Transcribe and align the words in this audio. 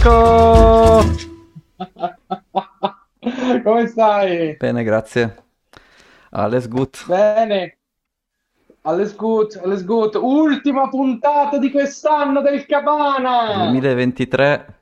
Enrico! 0.00 1.04
Come 3.62 3.86
stai? 3.86 4.56
Bene, 4.56 4.82
grazie. 4.82 5.44
Alles 6.30 6.66
gut. 6.68 7.04
Bene. 7.06 7.76
Alles 8.82 9.14
gut, 9.14 9.60
alles 9.62 9.84
gut. 9.84 10.14
Ultima 10.14 10.88
puntata 10.88 11.58
di 11.58 11.70
quest'anno 11.70 12.40
del 12.40 12.64
Cabana. 12.64 13.66
2023 13.68 14.78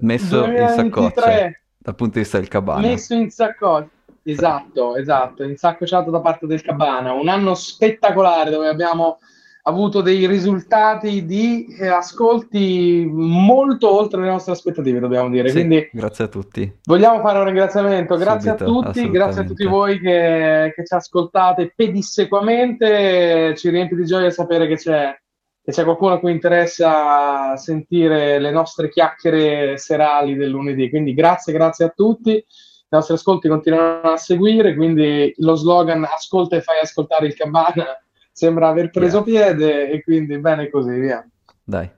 messo 0.00 0.44
in 0.44 0.52
2023. 0.52 0.74
saccoccia 0.76 1.52
dal 1.78 1.94
punto 1.94 2.12
di 2.14 2.20
vista 2.20 2.38
del 2.38 2.48
cabana. 2.48 2.80
Messo 2.80 3.14
in 3.14 3.30
saccoccia. 3.30 3.88
Esatto, 4.22 4.96
esatto, 4.96 5.42
insaccocciato 5.42 6.10
da 6.10 6.20
parte 6.20 6.46
del 6.46 6.60
Cabana. 6.60 7.14
Un 7.14 7.28
anno 7.28 7.54
spettacolare 7.54 8.50
dove 8.50 8.68
abbiamo 8.68 9.20
avuto 9.70 10.00
dei 10.00 10.26
risultati 10.26 11.24
di 11.24 11.66
eh, 11.78 11.86
ascolti 11.88 13.08
molto 13.10 13.92
oltre 13.92 14.20
le 14.20 14.28
nostre 14.28 14.52
aspettative, 14.52 15.00
dobbiamo 15.00 15.30
dire. 15.30 15.48
Sì, 15.48 15.54
Quindi 15.54 15.88
grazie 15.92 16.24
a 16.24 16.28
tutti. 16.28 16.78
Vogliamo 16.84 17.20
fare 17.20 17.38
un 17.38 17.44
ringraziamento, 17.46 18.16
grazie 18.16 18.56
Subito, 18.56 18.64
a 18.64 18.82
tutti, 18.82 19.10
grazie 19.10 19.42
a 19.42 19.44
tutti 19.44 19.64
voi 19.64 19.98
che, 19.98 20.72
che 20.74 20.84
ci 20.84 20.94
ascoltate 20.94 21.72
pedissequamente, 21.74 23.54
ci 23.56 23.70
riempie 23.70 23.96
di 23.96 24.04
gioia 24.04 24.30
sapere 24.30 24.66
che 24.66 24.76
c'è, 24.76 25.18
che 25.62 25.72
c'è 25.72 25.84
qualcuno 25.84 26.14
a 26.14 26.18
cui 26.18 26.32
interessa 26.32 27.56
sentire 27.56 28.38
le 28.38 28.50
nostre 28.50 28.90
chiacchiere 28.90 29.78
serali 29.78 30.34
del 30.34 30.50
lunedì, 30.50 30.90
quindi 30.90 31.14
grazie, 31.14 31.52
grazie 31.52 31.86
a 31.86 31.92
tutti, 31.94 32.32
i 32.32 32.44
nostri 32.96 33.14
ascolti 33.14 33.48
continuano 33.48 34.10
a 34.10 34.16
seguire, 34.16 34.74
quindi 34.74 35.32
lo 35.38 35.54
slogan 35.54 36.04
ascolta 36.04 36.56
e 36.56 36.60
fai 36.60 36.80
ascoltare 36.82 37.26
il 37.26 37.34
cabana 37.34 37.86
sembra 38.40 38.68
aver 38.68 38.90
preso 38.90 39.22
piede 39.22 39.90
e 39.90 40.02
quindi 40.02 40.38
bene 40.38 40.70
così, 40.70 40.98
via. 40.98 41.22
Dai. 41.62 41.90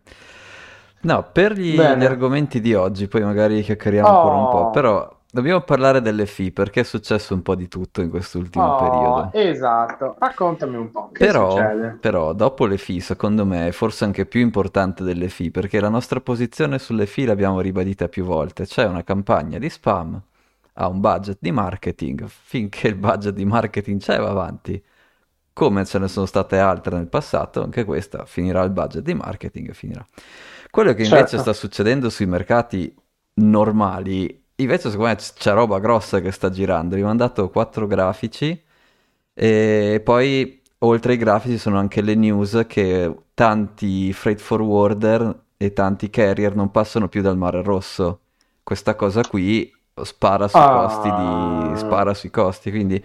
No, 1.03 1.31
per 1.33 1.53
gli, 1.55 1.75
gli 1.95 2.05
argomenti 2.05 2.61
di 2.61 2.75
oggi, 2.75 3.09
poi 3.09 3.23
magari 3.23 3.63
chiacchieriamo 3.63 4.09
ancora 4.11 4.37
un 4.37 4.49
po', 4.49 4.59
Oh. 4.59 4.71
però 4.71 5.21
dobbiamo 5.31 5.61
parlare 5.63 6.01
delle 6.01 6.27
FI 6.27 6.53
perché 6.53 6.81
è 6.81 6.85
successo 6.85 7.35
un 7.35 7.43
po' 7.43 7.55
di 7.57 7.67
tutto 7.69 8.01
in 8.03 8.11
quest'ultimo 8.11 8.73
Oh, 8.73 8.77
periodo. 8.77 9.31
esatto, 9.33 10.17
raccontami 10.19 10.77
un 10.77 10.91
po', 10.91 11.11
che 11.13 11.27
Però, 11.27 11.51
succede? 11.51 11.97
però, 12.01 12.33
dopo 12.35 12.67
le 12.67 12.77
FI, 12.79 13.01
secondo 13.01 13.45
me, 13.45 13.69
è 13.69 13.73
forse 13.73 14.05
anche 14.05 14.27
più 14.27 14.41
importante 14.41 15.03
delle 15.05 15.29
FI, 15.29 15.51
perché 15.51 15.81
la 15.81 15.89
nostra 15.89 16.21
posizione 16.21 16.79
sulle 16.79 17.07
FI 17.07 17.25
l'abbiamo 17.25 17.61
ribadita 17.61 18.09
più 18.09 18.25
volte. 18.25 18.65
C'è 18.67 18.85
una 18.87 19.03
campagna 19.05 19.59
di 19.59 19.69
spam, 19.71 20.21
ha 20.75 20.89
un 20.89 21.01
budget 21.01 21.39
di 21.41 21.51
marketing, 21.51 22.27
finché 22.29 22.89
il 22.89 22.95
budget 22.97 23.35
di 23.35 23.45
marketing 23.45 24.01
c'è 24.01 24.19
va 24.19 24.31
avanti. 24.31 24.81
Come 25.53 25.85
ce 25.85 25.99
ne 25.99 26.09
sono 26.09 26.27
state 26.27 26.59
altre 26.59 26.97
nel 26.97 27.09
passato, 27.09 27.63
anche 27.63 27.85
questa 27.85 28.25
finirà 28.25 28.63
il 28.63 28.71
budget 28.71 29.03
di 29.03 29.15
marketing 29.15 29.69
e 29.71 29.75
finirà. 29.75 30.07
Quello 30.71 30.95
che 30.95 31.03
invece 31.05 31.37
Certo. 31.37 31.39
sta 31.39 31.53
succedendo 31.53 32.09
sui 32.09 32.27
mercati 32.27 32.95
normali, 33.35 34.43
invece 34.57 34.89
secondo 34.91 35.11
me 35.11 35.17
c'è 35.17 35.53
roba 35.53 35.79
grossa 35.79 36.21
che 36.21 36.31
sta 36.33 36.51
girando. 36.51 36.95
Vi 36.97 37.03
ho 37.03 37.07
mandato 37.07 37.51
quattro 37.51 37.87
grafici 37.87 38.61
e 39.35 40.01
poi 40.05 40.61
oltre 40.79 41.13
ai 41.13 41.19
grafici 41.19 41.59
sono 41.59 41.79
anche 41.79 42.01
le 42.03 42.15
news 42.15 42.65
che 42.67 43.15
tanti 43.35 44.13
freight 44.13 44.41
forwarder 44.41 45.41
e 45.57 45.73
tanti 45.73 46.11
carrier 46.11 46.55
non 46.55 46.71
passano 46.71 47.09
più 47.09 47.23
dal 47.23 47.37
Mare 47.37 47.63
Rosso. 47.63 48.21
Questa 48.63 48.95
cosa 48.95 49.23
qui 49.25 49.71
spara 50.03 50.49
sui 50.49 50.61
Ah. 50.61 50.71
costi 50.71 51.11
di... 51.13 51.79
spara 51.79 52.15
sui 52.15 52.31
costi, 52.31 52.71
quindi 52.71 53.03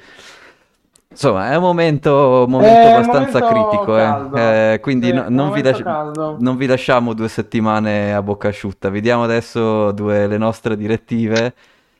insomma 1.09 1.51
è 1.51 1.55
un 1.55 1.61
momento, 1.63 2.45
momento 2.47 2.79
È 2.79 2.87
un 2.89 2.95
abbastanza 2.95 3.39
momento 3.39 3.67
critico, 3.69 3.97
eh. 3.97 4.73
Eh, 4.73 4.79
quindi 4.79 5.07
Sì, 5.07 5.13
no- 5.13 5.25
non 5.29 5.51
vi 5.51 5.61
lasci- 5.61 5.83
non 5.83 6.55
vi 6.57 6.65
lasciamo 6.65 7.13
due 7.13 7.27
settimane 7.29 8.13
a 8.13 8.21
bocca 8.21 8.49
asciutta. 8.49 8.89
Vediamo 8.89 9.23
adesso 9.23 9.91
due, 9.91 10.27
le 10.27 10.37
nostre 10.37 10.75
direttive 10.77 11.53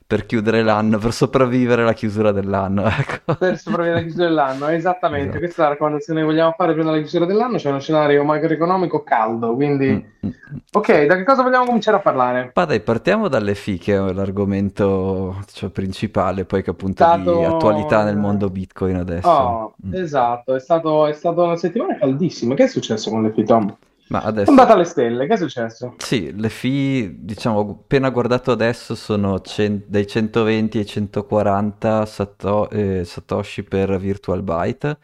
per 0.08 0.26
chiudere 0.26 0.64
l'anno, 0.64 0.98
per 1.00 1.12
sopravvivere 1.12 1.82
alla 1.82 1.94
chiusura 1.94 2.32
dell'anno. 2.32 2.86
Ecco. 2.98 3.36
Per 3.36 3.58
sopravvivere 3.58 3.92
alla 4.00 4.02
chiusura 4.02 4.26
dell'anno, 4.28 4.68
esattamente. 4.70 5.28
Esatto. 5.28 5.40
Questa 5.40 5.62
è 5.62 5.66
la 5.66 5.72
raccomandazione 5.72 6.20
che 6.22 6.26
vogliamo 6.26 6.54
fare 6.58 6.72
prima 6.74 6.90
della 6.90 7.02
chiusura 7.02 7.26
dell'anno. 7.26 7.58
C'è 7.58 7.70
uno 7.70 7.80
scenario 7.80 8.24
macroeconomico 8.24 9.04
caldo. 9.04 9.54
Quindi, 9.54 9.90
Mm, 9.92 10.28
mm, 10.28 10.30
mm. 10.30 10.58
ok, 10.72 11.06
da 11.06 11.16
che 11.18 11.24
cosa 11.26 11.44
vogliamo 11.44 11.66
cominciare 11.66 11.98
a 11.98 12.00
parlare? 12.00 12.52
Ma 12.56 12.66
dai, 12.66 12.80
partiamo 12.80 13.28
dalle 13.28 13.54
FI, 13.54 13.78
che 13.78 13.96
è 13.96 14.14
l'argomento 14.14 15.44
cioè, 15.52 15.70
principale, 15.70 16.46
poi 16.46 16.64
che 16.64 16.70
appunto 16.70 17.04
Stato- 17.04 17.38
di 17.38 17.44
attualità 17.44 18.04
nel 18.04 18.18
mondo 18.18 18.50
Bitcoin 18.50 18.96
adesso. 18.96 19.28
Oh, 19.30 19.74
Mm. 19.86 19.94
esatto, 19.94 20.56
è 20.56 20.60
stato, 20.60 21.06
è 21.06 21.14
stata 21.14 21.44
una 21.44 21.56
settimana 21.58 21.98
caldissima. 21.98 22.56
Che 22.56 22.64
è 22.64 22.68
successo 22.68 23.10
con 23.10 23.22
le 23.24 23.44
Tom? 23.44 23.76
Ma 24.08 24.22
adesso... 24.22 24.50
andata 24.50 24.74
alle 24.74 24.86
stelle, 24.86 25.28
che 25.28 25.34
è 25.34 25.38
successo? 25.38 25.96
Sì, 25.98 26.34
le 26.34 26.50
FI, 26.50 27.26
diciamo, 27.26 27.60
appena 27.60 28.10
guardato 28.10 28.52
adesso 28.52 28.96
sono 28.96 29.42
cen- 29.42 29.84
dai 29.88 30.08
120 30.08 30.78
ai 30.78 30.86
140 30.86 32.06
sato- 32.06 32.70
eh, 32.70 33.04
Satoshi 33.04 33.64
per 33.64 33.98
Virtual 34.00 34.44
Byte. 34.44 34.98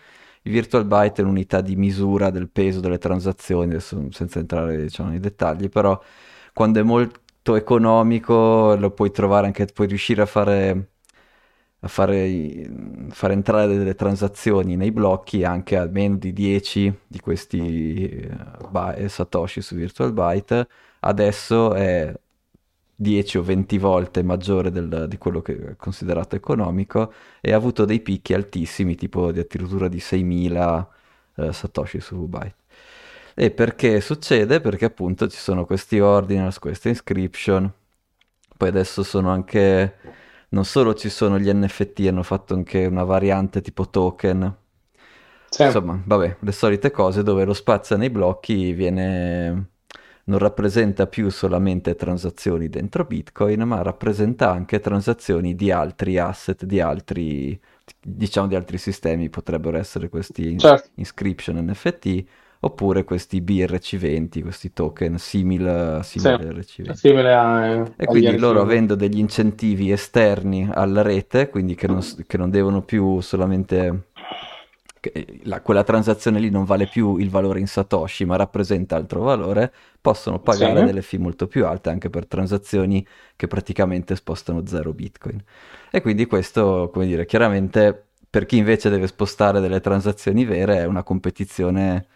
Il 0.43 0.51
Virtual 0.51 0.85
Byte 0.85 1.21
è 1.21 1.23
un'unità 1.25 1.61
di 1.61 1.75
misura 1.75 2.29
del 2.29 2.49
peso 2.49 2.79
delle 2.79 2.97
transazioni, 2.97 3.71
adesso 3.71 4.07
senza 4.11 4.39
entrare 4.39 4.77
diciamo, 4.83 5.09
nei 5.09 5.19
dettagli, 5.19 5.69
però 5.69 5.99
quando 6.53 6.79
è 6.79 6.83
molto 6.83 7.55
economico 7.55 8.75
lo 8.75 8.91
puoi 8.91 9.11
trovare 9.11 9.47
anche, 9.47 9.65
puoi 9.65 9.87
riuscire 9.87 10.21
a 10.21 10.25
fare, 10.25 10.92
a 11.83 11.87
fare, 11.89 12.69
fare 13.09 13.33
entrare 13.33 13.67
delle 13.77 13.95
transazioni 13.95 14.75
nei 14.77 14.91
blocchi 14.91 15.43
anche 15.43 15.77
a 15.77 15.85
meno 15.85 16.15
di 16.17 16.31
10 16.31 16.93
di 17.07 17.19
questi 17.19 18.29
by- 18.69 19.07
Satoshi 19.09 19.61
su 19.61 19.75
Virtual 19.75 20.13
Byte. 20.13 20.67
Adesso 21.01 21.73
è 21.73 22.13
10 22.95 23.37
o 23.37 23.41
20 23.43 23.77
volte 23.77 24.23
maggiore 24.23 24.71
del- 24.71 25.07
di 25.09 25.17
quello 25.17 25.41
che 25.41 25.71
è 25.71 25.75
considerato 25.75 26.35
economico 26.35 27.13
e 27.41 27.51
ha 27.53 27.55
avuto 27.57 27.83
dei 27.85 27.99
picchi 27.99 28.33
altissimi, 28.33 28.95
tipo 28.95 29.31
di 29.31 29.39
addirittura 29.39 29.87
di 29.89 29.99
6.000 29.99 30.87
eh, 31.35 31.51
Satoshi 31.51 31.99
su 31.99 32.27
Byte. 32.27 32.55
E 33.35 33.51
perché 33.51 33.99
succede? 34.01 34.61
Perché 34.61 34.85
appunto 34.85 35.27
ci 35.27 35.37
sono 35.37 35.65
questi 35.65 35.99
ordinals, 35.99 36.59
queste 36.59 36.89
inscription, 36.89 37.71
poi 38.57 38.69
adesso 38.69 39.03
sono 39.03 39.29
anche, 39.31 39.95
non 40.53 40.65
solo 40.65 40.93
ci 40.95 41.09
sono 41.09 41.37
gli 41.39 41.49
NFT, 41.51 42.07
hanno 42.07 42.23
fatto 42.23 42.53
anche 42.53 42.85
una 42.85 43.03
variante 43.03 43.61
tipo 43.61 43.89
token, 43.89 44.55
Sì. 45.49 45.63
insomma, 45.63 46.01
vabbè, 46.05 46.37
le 46.41 46.51
solite 46.51 46.91
cose 46.91 47.23
dove 47.23 47.45
lo 47.45 47.53
spazio 47.53 47.95
nei 47.97 48.09
blocchi 48.09 48.73
viene, 48.73 49.69
non 50.25 50.39
rappresenta 50.39 51.07
più 51.07 51.29
solamente 51.29 51.95
transazioni 51.95 52.69
dentro 52.69 53.05
Bitcoin, 53.05 53.61
ma 53.61 53.81
rappresenta 53.81 54.51
anche 54.51 54.79
transazioni 54.79 55.55
di 55.55 55.71
altri 55.71 56.17
asset, 56.17 56.65
di 56.65 56.79
altri, 56.79 57.59
diciamo 57.99 58.47
di 58.47 58.55
altri 58.55 58.77
sistemi, 58.77 59.29
potrebbero 59.29 59.77
essere 59.77 60.09
questi 60.09 60.57
Certo. 60.57 60.89
inscription 60.95 61.57
NFT 61.57 62.25
oppure 62.65 63.03
questi 63.03 63.41
BRC20, 63.41 64.41
questi 64.41 64.73
token 64.73 65.17
simil, 65.17 65.99
simili 66.03 66.43
RC20. 66.43 66.95
Simile 66.95 67.33
a, 67.33 67.85
E 67.95 68.07
quindi 68.07 68.29
altri. 68.29 68.37
loro 68.37 68.61
avendo 68.61 68.95
degli 68.95 69.19
incentivi 69.19 69.91
esterni 69.91 70.69
alla 70.71 71.01
rete, 71.01 71.49
quindi 71.49 71.75
che 71.75 71.87
non, 71.87 72.01
che 72.27 72.37
non 72.37 72.49
devono 72.49 72.83
più 72.83 73.19
solamente... 73.21 74.07
la- 75.43 75.61
quella 75.61 75.83
transazione 75.83 76.39
lì 76.39 76.49
non 76.49 76.63
vale 76.65 76.87
più 76.87 77.17
il 77.17 77.29
valore 77.29 77.59
in 77.59 77.67
Satoshi, 77.67 78.25
ma 78.25 78.35
rappresenta 78.37 78.95
altro 78.95 79.21
valore, 79.21 79.73
possono 79.99 80.39
pagare 80.39 80.81
Sì. 80.81 80.83
delle 80.83 81.01
fee 81.01 81.19
molto 81.19 81.47
più 81.47 81.65
alte 81.65 81.89
anche 81.89 82.09
per 82.09 82.25
transazioni 82.27 83.05
che 83.35 83.47
praticamente 83.47 84.15
spostano 84.15 84.65
zero 84.65 84.93
Bitcoin. 84.93 85.41
E 85.91 86.01
quindi 86.01 86.25
questo, 86.25 86.89
come 86.93 87.05
dire, 87.05 87.25
chiaramente 87.25 88.07
per 88.29 88.45
chi 88.45 88.57
invece 88.57 88.89
deve 88.89 89.07
spostare 89.07 89.59
delle 89.59 89.79
transazioni 89.81 90.45
vere 90.45 90.77
è 90.79 90.85
una 90.85 91.03
competizione, 91.03 92.07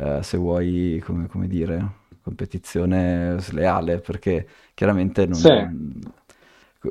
eh, 0.00 0.22
se 0.22 0.36
vuoi, 0.38 1.00
come, 1.04 1.26
come 1.26 1.46
dire, 1.48 1.98
competizione 2.22 3.36
sleale, 3.40 3.98
perché 4.00 4.46
chiaramente 4.74 5.26
non- 5.26 5.38
Sì. 5.38 5.50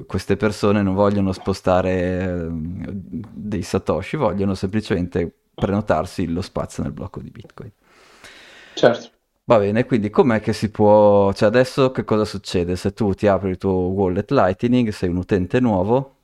queste 0.06 0.38
persone 0.38 0.82
non 0.84 0.94
vogliono 0.94 1.32
spostare 1.32 1.92
eh, 1.92 2.48
dei 2.52 3.62
Satoshi, 3.64 4.18
vogliono 4.18 4.54
semplicemente 4.54 5.32
prenotarsi 5.56 6.28
lo 6.28 6.42
spazio 6.42 6.84
nel 6.84 6.92
blocco 6.92 7.20
di 7.22 7.32
Bitcoin. 7.32 7.72
Certo. 8.74 9.10
Va 9.46 9.58
bene, 9.58 9.86
quindi 9.86 10.12
com'è 10.12 10.40
che 10.42 10.54
si 10.54 10.70
può... 10.70 11.34
Cioè 11.34 11.48
adesso 11.48 11.92
che 11.92 12.04
cosa 12.04 12.24
succede? 12.24 12.76
Se 12.76 12.94
tu 12.94 13.14
ti 13.14 13.26
apri 13.26 13.50
il 13.50 13.58
tuo 13.58 13.72
wallet 13.72 14.30
Lightning, 14.32 14.90
sei 14.90 15.10
un 15.10 15.18
utente 15.18 15.60
nuovo, 15.60 16.18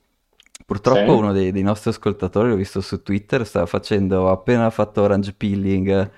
purtroppo 0.64 1.12
Sì. 1.12 1.18
uno 1.18 1.32
dei, 1.32 1.50
dei 1.50 1.62
nostri 1.62 1.90
ascoltatori, 1.90 2.50
l'ho 2.50 2.54
visto 2.56 2.80
su 2.80 3.02
Twitter, 3.02 3.44
stava 3.44 3.66
facendo, 3.66 4.30
appena 4.30 4.70
fatto 4.70 5.02
orange 5.02 5.32
pilling 5.32 6.10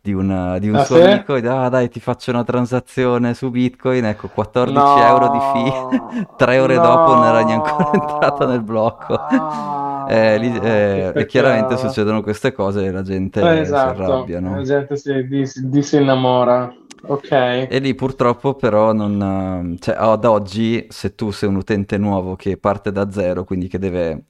di, 0.00 0.12
una- 0.12 0.58
di 0.58 0.68
un 0.68 0.78
Ah, 0.78 0.80
suo 0.80 0.96
sì? 0.96 0.96
amico, 0.96 1.36
e 1.36 1.46
ah 1.46 1.68
dai 1.68 1.88
ti 1.88 2.00
faccio 2.00 2.30
una 2.30 2.44
transazione 2.44 3.34
su 3.34 3.50
Bitcoin, 3.50 4.04
ecco 4.04 4.28
14 4.30 4.98
No. 4.98 4.98
euro 5.00 5.28
di 5.28 5.40
fee, 5.40 5.72
tre 6.36 6.58
ore 6.58 6.78
dopo 6.78 7.14
non 7.14 7.24
era 7.24 7.42
neanche 7.42 7.74
No. 7.92 7.92
entrato 7.92 8.46
nel 8.46 8.62
blocco. 8.62 9.26
Ah, 9.30 10.10
Eh, 10.10 10.38
lì- 10.38 10.56
eh, 10.58 11.14
e 11.16 11.26
chiaramente 11.26 11.76
succedono 11.76 12.22
queste 12.22 12.52
cose 12.52 12.84
e 12.86 12.90
la 12.90 13.02
gente 13.02 13.40
Eh, 13.40 13.76
si 13.76 13.88
esatto, 13.88 13.88
arrabbia, 13.88 14.40
no? 14.40 14.56
la 14.56 14.62
gente 14.64 14.96
si, 14.96 15.12
di- 15.26 15.44
di- 15.70 15.82
si 15.82 15.96
innamora. 15.96 16.72
Ok. 17.02 17.32
E 17.70 17.78
lì 17.80 17.94
purtroppo 17.94 18.54
però 18.54 18.92
non... 18.92 19.76
Cioè, 19.78 19.94
ad 19.98 20.24
oggi, 20.24 20.86
se 20.88 21.14
tu 21.14 21.30
sei 21.30 21.48
un 21.50 21.56
utente 21.56 21.98
nuovo 21.98 22.34
che 22.34 22.56
parte 22.56 22.90
da 22.92 23.10
zero, 23.10 23.44
quindi 23.44 23.68
che 23.68 23.78
deve 23.78 24.24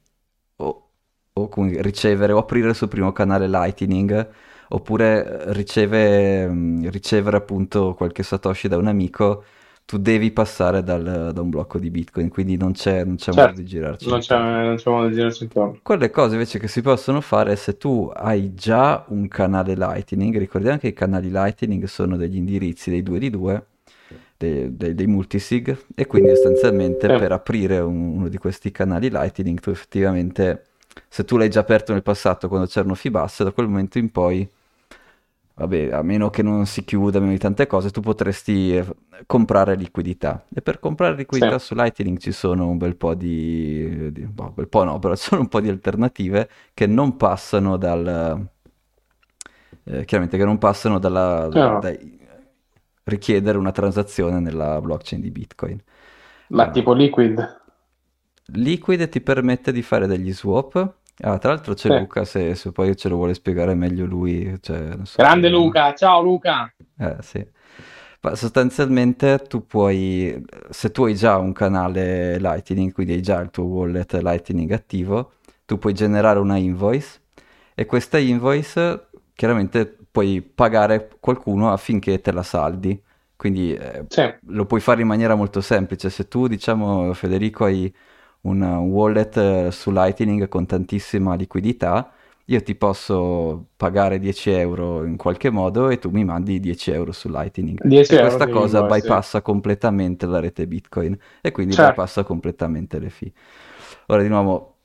o, 0.56 0.90
o 1.34 1.50
ricevere 1.80 2.32
o 2.32 2.38
aprire 2.38 2.68
il 2.70 2.74
suo 2.74 2.88
primo 2.88 3.12
canale 3.12 3.46
Lightning, 3.48 4.28
oppure 4.68 5.52
riceve, 5.52 6.46
ricevere 6.90 7.36
appunto 7.36 7.94
qualche 7.94 8.22
Satoshi 8.22 8.68
da 8.68 8.76
un 8.76 8.86
amico, 8.86 9.44
tu 9.84 9.96
devi 9.96 10.30
passare 10.32 10.82
dal- 10.82 11.30
da 11.32 11.40
un 11.40 11.48
blocco 11.48 11.78
di 11.78 11.90
Bitcoin, 11.90 12.28
quindi 12.28 12.56
non 12.58 12.72
c'è, 12.72 13.04
non 13.04 13.16
c'è 13.16 13.32
modo 13.32 13.40
Certo, 13.46 13.60
di 13.60 13.66
girarci 13.66 14.08
non 14.10 14.20
c'è, 14.20 14.36
non 14.38 14.76
c'è 14.76 14.90
modo 14.90 15.08
di 15.08 15.14
girarci 15.14 15.42
intorno. 15.44 15.78
Quelle 15.82 16.10
cose 16.10 16.34
invece 16.34 16.58
che 16.58 16.68
si 16.68 16.82
possono 16.82 17.20
fare 17.22 17.56
se 17.56 17.78
tu 17.78 18.10
hai 18.14 18.54
già 18.54 19.04
un 19.08 19.28
canale 19.28 19.74
Lightning, 19.74 20.36
ricordiamo 20.36 20.76
che 20.76 20.88
i 20.88 20.92
canali 20.92 21.30
Lightning 21.30 21.84
sono 21.84 22.16
degli 22.18 22.36
indirizzi 22.36 22.90
dei 22.90 23.02
2 23.02 23.18
di 23.18 23.30
2, 23.30 23.64
dei, 24.36 24.76
dei- 24.76 24.94
dei 24.94 25.06
multisig, 25.06 25.76
e 25.94 26.06
quindi 26.06 26.30
sostanzialmente 26.30 27.08
Sì. 27.08 27.16
per 27.16 27.32
aprire 27.32 27.78
un- 27.78 28.16
uno 28.18 28.28
di 28.28 28.36
questi 28.36 28.70
canali 28.70 29.08
Lightning 29.10 29.58
tu 29.58 29.70
effettivamente, 29.70 30.64
se 31.08 31.24
tu 31.24 31.36
l'hai 31.38 31.48
già 31.50 31.60
aperto 31.60 31.92
nel 31.92 32.02
passato 32.02 32.48
quando 32.48 32.66
c'erano 32.66 32.94
Fibasse, 32.94 33.42
da 33.44 33.52
quel 33.52 33.68
momento 33.68 33.98
in 33.98 34.10
poi, 34.10 34.46
vabbè, 35.58 35.90
a 35.92 36.02
meno 36.02 36.30
che 36.30 36.42
non 36.42 36.66
si 36.66 36.84
chiuda, 36.84 37.18
a 37.18 37.20
meno 37.20 37.32
di 37.32 37.38
tante 37.38 37.66
cose, 37.66 37.90
tu 37.90 38.00
potresti 38.00 38.76
eh, 38.76 38.86
comprare 39.26 39.74
liquidità. 39.76 40.44
E 40.54 40.62
per 40.62 40.78
comprare 40.80 41.16
liquidità 41.16 41.58
Sì. 41.58 41.58
su 41.58 41.74
Lightning 41.74 42.18
ci 42.18 42.32
sono 42.32 42.68
un 42.68 42.78
bel 42.78 42.96
po' 42.96 43.14
di, 43.14 44.10
di- 44.12 44.26
boh, 44.26 44.44
un 44.44 44.54
bel 44.54 44.68
po' 44.68 44.84
no, 44.84 44.98
però 44.98 45.14
ci 45.16 45.24
sono 45.24 45.42
un 45.42 45.48
po' 45.48 45.60
di 45.60 45.68
alternative 45.68 46.48
che 46.74 46.86
non 46.86 47.16
passano 47.16 47.76
dal, 47.76 48.48
eh, 49.84 50.04
chiaramente 50.04 50.36
che 50.38 50.44
non 50.44 50.58
passano 50.58 50.98
dalla, 50.98 51.48
No. 51.54 51.68
dai 51.76 52.16
richiedere 53.04 53.56
una 53.58 53.72
transazione 53.72 54.38
nella 54.40 54.80
blockchain 54.80 55.20
di 55.20 55.30
Bitcoin. 55.30 55.82
Ma 56.50 56.68
Eh, 56.68 56.70
tipo 56.70 56.92
Liquid. 56.92 57.40
Liquid 58.52 59.08
ti 59.10 59.20
permette 59.20 59.72
di 59.72 59.82
fare 59.82 60.06
degli 60.06 60.32
swap. 60.32 60.97
Ah, 61.20 61.38
tra 61.38 61.50
l'altro 61.52 61.74
c'è 61.74 61.88
Sì. 61.90 61.98
Luca, 61.98 62.24
se, 62.24 62.54
se 62.54 62.70
poi 62.72 62.96
ce 62.96 63.08
lo 63.08 63.16
vuole 63.16 63.34
spiegare 63.34 63.74
meglio 63.74 64.06
lui, 64.06 64.56
cioè, 64.60 64.96
so 65.02 65.16
Grande 65.16 65.48
Luca, 65.48 65.94
ciao 65.94 66.22
Luca. 66.22 66.72
Eh, 66.98 67.16
sì. 67.20 67.44
Ma 68.20 68.34
sostanzialmente 68.34 69.38
tu 69.48 69.66
puoi, 69.66 70.44
se 70.70 70.90
tu 70.90 71.04
hai 71.04 71.14
già 71.14 71.36
un 71.38 71.52
canale 71.52 72.38
Lightning, 72.38 72.92
quindi 72.92 73.12
hai 73.14 73.22
già 73.22 73.40
il 73.40 73.50
tuo 73.50 73.64
wallet 73.64 74.12
Lightning 74.14 74.70
attivo, 74.72 75.32
tu 75.64 75.78
puoi 75.78 75.92
generare 75.94 76.38
una 76.40 76.56
invoice 76.56 77.20
e 77.74 77.86
questa 77.86 78.18
invoice 78.18 79.06
chiaramente 79.34 79.96
puoi 80.10 80.40
pagare 80.42 81.10
qualcuno 81.20 81.70
affinché 81.72 82.20
te 82.20 82.32
la 82.32 82.42
saldi. 82.42 83.00
Quindi 83.36 83.72
eh, 83.74 84.04
Sì, 84.08 84.22
lo 84.48 84.66
puoi 84.66 84.80
fare 84.80 85.00
in 85.02 85.06
maniera 85.06 85.36
molto 85.36 85.60
semplice. 85.60 86.10
Se 86.10 86.26
tu, 86.26 86.48
diciamo, 86.48 87.12
Federico, 87.14 87.64
hai 87.66 87.92
un, 88.42 88.62
wallet 88.62 89.36
eh, 89.36 89.70
su 89.72 89.90
Lightning 89.90 90.48
con 90.48 90.66
tantissima 90.66 91.34
liquidità, 91.34 92.12
io 92.46 92.62
ti 92.62 92.74
posso 92.76 93.68
pagare 93.76 94.18
10 94.18 94.50
euro 94.50 95.04
in 95.04 95.16
qualche 95.16 95.50
modo 95.50 95.90
e 95.90 95.98
tu 95.98 96.10
mi 96.10 96.24
mandi 96.24 96.60
10 96.60 96.90
euro 96.92 97.12
su 97.12 97.28
Lightning. 97.28 97.78
10 97.82 98.14
E 98.14 98.18
questa 98.18 98.48
cosa 98.48 98.82
sì. 98.86 98.86
bypassa 98.86 99.42
completamente 99.42 100.26
la 100.26 100.40
rete 100.40 100.66
Bitcoin 100.66 101.16
e 101.42 101.50
quindi 101.52 101.74
Certo. 101.74 101.92
bypassa 101.92 102.24
completamente 102.24 102.98
le 102.98 103.10
fee. 103.10 103.32
Ora, 104.06 104.22
di 104.22 104.28
nuovo, 104.28 104.78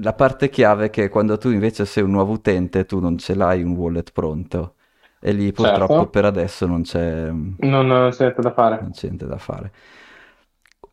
la 0.00 0.12
parte 0.14 0.48
chiave 0.50 0.86
è 0.86 0.90
che 0.90 1.08
quando 1.08 1.38
tu 1.38 1.50
invece 1.50 1.84
sei 1.86 2.02
un 2.02 2.10
nuovo 2.10 2.32
utente, 2.32 2.84
tu 2.86 2.98
non 3.00 3.18
ce 3.18 3.34
l'hai 3.34 3.62
un 3.62 3.72
wallet 3.72 4.10
pronto. 4.12 4.74
E 5.20 5.32
lì 5.32 5.52
purtroppo 5.52 6.06
Certo. 6.06 6.10
per 6.10 6.24
adesso 6.24 6.66
non 6.66 6.82
c'è, 6.82 7.30
Non 7.58 7.86
non 7.86 8.10
c'è 8.12 8.22
niente 8.24 8.40
da 8.40 8.52
fare. 8.54 8.76
non 8.78 8.90
c'è 8.92 9.06
niente 9.06 9.26
da 9.26 9.38
fare. 9.38 9.72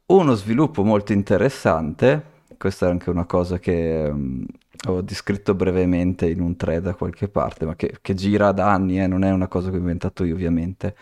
Uno 0.06 0.34
sviluppo 0.36 0.84
molto 0.84 1.14
interessante, 1.14 2.42
questa 2.58 2.88
è 2.88 2.90
anche 2.90 3.10
una 3.10 3.26
cosa 3.26 3.58
che 3.58 4.06
ehm, 4.06 4.46
ho 4.90 5.02
descritto 5.02 5.56
brevemente 5.56 6.30
in 6.30 6.42
un 6.42 6.56
thread 6.58 6.84
da 6.84 6.94
qualche 6.94 7.30
parte, 7.30 7.66
ma 7.66 7.76
che, 7.76 7.98
che 8.02 8.14
gira 8.14 8.52
da 8.52 8.70
anni, 8.72 9.02
eh, 9.02 9.08
non 9.08 9.24
è 9.24 9.32
una 9.32 9.48
cosa 9.48 9.70
che 9.70 9.78
ho 9.78 9.80
inventato 9.80 10.24
io 10.26 10.34
ovviamente. 10.36 10.96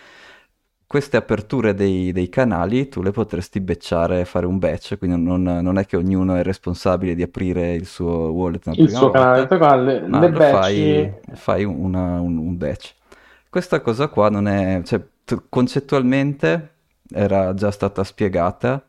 Queste 0.85 1.17
aperture 1.17 1.73
dei, 1.73 2.11
dei 2.11 2.29
canali 2.29 2.89
tu 2.89 3.01
le 3.01 3.11
potresti 3.11 3.59
batchare, 3.61 4.25
fare 4.25 4.45
un 4.45 4.59
batch, 4.59 4.97
quindi 4.97 5.21
non, 5.21 5.41
non 5.41 5.77
è 5.77 5.85
che 5.85 5.95
ognuno 5.97 6.35
è 6.35 6.43
responsabile 6.43 7.15
di 7.15 7.23
aprire 7.23 7.73
il 7.73 7.85
suo 7.87 8.09
wallet 8.31 8.67
Il 8.73 8.89
suo 8.89 9.09
canale 9.11 9.47
volta, 9.47 9.55
canale, 9.57 10.05
ma 10.05 10.19
le 10.19 10.31
batch, 10.33 10.75
fai, 10.75 11.09
fai 11.33 11.63
una- 11.63 12.19
un, 12.21 12.37
un 12.37 12.57
batch. 12.57 12.93
Questa 13.49 13.81
cosa 13.81 14.07
qua 14.09 14.29
non 14.29 14.47
è, 14.47 14.81
cioè, 14.83 15.01
t- 15.25 15.43
concettualmente 15.49 16.75
era 17.09 17.53
già 17.53 17.71
stata 17.71 18.03
spiegata. 18.03 18.83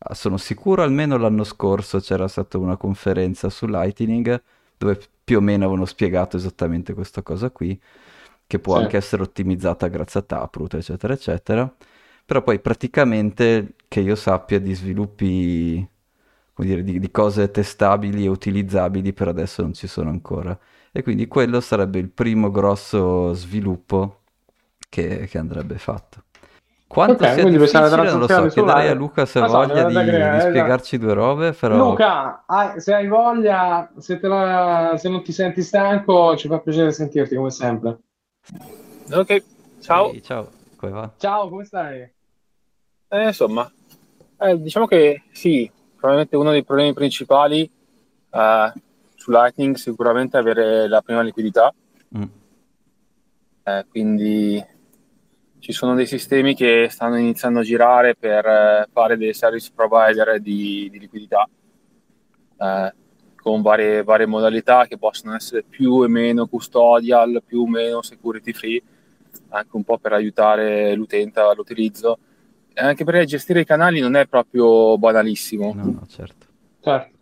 Ah, 0.00 0.14
Sono 0.14 0.36
sicuro 0.36 0.82
almeno 0.82 1.16
l'anno 1.16 1.44
scorso 1.44 1.98
c'era 2.00 2.28
stata 2.28 2.56
una 2.58 2.76
conferenza 2.76 3.50
su 3.50 3.66
Lightning 3.66 4.40
dove 4.76 4.98
più 5.24 5.38
o 5.38 5.40
meno 5.40 5.64
avevano 5.64 5.84
spiegato 5.86 6.36
esattamente 6.36 6.94
questa 6.94 7.22
cosa 7.22 7.50
qui, 7.50 7.78
che 8.46 8.58
può 8.60 8.76
Sì. 8.76 8.78
anche 8.78 8.96
essere 8.96 9.22
ottimizzata 9.22 9.88
grazie 9.88 10.20
a 10.20 10.22
Taproot, 10.22 10.74
eccetera, 10.74 11.12
eccetera. 11.14 11.70
Però 12.24 12.42
poi 12.42 12.60
praticamente, 12.60 13.74
che 13.88 14.00
io 14.00 14.14
sappia, 14.14 14.60
di 14.60 14.72
sviluppi, 14.74 15.86
come 16.52 16.68
dire, 16.68 16.82
di, 16.84 16.98
di 17.00 17.10
cose 17.10 17.50
testabili 17.50 18.24
e 18.24 18.28
utilizzabili 18.28 19.12
per 19.12 19.28
adesso 19.28 19.62
non 19.62 19.74
ci 19.74 19.86
sono 19.88 20.10
ancora. 20.10 20.58
E 20.92 21.02
quindi 21.02 21.26
quello 21.28 21.60
sarebbe 21.60 21.98
il 21.98 22.08
primo 22.10 22.50
grosso 22.50 23.32
sviluppo 23.34 24.22
che, 24.88 25.26
che 25.28 25.38
andrebbe 25.38 25.78
fatto. 25.78 26.22
Quanto 26.88 27.24
Ok, 27.24 27.32
sia 27.34 27.44
difficile 27.44 27.88
non 27.90 28.18
lo 28.18 28.26
so, 28.28 28.46
chiederei 28.48 28.88
a 28.88 28.94
Lightning. 28.94 28.98
Luca 28.98 29.26
se 29.26 29.38
ha 29.38 29.46
so, 29.46 29.58
voglia 29.58 29.84
di, 29.84 29.94
creare, 29.94 30.30
di 30.30 30.36
esatto. 30.36 30.48
spiegarci 30.48 30.98
due 30.98 31.12
robe, 31.14 31.52
però... 31.52 31.76
Luca, 31.90 32.44
hai- 32.46 32.80
se 32.80 32.94
hai 32.94 33.06
voglia, 33.08 33.90
se, 33.98 34.18
te 34.18 34.26
la- 34.26 34.94
se 34.96 35.08
non 35.10 35.22
ti 35.22 35.32
senti 35.32 35.62
stanco, 35.62 36.34
ci 36.36 36.48
fa 36.48 36.58
piacere 36.60 36.90
sentirti 36.92 37.34
come 37.36 37.50
sempre. 37.50 37.98
Ok, 39.12 39.42
ciao. 39.80 40.10
Ehi, 40.10 40.22
ciao, 40.22 40.48
come 40.76 40.92
va? 40.92 41.10
Ciao, 41.18 41.48
come 41.48 41.64
stai? 41.64 42.10
Eh, 43.10 43.26
insomma, 43.26 43.70
eh, 44.38 44.60
diciamo 44.60 44.86
che 44.86 45.22
sì, 45.32 45.70
probabilmente 45.94 46.36
uno 46.36 46.50
dei 46.50 46.64
problemi 46.64 46.92
principali 46.92 47.70
eh, 48.30 48.72
su 49.14 49.30
Lightning 49.30 49.76
sicuramente 49.76 50.36
è 50.36 50.40
avere 50.40 50.88
la 50.88 51.00
prima 51.02 51.22
liquidità, 51.22 51.72
Mm, 52.16 52.22
eh, 53.64 53.86
quindi 53.90 54.64
ci 55.60 55.72
sono 55.72 55.94
dei 55.94 56.06
sistemi 56.06 56.54
che 56.54 56.88
stanno 56.90 57.16
iniziando 57.16 57.60
a 57.60 57.62
girare 57.62 58.14
per 58.14 58.46
eh, 58.46 58.88
fare 58.92 59.16
dei 59.16 59.34
service 59.34 59.70
provider 59.74 60.40
di, 60.40 60.88
di 60.90 60.98
liquidità 60.98 61.48
eh, 62.58 62.94
con 63.34 63.62
varie, 63.62 64.02
varie 64.02 64.26
modalità 64.26 64.86
che 64.86 64.98
possono 64.98 65.34
essere 65.34 65.62
più 65.62 66.02
e 66.04 66.08
meno 66.08 66.46
custodial, 66.46 67.42
più 67.44 67.62
o 67.62 67.68
meno 67.68 68.02
security 68.02 68.52
free, 68.52 68.82
anche 69.50 69.70
un 69.76 69.84
po' 69.84 69.98
per 69.98 70.12
aiutare 70.12 70.94
l'utente 70.94 71.40
all'utilizzo. 71.40 72.18
E 72.72 72.80
Anche 72.80 73.04
perché 73.04 73.24
gestire 73.24 73.60
i 73.60 73.64
canali 73.64 74.00
non 74.00 74.16
è 74.16 74.26
proprio 74.26 74.98
banalissimo. 74.98 75.72
No, 75.74 75.84
no, 75.84 76.06
certo. 76.08 76.46
Certo. 76.80 77.16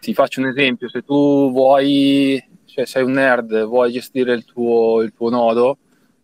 Ti 0.00 0.14
faccio 0.14 0.40
un 0.40 0.46
esempio, 0.46 0.88
se 0.88 1.02
tu 1.02 1.50
vuoi, 1.50 2.42
cioè 2.64 2.86
sei 2.86 3.02
un 3.02 3.12
nerd, 3.12 3.64
vuoi 3.64 3.92
gestire 3.92 4.32
il 4.32 4.44
tuo, 4.44 5.02
il 5.02 5.12
tuo 5.12 5.28
nodo, 5.28 5.78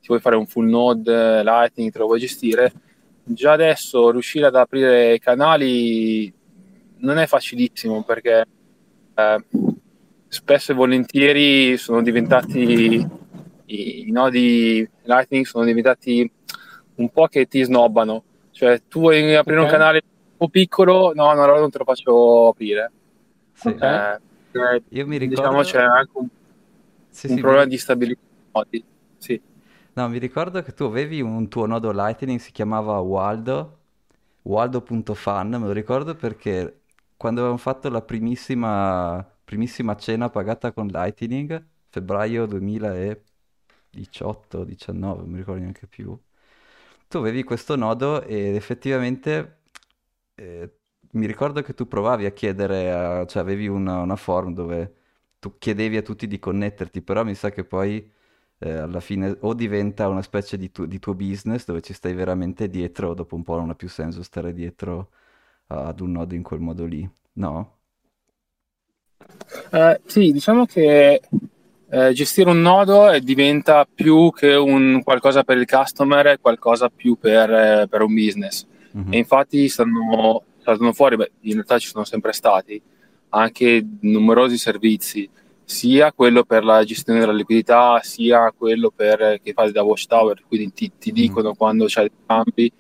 ti 0.07 0.13
vuoi 0.13 0.21
fare 0.21 0.37
un 0.37 0.47
full 0.47 0.69
node 0.69 1.43
Lightning, 1.43 1.91
te 1.91 1.99
lo 1.99 2.07
vuoi 2.07 2.21
gestire, 2.21 2.73
già 3.25 3.53
adesso 3.53 4.11
riuscire 4.13 4.47
ad 4.47 4.55
aprire 4.55 5.15
i 5.15 5.19
canali 5.19 6.33
non 6.99 7.19
è 7.19 7.27
facilissimo 7.27 8.05
perché 8.05 8.47
eh, 9.15 9.45
spesso 10.29 10.71
e 10.71 10.75
volentieri 10.77 11.77
sono 11.77 12.03
diventati 12.03 13.05
i, 13.67 14.07
i 14.09 14.11
nodi 14.13 14.89
Lightning 15.03 15.45
sono 15.45 15.65
diventati 15.65 16.31
un 16.97 17.09
po' 17.11 17.27
che 17.27 17.47
ti 17.47 17.63
snobbano, 17.65 18.23
cioè 18.53 18.81
tu 18.89 19.01
vuoi 19.01 19.35
aprire 19.35 19.59
Ok. 19.59 19.65
un 19.65 19.71
canale 19.71 20.03
un 20.05 20.37
po' 20.37 20.49
piccolo, 20.49 21.13
no, 21.15 21.33
no, 21.33 21.43
allora 21.43 21.59
non 21.59 21.71
te 21.71 21.79
lo 21.79 21.85
faccio 21.85 22.49
aprire. 22.49 22.93
Sì. 23.55 23.71
Eh, 23.71 24.21
Io 24.91 25.07
mi 25.07 25.19
diciamo 25.19 25.63
ricordo... 25.63 25.63
c'è 25.63 25.81
anche 25.83 26.11
un, 26.15 26.29
Sì, 27.11 27.27
un 27.27 27.29
sì, 27.29 27.35
mi 27.35 27.41
problema 27.41 27.65
ri- 27.65 27.71
di 27.71 27.77
stabilità. 27.79 28.21
nodi. 28.53 28.85
Sì. 29.19 29.41
No, 29.97 30.09
mi 30.11 30.19
ricordo 30.19 30.61
che 30.63 30.75
tu 30.75 30.85
avevi 30.85 31.23
un 31.23 31.49
tuo 31.49 31.65
nodo 31.67 31.91
Lightning, 31.91 32.39
si 32.39 32.53
chiamava 32.53 32.99
Waldo, 33.01 33.79
waldo.fan, 34.43 35.49
me 35.49 35.59
lo 35.59 35.73
ricordo 35.73 36.15
perché 36.15 36.83
quando 37.17 37.41
avevamo 37.41 37.59
fatto 37.61 37.89
la 37.89 38.03
primissima, 38.03 39.23
primissima 39.45 39.97
cena 39.97 40.29
pagata 40.29 40.73
con 40.73 40.89
Lightning, 40.89 41.65
febbraio 41.89 42.45
2018-19, 42.47 45.21
non 45.23 45.31
mi 45.31 45.39
ricordo 45.39 45.61
neanche 45.61 45.87
più, 45.87 46.19
tu 47.09 47.19
avevi 47.19 47.43
questo 47.45 47.77
nodo 47.77 48.23
ed 48.23 48.55
effettivamente 48.55 49.61
eh, 50.35 50.75
mi 51.13 51.27
ricordo 51.27 51.63
che 51.63 51.75
tu 51.75 51.87
provavi 51.89 52.27
a 52.27 52.31
chiedere, 52.33 52.93
a- 52.93 53.27
cioè 53.27 53.43
avevi 53.43 53.69
una, 53.69 54.01
una 54.01 54.17
form 54.17 54.53
dove 54.55 54.95
tu 55.39 55.57
chiedevi 55.59 55.97
a 55.97 56.03
tutti 56.03 56.27
di 56.27 56.39
connetterti, 56.39 57.03
però 57.03 57.25
mi 57.25 57.35
sa 57.35 57.51
che 57.51 57.65
poi 57.65 58.11
eh, 58.59 58.71
alla 58.71 59.01
fine 59.01 59.37
o 59.41 59.55
diventa 59.55 60.09
una 60.09 60.23
specie 60.23 60.57
di, 60.57 60.71
tu- 60.71 60.87
di 60.87 60.99
tuo 60.99 61.15
business 61.15 61.65
dove 61.65 61.83
ci 61.83 61.93
stai 61.93 62.15
veramente 62.15 62.69
dietro, 62.69 63.15
dopo 63.15 63.35
un 63.35 63.43
po' 63.43 63.57
non 63.57 63.71
ha 63.71 63.75
più 63.75 63.89
senso 63.89 64.23
stare 64.23 64.53
dietro 64.53 65.11
ad 65.69 66.01
un 66.01 66.13
nodo 66.13 66.35
in 66.35 66.43
quel 66.43 66.61
modo 66.61 66.85
lì, 66.85 67.09
no? 67.35 67.79
Eh, 69.71 70.01
sì, 70.07 70.31
diciamo 70.31 70.65
che 70.65 71.21
eh, 71.89 72.13
gestire 72.13 72.51
un 72.51 72.61
nodo 72.61 73.17
diventa 73.21 73.87
più 73.93 74.31
che 74.33 74.55
un 74.55 75.03
qualcosa 75.03 75.45
per 75.45 75.57
il 75.59 75.67
customer, 75.67 76.27
è 76.27 76.41
qualcosa 76.41 76.89
più 76.89 77.17
per, 77.17 77.51
eh, 77.51 77.87
per 77.89 78.03
un 78.03 78.15
business. 78.15 78.67
Mm-hmm. 78.97 79.13
E 79.13 79.19
infatti 79.19 79.69
stanno, 79.69 80.43
stanno 80.61 80.93
fuori, 80.93 81.17
beh, 81.17 81.31
in 81.41 81.55
realtà 81.55 81.79
ci 81.79 81.89
sono 81.89 82.05
sempre 82.05 82.33
stati, 82.33 82.81
anche 83.31 83.85
numerosi 84.01 84.57
servizi, 84.57 85.29
sia 85.67 86.13
quello 86.13 86.45
per 86.45 86.65
la 86.65 86.85
gestione 86.85 87.19
della 87.19 87.33
liquidità, 87.33 87.99
sia 88.01 88.53
quello 88.57 88.93
per, 88.95 89.41
che 89.43 89.53
fai 89.53 89.73
da 89.73 89.83
watchtower, 89.83 90.45
quindi 90.47 90.73
ti, 90.73 90.93
ti 90.97 91.13
mm-hmm. 91.13 91.21
dicono 91.21 91.55
quando 91.55 91.87
c'è 91.87 92.03
dei 92.03 92.11
cambi, 92.25 92.73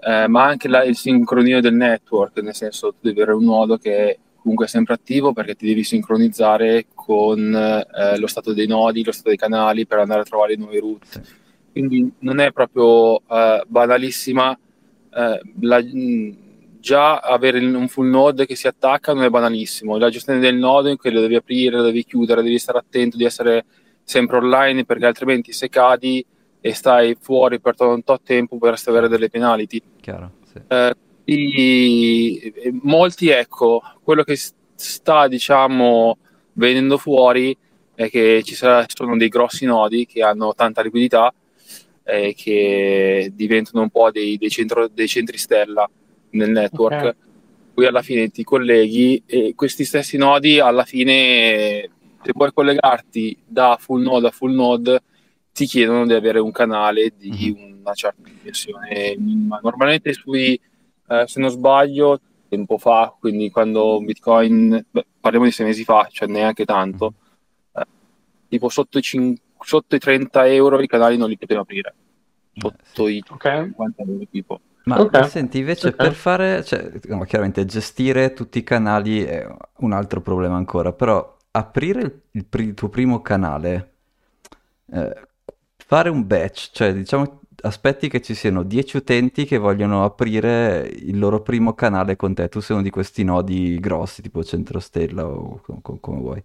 eh, 0.00 0.28
ma 0.28 0.44
anche 0.44 0.68
la, 0.68 0.84
il 0.84 0.96
sincronio 0.96 1.62
del 1.62 1.74
network, 1.74 2.38
nel 2.42 2.54
senso 2.54 2.90
tu 2.90 2.98
devi 3.00 3.22
avere 3.22 3.36
un 3.36 3.44
nodo 3.44 3.78
che 3.78 4.18
comunque 4.36 4.66
sempre 4.66 4.94
attivo 4.94 5.32
perché 5.32 5.54
ti 5.54 5.66
devi 5.66 5.82
sincronizzare 5.82 6.86
con 6.94 7.54
eh, 7.54 8.18
lo 8.18 8.26
stato 8.26 8.52
dei 8.52 8.66
nodi, 8.66 9.02
lo 9.02 9.12
stato 9.12 9.30
dei 9.30 9.38
canali 9.38 9.86
per 9.86 9.98
andare 9.98 10.20
a 10.20 10.24
trovare 10.24 10.52
i 10.52 10.58
nuovi 10.58 10.78
route. 10.78 11.06
Sì. 11.08 11.20
Quindi 11.72 12.12
non 12.18 12.38
è 12.38 12.52
proprio 12.52 13.20
eh, 13.28 13.62
banalissima. 13.66 14.58
Eh, 15.12 15.40
la, 15.60 15.82
già 16.80 17.18
avere 17.18 17.58
un 17.58 17.88
full 17.88 18.08
node 18.08 18.46
che 18.46 18.56
si 18.56 18.66
attacca 18.66 19.12
non 19.12 19.24
è 19.24 19.28
banalissimo. 19.28 19.98
La 19.98 20.10
gestione 20.10 20.40
del 20.40 20.56
nodo 20.56 20.88
in 20.88 20.96
cui 20.96 21.10
lo 21.10 21.20
devi 21.20 21.36
aprire, 21.36 21.76
lo 21.76 21.82
devi 21.82 22.04
chiudere, 22.04 22.42
devi 22.42 22.58
stare 22.58 22.78
attento 22.78 23.16
di 23.16 23.24
essere 23.24 23.64
sempre 24.02 24.38
online 24.38 24.84
perché 24.84 25.06
altrimenti 25.06 25.52
se 25.52 25.68
cadi 25.68 26.24
e 26.60 26.74
stai 26.74 27.16
fuori 27.20 27.60
per 27.60 27.76
tanto 27.76 28.18
tempo 28.22 28.58
potresti 28.58 28.88
avere 28.88 29.08
delle 29.08 29.28
penalty. 29.28 29.80
Chiaro, 30.00 30.32
sì. 30.50 30.60
eh, 30.66 30.94
i, 31.24 32.52
molti, 32.82 33.28
ecco, 33.28 33.82
quello 34.02 34.24
che 34.24 34.36
sta, 34.74 35.28
diciamo, 35.28 36.18
venendo 36.54 36.98
fuori 36.98 37.56
è 37.94 38.08
che 38.08 38.42
ci 38.42 38.54
sono 38.54 38.86
dei 39.16 39.28
grossi 39.28 39.66
nodi 39.66 40.06
che 40.06 40.22
hanno 40.22 40.54
tanta 40.54 40.82
liquidità 40.82 41.32
e 42.02 42.34
che 42.34 43.30
diventano 43.34 43.82
un 43.82 43.90
po' 43.90 44.10
dei, 44.10 44.38
dei, 44.38 44.48
centro, 44.48 44.88
dei 44.88 45.06
centri 45.06 45.36
stella 45.36 45.88
nel 46.30 46.50
network. 46.50 46.98
Okay. 46.98 47.14
Poi 47.74 47.86
alla 47.86 48.02
fine 48.02 48.28
ti 48.30 48.44
colleghi 48.44 49.22
e 49.26 49.54
questi 49.54 49.84
stessi 49.84 50.16
nodi 50.16 50.58
alla 50.58 50.84
fine 50.84 51.88
se 52.22 52.32
vuoi 52.34 52.52
collegarti 52.52 53.38
da 53.46 53.76
full 53.80 54.02
node 54.02 54.26
a 54.26 54.30
full 54.30 54.52
node 54.52 55.02
ti 55.52 55.66
chiedono 55.66 56.06
di 56.06 56.12
avere 56.12 56.38
un 56.38 56.50
canale 56.50 57.12
di 57.16 57.54
mhm. 57.56 57.80
una 57.80 57.94
certa 57.94 58.28
dimensione 58.28 59.14
minima. 59.18 59.60
Normalmente 59.62 60.12
sui 60.12 60.60
eh, 61.10 61.24
se 61.26 61.40
non 61.40 61.50
sbaglio, 61.50 62.20
tempo 62.48 62.78
fa, 62.78 63.14
quindi 63.18 63.50
quando 63.50 64.00
Bitcoin, 64.00 64.86
beh, 64.90 65.06
parliamo 65.20 65.46
di 65.46 65.52
sei 65.52 65.66
mesi 65.66 65.84
fa, 65.84 66.06
cioè 66.10 66.28
neanche 66.28 66.64
tanto, 66.64 67.14
eh, 67.72 67.86
tipo 68.48 68.68
sotto 68.68 68.98
i, 68.98 69.02
cin- 69.02 69.36
sotto 69.58 69.96
i, 69.96 69.98
30 69.98 70.46
euro 70.46 70.80
i 70.80 70.86
canali 70.86 71.16
non 71.16 71.28
li 71.28 71.36
poteva 71.36 71.62
aprire, 71.62 71.94
sotto 72.54 73.08
i 73.08 73.22
okay. 73.28 73.64
50 73.64 74.02
euro 74.02 74.24
tipo. 74.30 74.60
Ma 74.84 75.00
okay. 75.00 75.28
senti, 75.28 75.58
invece 75.58 75.88
okay. 75.88 76.06
per 76.06 76.16
fare, 76.16 76.64
cioè, 76.64 76.90
no, 77.08 77.22
chiaramente 77.24 77.64
gestire 77.64 78.32
tutti 78.32 78.58
i 78.58 78.64
canali 78.64 79.22
è 79.22 79.46
un 79.78 79.92
altro 79.92 80.20
problema 80.20 80.56
ancora, 80.56 80.92
però 80.92 81.36
aprire 81.50 82.00
il, 82.00 82.20
il, 82.32 82.46
il 82.50 82.74
tuo 82.74 82.88
primo 82.88 83.20
canale, 83.20 83.92
eh, 84.92 85.28
fare 85.76 86.08
un 86.08 86.26
batch, 86.26 86.70
cioè 86.72 86.94
diciamo 86.94 87.40
aspetti 87.62 88.08
che 88.08 88.20
ci 88.20 88.34
siano 88.34 88.62
10 88.62 88.96
utenti 88.98 89.44
che 89.44 89.58
vogliono 89.58 90.04
aprire 90.04 90.88
il 90.92 91.18
loro 91.18 91.42
primo 91.42 91.74
canale 91.74 92.16
con 92.16 92.34
te. 92.34 92.48
Tu 92.48 92.60
sei 92.60 92.76
uno 92.76 92.84
di 92.84 92.90
questi 92.90 93.24
nodi 93.24 93.78
grossi, 93.78 94.22
tipo 94.22 94.42
Centrostella 94.42 95.26
o 95.26 95.60
com- 95.62 96.00
come 96.00 96.20
vuoi. 96.20 96.42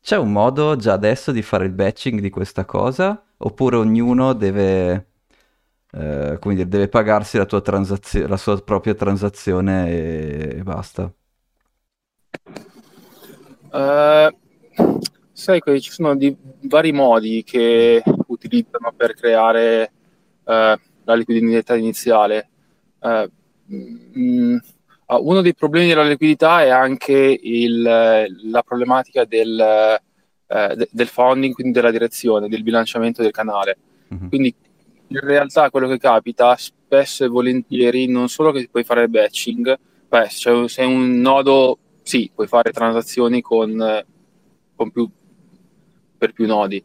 C'è 0.00 0.16
un 0.16 0.32
modo 0.32 0.76
già 0.76 0.94
adesso 0.94 1.32
di 1.32 1.42
fare 1.42 1.66
il 1.66 1.72
batching 1.72 2.20
di 2.20 2.30
questa 2.30 2.64
cosa? 2.64 3.22
Oppure 3.38 3.76
ognuno 3.76 4.32
deve, 4.32 5.07
eh, 5.92 6.36
come 6.40 6.54
dire, 6.54 6.68
deve 6.68 6.88
pagarsi 6.88 7.38
la, 7.38 7.46
tua 7.46 7.60
transazio- 7.60 8.26
la 8.26 8.36
sua 8.36 8.60
propria 8.62 8.94
transazione 8.94 9.90
e, 9.90 10.56
e 10.58 10.62
basta? 10.62 11.12
Uh, 13.70 14.34
sai 15.32 15.60
che 15.60 15.80
ci 15.80 15.90
sono 15.90 16.16
di 16.16 16.34
vari 16.62 16.92
modi 16.92 17.44
che 17.44 18.02
utilizzano 18.26 18.92
per 18.96 19.14
creare 19.14 19.92
eh, 20.44 20.78
la 21.04 21.14
liquidità 21.14 21.76
iniziale. 21.76 22.48
Eh, 23.00 23.30
mh, 23.66 24.20
mm, 24.20 24.56
ah, 25.06 25.18
uno 25.18 25.40
dei 25.40 25.54
problemi 25.54 25.88
della 25.88 26.04
liquidità 26.04 26.62
è 26.62 26.70
anche 26.70 27.38
il, 27.40 27.82
la 27.82 28.62
problematica 28.62 29.24
del, 29.24 29.60
eh, 29.60 30.74
de, 30.76 30.88
del 30.90 31.06
founding, 31.06 31.54
quindi 31.54 31.72
della 31.72 31.90
direzione, 31.90 32.48
del 32.48 32.62
bilanciamento 32.62 33.22
del 33.22 33.30
canale. 33.30 33.78
Mm-hmm. 34.12 34.28
Quindi 34.28 34.54
in 35.08 35.20
realtà 35.20 35.70
quello 35.70 35.88
che 35.88 35.98
capita 35.98 36.56
spesso 36.56 37.24
e 37.24 37.28
volentieri 37.28 38.06
non 38.08 38.28
solo 38.28 38.52
che 38.52 38.68
puoi 38.70 38.84
fare 38.84 39.08
batching, 39.08 39.78
beh, 40.08 40.28
cioè, 40.28 40.68
se 40.68 40.82
un 40.82 41.20
nodo, 41.20 41.78
sì, 42.02 42.30
puoi 42.34 42.46
fare 42.46 42.72
transazioni 42.72 43.40
con, 43.40 44.04
con 44.74 44.90
più, 44.90 45.10
per 46.16 46.32
più 46.32 46.46
nodi, 46.46 46.82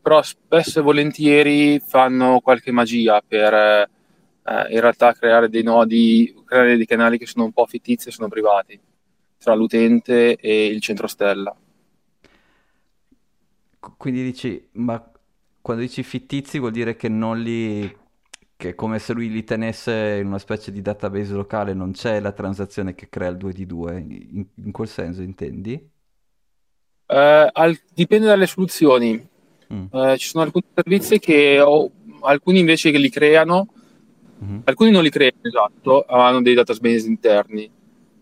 però 0.00 0.22
spesso 0.22 0.80
e 0.80 0.82
volentieri 0.82 1.80
fanno 1.80 2.40
qualche 2.40 2.70
magia 2.70 3.22
per 3.26 3.52
eh, 3.54 3.88
in 4.70 4.80
realtà 4.80 5.12
creare 5.14 5.48
dei 5.48 5.62
nodi, 5.62 6.34
creare 6.44 6.76
dei 6.76 6.86
canali 6.86 7.18
che 7.18 7.26
sono 7.26 7.44
un 7.44 7.52
po' 7.52 7.66
fittizi 7.66 8.08
e 8.08 8.12
sono 8.12 8.28
privati 8.28 8.78
tra 9.38 9.54
l'utente 9.54 10.36
e 10.36 10.66
il 10.66 10.80
centro 10.80 11.06
stella. 11.06 11.54
Quindi 13.96 14.22
dici, 14.22 14.68
ma 14.72 15.12
quando 15.64 15.82
dici 15.82 16.02
fittizi 16.02 16.58
vuol 16.58 16.72
dire 16.72 16.94
che 16.94 17.08
non 17.08 17.40
li 17.40 17.90
che 18.54 18.68
è 18.68 18.74
come 18.74 18.98
se 18.98 19.14
lui 19.14 19.30
li 19.30 19.42
tenesse 19.44 20.18
in 20.20 20.26
una 20.26 20.38
specie 20.38 20.70
di 20.70 20.82
database 20.82 21.32
locale, 21.32 21.72
non 21.72 21.92
c'è 21.92 22.20
la 22.20 22.32
transazione 22.32 22.94
che 22.94 23.08
crea 23.08 23.30
il 23.30 23.38
2 23.38 23.52
di 23.54 23.64
2, 23.64 23.96
in, 23.96 24.44
in 24.62 24.72
quel 24.72 24.88
senso 24.88 25.22
intendi? 25.22 25.72
Uh, 27.06 27.48
al, 27.50 27.78
dipende 27.94 28.26
dalle 28.26 28.46
soluzioni. 28.46 29.26
Mm. 29.72 29.86
Eh, 29.90 30.18
ci 30.18 30.28
sono 30.28 30.44
alcuni 30.44 30.66
servizi 30.74 31.18
che 31.18 31.58
ho, 31.60 31.90
alcuni 32.20 32.58
invece 32.58 32.90
che 32.90 32.98
li 32.98 33.08
creano, 33.08 33.66
mm-hmm. 34.44 34.58
alcuni 34.64 34.90
non 34.90 35.02
li 35.02 35.10
creano, 35.10 35.38
esatto, 35.40 36.04
hanno 36.04 36.42
dei 36.42 36.52
database 36.52 37.06
interni. 37.06 37.70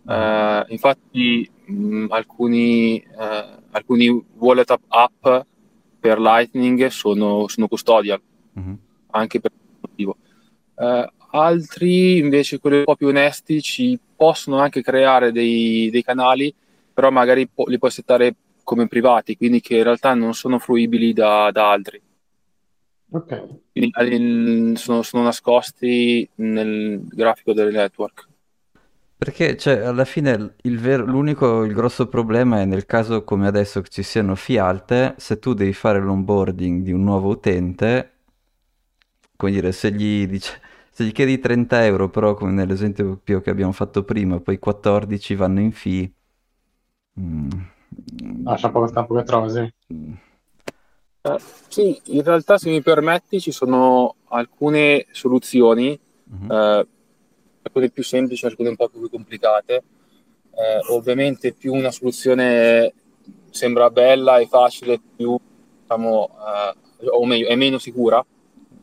Eh, 0.09 0.65
infatti 0.69 1.51
mh, 1.65 1.75
mm, 1.75 2.07
alcuni, 2.09 2.99
eh, 2.99 3.45
alcuni 3.73 4.25
wallet 4.39 4.79
app 4.87 5.51
per 6.03 6.19
Lightning 6.19 6.89
sono, 6.89 7.47
sono 7.47 7.69
custodial, 7.69 8.21
mm-hmm. 8.59 8.75
anche 9.11 9.39
per 9.39 9.53
questo 9.53 9.79
motivo. 9.89 10.17
Eh, 10.75 11.13
altri 11.31 12.19
invece, 12.19 12.59
quelli 12.59 12.79
un 12.79 12.85
po' 12.85 12.97
più 12.97 13.07
onesti, 13.07 13.63
ci 13.63 13.97
possono 14.17 14.59
anche 14.59 14.83
creare 14.83 15.31
dei, 15.31 15.91
dei 15.93 16.03
canali, 16.03 16.53
però 16.93 17.13
magari 17.13 17.47
po- 17.47 17.67
li 17.69 17.79
puoi 17.79 17.93
settare 17.93 18.35
come 18.65 18.89
privati, 18.89 19.37
quindi 19.37 19.61
che 19.61 19.77
in 19.77 19.85
realtà 19.85 20.13
non 20.15 20.35
sono 20.35 20.59
fruibili 20.59 21.13
da, 21.13 21.51
da 21.53 21.71
altri. 21.71 22.03
Ok. 23.13 23.61
Quindi 23.71 24.77
sono, 24.77 25.03
sono, 25.03 25.23
nascosti 25.23 26.29
nel 26.37 27.01
grafico 27.07 27.53
del 27.53 27.73
network. 27.73 28.29
Perché 29.23 29.57
cioè, 29.57 29.79
alla 29.85 30.05
fine 30.05 30.55
il 30.63 30.81
ver- 30.81 31.07
l'unico, 31.07 31.63
il 31.63 31.73
grosso 31.75 32.09
problema 32.09 32.61
è 32.61 32.65
nel 32.65 32.87
caso 32.87 33.23
come 33.23 33.47
adesso 33.47 33.81
che 33.81 33.89
ci 33.89 34.03
siano 34.03 34.35
fee 34.35 34.59
alte, 34.59 35.15
se 35.17 35.39
tu 35.39 35.55
devi 35.55 35.73
fare 35.73 36.01
l'onboarding 36.01 36.83
di 36.83 36.91
un 36.91 37.05
nuovo 37.05 37.29
utente, 37.29 38.15
come 39.37 39.53
dire, 39.53 39.71
se 39.71 39.93
gli, 39.93 40.27
dice, 40.27 40.61
se 40.91 41.05
gli 41.05 41.13
chiedi 41.13 41.39
30 41.39 41.85
euro, 41.85 42.11
però 42.11 42.35
come 42.35 42.51
nell'esempio 42.51 43.21
che 43.23 43.49
abbiamo 43.49 43.71
fatto 43.71 44.03
prima, 44.03 44.41
poi 44.41 44.59
14 44.59 45.37
vanno 45.37 45.61
in 45.61 45.71
fee, 45.71 46.13
mm, 47.21 47.51
Lascia 48.43 48.71
poco 48.71 48.91
tempo 48.91 49.15
che 49.15 49.23
trovi, 49.23 49.51
sì. 49.51 49.73
Eh, 51.25 51.39
sì, 51.69 52.01
in 52.07 52.25
realtà 52.25 52.59
se 52.59 52.71
mi 52.71 52.83
permetti 52.83 53.41
ci 53.41 53.53
sono 53.53 54.17
alcune 54.31 55.07
soluzioni, 55.13 55.97
uh-huh. 56.25 56.53
eh, 56.53 56.87
alcune 57.63 57.91
più 57.91 58.03
semplici, 58.03 58.47
alcune 58.47 58.71
un 58.71 58.77
po' 58.77 58.89
più 58.89 59.09
complicate. 59.09 59.83
Eh, 60.55 60.93
ovviamente 60.93 61.53
più 61.53 61.73
una 61.73 61.91
soluzione 61.91 62.93
sembra 63.51 63.91
bella 63.91 64.39
e 64.39 64.47
facile, 64.47 65.01
più 65.17 65.39
diciamo, 65.81 66.31
eh, 67.01 67.09
o 67.09 67.25
meglio, 67.25 67.49
è 67.49 67.55
meno 67.55 67.79
sicura. 67.79 68.25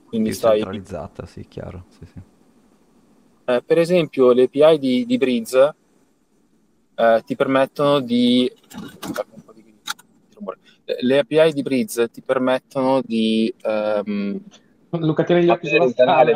Quindi 0.06 0.30
più 0.30 0.38
stai... 0.38 0.58
centralizzata, 0.58 1.26
sì, 1.26 1.48
chiaro. 1.48 1.86
Sì, 1.90 2.06
sì. 2.06 2.20
Eh, 3.46 3.64
per 3.66 3.78
esempio, 3.78 4.32
le 4.32 4.44
API 4.44 4.80
di, 4.80 5.06
di 5.06 5.18
Breeze 5.18 5.76
eh, 6.96 7.22
ti 7.26 7.36
permettono 7.36 8.00
di... 8.00 8.52
le 11.02 11.20
API 11.20 11.54
di 11.54 11.62
Breeze 11.62 12.10
ti 12.10 12.22
permettono 12.22 13.02
di... 13.02 13.54
Um, 13.64 14.40
Luca, 14.92 15.24
tieni 15.24 15.46
gli 15.46 15.50
occhi 15.50 15.68
sulla 15.68 15.88
strada. 15.90 16.36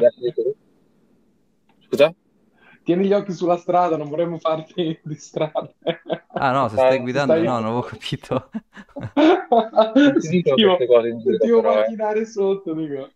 Scusa? 1.88 2.14
Tieni 2.84 3.08
gli 3.08 3.14
occhi 3.14 3.32
sulla 3.32 3.58
strada, 3.58 3.96
non 3.96 4.10
vorremmo 4.10 4.38
farti 4.38 5.00
distrarre. 5.04 5.76
Ah 6.34 6.52
no, 6.52 6.68
se 6.68 6.76
stai 6.76 7.00
guidando, 7.00 7.34
stai... 7.34 7.46
no, 7.46 7.54
non 7.54 7.66
avevo 7.66 7.82
capito. 7.82 8.50
non 9.96 10.20
si 10.20 10.42
dicono 10.42 10.76
queste 10.76 10.88
cose 10.88 11.08
in 11.08 11.20
giro. 11.20 11.38
Devo 11.38 11.62
macchinare 11.62 12.26
sotto, 12.26 12.74
dico. 12.74 13.10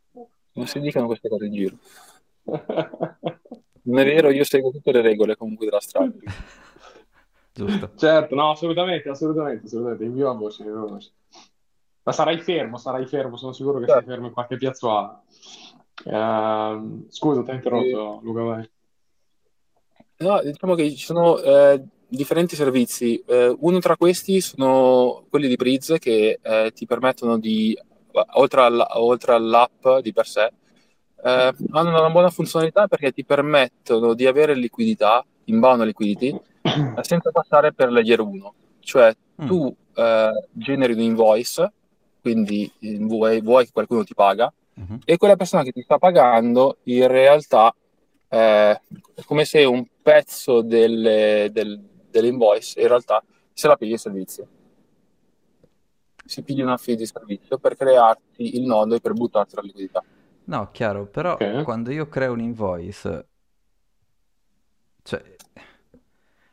Non 0.53 0.67
si 0.67 0.79
dicono 0.79 1.05
queste 1.07 1.29
cose 1.29 1.45
in 1.45 1.53
giro. 1.53 1.77
Non 3.87 3.99
è 3.99 4.03
vero, 4.03 4.29
io 4.29 4.43
seguo 4.43 4.69
tutte 4.69 4.91
le 4.91 4.99
regole 4.99 5.37
comunque 5.37 5.65
della 5.65 5.79
strada. 5.79 6.11
Giusto. 7.53 7.91
Certo, 7.95 8.35
no, 8.35 8.51
assolutamente, 8.51 9.07
assolutamente, 9.07 9.65
assolutamente, 9.65 10.03
in 10.03 10.13
viva 10.13 10.33
voce, 10.33 10.63
in 10.63 10.67
viva 10.67 10.85
voce. 10.85 11.11
Ma 12.03 12.11
sarai 12.11 12.37
fermo, 12.39 12.77
sarai 12.77 13.05
fermo, 13.05 13.37
sono 13.37 13.53
sicuro 13.53 13.79
che 13.79 13.85
certo. 13.85 14.01
sei 14.01 14.09
fermo 14.09 14.27
in 14.27 14.33
qualche 14.33 14.57
piazzuala. 14.57 15.23
Uh, 16.03 17.05
scusa, 17.07 17.43
ti 17.43 17.49
ho 17.49 17.53
interrotto, 17.53 18.19
Luca, 18.23 18.41
vai. 18.41 18.69
No, 20.19 20.41
diciamo 20.41 20.73
che 20.73 20.89
ci 20.95 21.05
sono 21.05 21.37
eh, 21.39 21.81
differenti 22.07 22.55
servizi. 22.55 23.21
Eh, 23.25 23.55
uno 23.59 23.79
tra 23.79 23.95
questi 23.95 24.41
sono 24.41 25.25
quelli 25.29 25.47
di 25.47 25.55
Breeze 25.55 25.99
che 25.99 26.39
eh, 26.41 26.71
ti 26.73 26.85
permettono 26.85 27.37
di, 27.37 27.77
oltre, 28.33 28.61
all, 28.61 28.85
oltre, 28.95 29.33
all'app 29.33 29.87
di 30.01 30.13
per 30.13 30.25
sé, 30.25 30.51
eh, 31.23 31.53
hanno 31.71 31.89
una 31.89 32.09
buona 32.09 32.29
funzionalità 32.29 32.87
perché 32.87 33.11
ti 33.11 33.23
permettono 33.25 34.13
di 34.13 34.25
avere 34.25 34.55
liquidità, 34.55 35.23
inbound 35.45 35.83
liquidity, 35.83 36.39
eh, 36.63 37.03
senza 37.03 37.31
passare 37.31 37.73
per 37.73 37.91
layer 37.91 38.21
1. 38.21 38.53
Cioè 38.79 39.15
mm. 39.41 39.45
tu 39.45 39.75
eh, 39.95 40.47
generi 40.51 40.93
un 40.93 41.01
invoice, 41.01 41.71
quindi 42.21 42.71
vuoi, 43.01 43.41
vuoi, 43.41 43.65
che 43.65 43.71
qualcuno 43.71 44.03
ti 44.03 44.15
paga, 44.15 44.51
mm-hmm. 44.79 44.99
e 45.05 45.17
quella 45.17 45.35
persona 45.35 45.63
che 45.63 45.71
ti 45.71 45.81
sta 45.81 45.97
pagando 45.99 46.77
in 46.83 47.07
realtà 47.07 47.73
è 48.29 48.77
come 49.25 49.45
se 49.45 49.63
un 49.63 49.85
pezzo 50.07 50.61
delle, 50.61 51.49
del, 51.51 51.77
dell'invoice 52.09 52.79
in 52.79 52.87
realtà 52.87 53.21
se 53.51 53.67
la 53.67 53.75
pigli 53.75 53.91
il 53.91 53.99
servizio. 53.99 54.47
Si 56.23 56.43
piglia 56.43 56.63
una 56.63 56.77
fee 56.77 56.95
di 56.95 57.05
servizio 57.05 57.57
per 57.57 57.75
crearti 57.75 58.55
il 58.55 58.63
nodo 58.63 58.95
e 58.95 59.01
per 59.01 59.11
buttarti 59.11 59.55
la 59.55 59.63
liquidità. 59.63 60.01
No, 60.45 60.69
chiaro, 60.71 61.07
però 61.07 61.33
okay. 61.33 61.61
quando 61.63 61.91
io 61.91 62.07
creo 62.07 62.31
un 62.31 62.39
invoice, 62.39 63.27
cioè, 65.03 65.35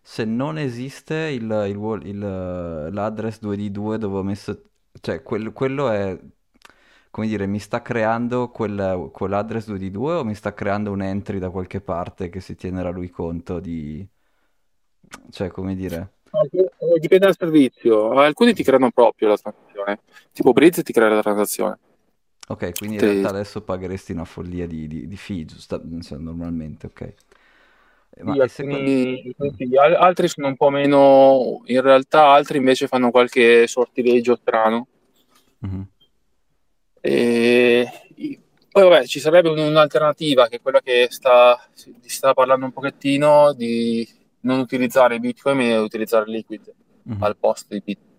se 0.02 0.25
non 0.25 0.58
esiste 0.58 1.14
il, 1.14 1.44
il, 1.68 2.00
il, 2.06 2.18
l'address 2.18 3.38
2D2 3.40 3.94
dove 3.94 4.18
ho 4.18 4.23
messo, 4.25 4.62
cioè, 5.00 5.23
quel, 5.23 5.52
quello 5.52 5.90
è, 5.90 6.18
come 7.14 7.28
dire, 7.28 7.47
mi 7.47 7.61
sta 7.61 7.80
creando 7.80 8.50
quel, 8.50 9.09
quell'address 9.12 9.68
2D2 9.68 10.14
o 10.14 10.25
mi 10.25 10.35
sta 10.35 10.52
creando 10.52 10.90
un 10.90 11.00
entry 11.00 11.38
da 11.38 11.49
qualche 11.49 11.80
parte 11.80 12.28
che 12.28 12.40
si 12.40 12.56
tienerà 12.56 12.90
lui 12.90 13.09
conto 13.09 13.61
di, 13.61 14.04
cioè, 15.30 15.47
come 15.47 15.76
dire... 15.76 16.14
Eh, 16.33 16.99
dipende 16.99 17.26
dal 17.26 17.37
servizio, 17.38 18.11
alcuni 18.14 18.52
ti 18.52 18.64
creano 18.64 18.90
proprio 18.90 19.28
la 19.28 19.37
transazione, 19.37 20.00
tipo 20.33 20.52
Breeze 20.52 20.83
ti 20.83 20.92
crea 20.92 21.09
la 21.09 21.23
transazione. 21.23 21.78
Ok, 22.49 22.75
quindi 22.75 22.97
in 22.97 23.02
Sì. 23.02 23.06
realtà 23.06 23.28
adesso 23.28 23.62
pagheresti 23.62 24.11
una 24.11 24.25
follia 24.25 24.66
di, 24.66 24.88
di, 24.88 25.06
di 25.06 25.16
fee, 25.16 25.44
giusta- 25.44 25.80
cioè, 26.02 26.18
normalmente, 26.18 26.87
ok. 26.87 27.14
Eh, 28.11 28.25
ma 28.25 28.33
Sì, 28.33 28.49
secondo... 28.49 28.90
alcuni, 28.90 29.35
sì, 29.56 29.76
altri 29.76 30.26
sono 30.26 30.49
un 30.49 30.56
po' 30.56 30.71
meno, 30.71 31.62
in 31.66 31.80
realtà 31.80 32.30
altri 32.33 32.59
invece 32.59 32.88
fanno 32.88 33.12
qualche 33.12 33.68
sortileggio 33.68 34.35
strano. 34.35 34.88
Mhm. 35.62 35.94
E 37.06 37.87
poi 38.70 38.82
vabbè, 38.82 39.06
ci 39.06 39.20
sarebbe 39.20 39.50
un'alternativa 39.50 40.49
che 40.49 40.56
è 40.56 40.60
quella 40.62 40.80
che 40.80 41.08
sta, 41.10 41.58
si 41.75 41.95
sta 42.04 42.32
parlando 42.32 42.64
un 42.64 42.73
pochettino 42.73 43.52
di 43.52 44.08
non 44.40 44.58
utilizzare 44.58 45.21
Bitcoin 45.21 45.56
ma 45.56 45.80
utilizzare 45.80 46.30
Liquid 46.30 46.73
Mhm. 47.04 47.23
al 47.23 47.36
posto 47.36 47.75
di 47.75 47.82
Bitcoin. 47.84 48.12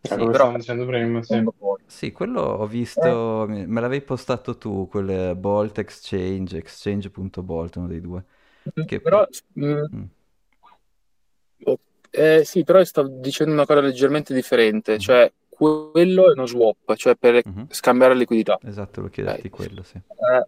Sì, 0.00 0.16
come 0.16 0.30
però... 0.30 0.52
dicendo 0.52 0.86
prima, 0.86 1.22
sì. 1.22 1.42
Sì, 1.86 2.12
quello 2.12 2.40
ho 2.40 2.66
visto, 2.66 3.42
eh. 3.44 3.66
me 3.66 3.80
l'avevi 3.80 4.04
postato 4.04 4.56
tu, 4.56 4.88
quel 4.88 5.34
Bolt 5.36 5.78
Exchange, 5.78 6.56
exchange.bolt, 6.56 7.76
uno 7.76 7.88
dei 7.88 8.00
due. 8.00 8.24
Mm-hmm. 8.68 8.86
Che... 8.86 9.00
Però, 9.00 9.26
mm, 9.60 9.84
mm. 9.94 10.02
Eh, 12.10 12.44
sì, 12.44 12.64
però 12.64 12.82
sto 12.84 13.06
dicendo 13.06 13.52
una 13.52 13.66
cosa 13.66 13.80
leggermente 13.80 14.32
differente, 14.32 14.92
mm-hmm. 14.92 15.00
cioè 15.00 15.30
quello 15.56 16.28
è 16.28 16.32
uno 16.32 16.46
swap, 16.46 16.94
cioè 16.96 17.16
per 17.16 17.42
mm-hmm. 17.48 17.64
scambiare 17.70 18.14
liquidità. 18.14 18.58
Esatto, 18.62 19.00
lo 19.00 19.08
chiederti 19.08 19.46
okay. 19.46 19.50
quello, 19.50 19.82
sì. 19.82 19.96
Eh, 19.96 20.46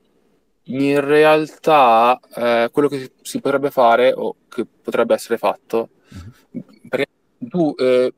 in 0.76 1.00
realtà 1.00 2.20
eh, 2.34 2.68
quello 2.70 2.88
che 2.88 3.12
si 3.22 3.40
potrebbe 3.40 3.70
fare 3.70 4.12
o 4.12 4.36
che 4.48 4.66
potrebbe 4.66 5.14
essere 5.14 5.38
fatto, 5.38 5.88
mm-hmm. 6.14 6.88
perché 6.88 7.06
tu 7.38 7.74
eh, 7.78 8.12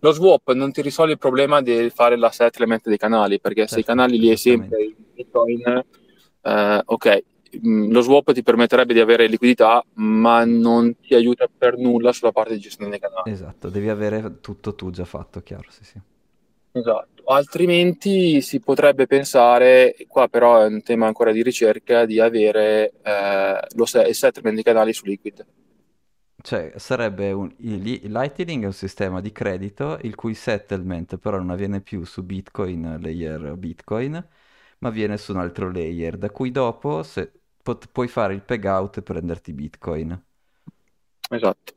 lo 0.00 0.12
swap 0.12 0.52
non 0.52 0.72
ti 0.72 0.80
risolve 0.80 1.12
il 1.12 1.18
problema 1.18 1.60
di 1.60 1.90
fare 1.90 2.16
la 2.16 2.30
settlement 2.30 2.88
dei 2.88 2.96
canali, 2.96 3.38
perché 3.38 3.66
certo, 3.66 3.74
se 3.74 3.80
i 3.80 3.84
certo, 3.84 4.00
canali 4.00 4.18
li 4.18 4.30
hai 4.30 4.36
sempre 4.38 4.82
in 4.82 4.94
Bitcoin, 5.12 5.84
eh, 6.40 6.82
ok, 6.82 7.22
mm, 7.66 7.90
lo 7.90 8.00
swap 8.00 8.32
ti 8.32 8.42
permetterebbe 8.42 8.94
di 8.94 9.00
avere 9.00 9.26
liquidità, 9.26 9.84
ma 9.96 10.42
non 10.46 10.98
ti 11.00 11.14
aiuta 11.14 11.46
per 11.54 11.76
nulla 11.76 12.12
sulla 12.12 12.32
parte 12.32 12.54
di 12.54 12.60
gestione 12.60 12.90
dei 12.90 12.98
canali. 12.98 13.30
Esatto, 13.30 13.68
devi 13.68 13.90
avere 13.90 14.40
tutto 14.40 14.74
tu 14.74 14.90
già 14.90 15.04
fatto, 15.04 15.42
chiaro, 15.42 15.66
sì, 15.68 15.84
sì. 15.84 16.00
Esatto, 16.76 17.22
altrimenti 17.26 18.40
si 18.40 18.58
potrebbe 18.58 19.06
pensare, 19.06 19.94
qua 20.08 20.26
però 20.26 20.60
è 20.60 20.66
un 20.66 20.82
tema 20.82 21.06
ancora 21.06 21.30
di 21.30 21.40
ricerca, 21.40 22.04
di 22.04 22.18
avere 22.18 22.92
eh, 23.00 23.60
lo, 23.76 23.84
il 24.08 24.14
settlement 24.14 24.54
dei 24.56 24.64
canali 24.64 24.92
su 24.92 25.04
Liquid. 25.06 25.46
Cioè, 26.42 26.74
sarebbe 26.76 27.32
un, 27.32 27.52
il, 27.58 27.82
Lightning 28.10 28.64
è 28.64 28.66
un 28.66 28.72
sistema 28.74 29.20
di 29.20 29.32
credito 29.32 29.98
il 30.02 30.14
cui 30.14 30.34
settlement 30.34 31.16
però 31.16 31.38
non 31.38 31.50
avviene 31.50 31.80
più 31.80 32.04
su 32.04 32.22
Bitcoin, 32.22 32.98
layer 33.00 33.56
Bitcoin, 33.56 34.12
ma 34.78 34.88
avviene 34.88 35.16
su 35.16 35.32
un 35.32 35.38
altro 35.40 35.70
layer, 35.70 36.18
da 36.18 36.30
cui 36.30 36.50
dopo 36.50 37.02
se, 37.02 37.32
pot, 37.62 37.88
puoi 37.90 38.08
fare 38.08 38.34
il 38.34 38.42
payout 38.42 38.98
e 38.98 39.02
prenderti 39.02 39.52
Bitcoin. 39.54 40.24
Esatto. 41.30 41.72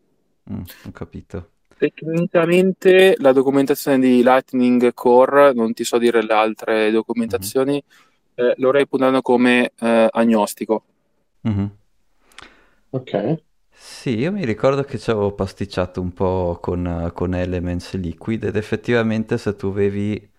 Mm, 0.50 0.64
ho 0.86 0.92
capito. 0.92 1.52
Tecnicamente 1.78 3.16
la 3.20 3.32
documentazione 3.32 4.00
di 4.00 4.24
Lightning 4.24 4.94
Core, 4.94 5.54
non 5.54 5.74
ti 5.74 5.84
so 5.84 5.98
dire 5.98 6.24
le 6.24 6.34
altre 6.34 6.92
documentazioni, 6.92 7.74
mm-hmm. 7.74 8.50
eh, 8.50 8.54
lo 8.58 8.72
reputano 8.72 9.22
come 9.22 9.72
eh, 9.80 10.08
agnostico. 10.12 10.84
Mm-hmm. 11.48 11.66
Ok. 12.90 13.42
Sì, 13.70 14.18
io 14.18 14.32
mi 14.32 14.44
ricordo 14.44 14.84
che 14.84 14.98
ci 14.98 15.12
avevo 15.12 15.34
pasticciato 15.34 16.02
un 16.02 16.12
po' 16.12 16.58
con, 16.60 17.12
con 17.14 17.36
Elements 17.36 17.94
Liquid 17.94 18.44
ed 18.44 18.56
effettivamente 18.56 19.38
se 19.38 19.56
tu 19.56 19.68
avevi 19.68 20.30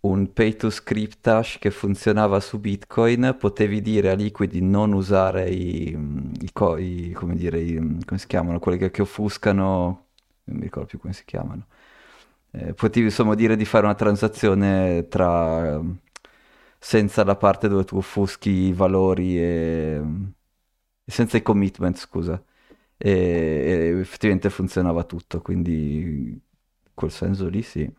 un 0.00 0.32
pay 0.32 0.56
to 0.56 0.70
script 0.70 1.26
hash 1.26 1.58
che 1.58 1.70
funzionava 1.70 2.40
su 2.40 2.58
Bitcoin, 2.58 3.36
potevi 3.38 3.80
dire 3.80 4.10
a 4.10 4.14
Liquid 4.14 4.50
di 4.50 4.62
non 4.62 4.92
usare 4.92 5.48
i, 5.50 5.96
i, 6.40 6.52
co- 6.52 6.76
i 6.76 7.12
come 7.12 7.34
dire, 7.34 7.60
i, 7.60 7.74
come 8.04 8.18
si 8.18 8.26
chiamano, 8.26 8.58
quelli 8.58 8.78
che, 8.78 8.90
che, 8.90 9.02
offuscano, 9.02 10.07
non 10.48 10.56
mi 10.58 10.62
ricordo 10.64 10.88
più 10.88 10.98
come 10.98 11.12
si 11.12 11.24
chiamano. 11.24 11.66
Eh, 12.50 12.74
potevi 12.74 13.06
insomma 13.06 13.34
dire 13.34 13.56
di 13.56 13.64
fare 13.64 13.84
una 13.84 13.94
transazione 13.94 15.06
tra 15.08 15.80
senza 16.78 17.24
la 17.24 17.36
parte 17.36 17.68
dove 17.68 17.84
tu 17.84 17.96
offuschi 17.96 18.50
i 18.50 18.72
valori 18.72 19.38
e 19.38 20.00
senza 21.04 21.36
i 21.36 21.42
commitment, 21.42 21.96
scusa 21.98 22.42
e, 22.96 23.10
e 23.10 23.98
effettivamente 24.00 24.50
funzionava 24.50 25.04
tutto, 25.04 25.40
quindi 25.40 26.00
in 26.02 26.40
quel 26.94 27.10
senso 27.10 27.48
lì 27.48 27.62
sì. 27.62 27.90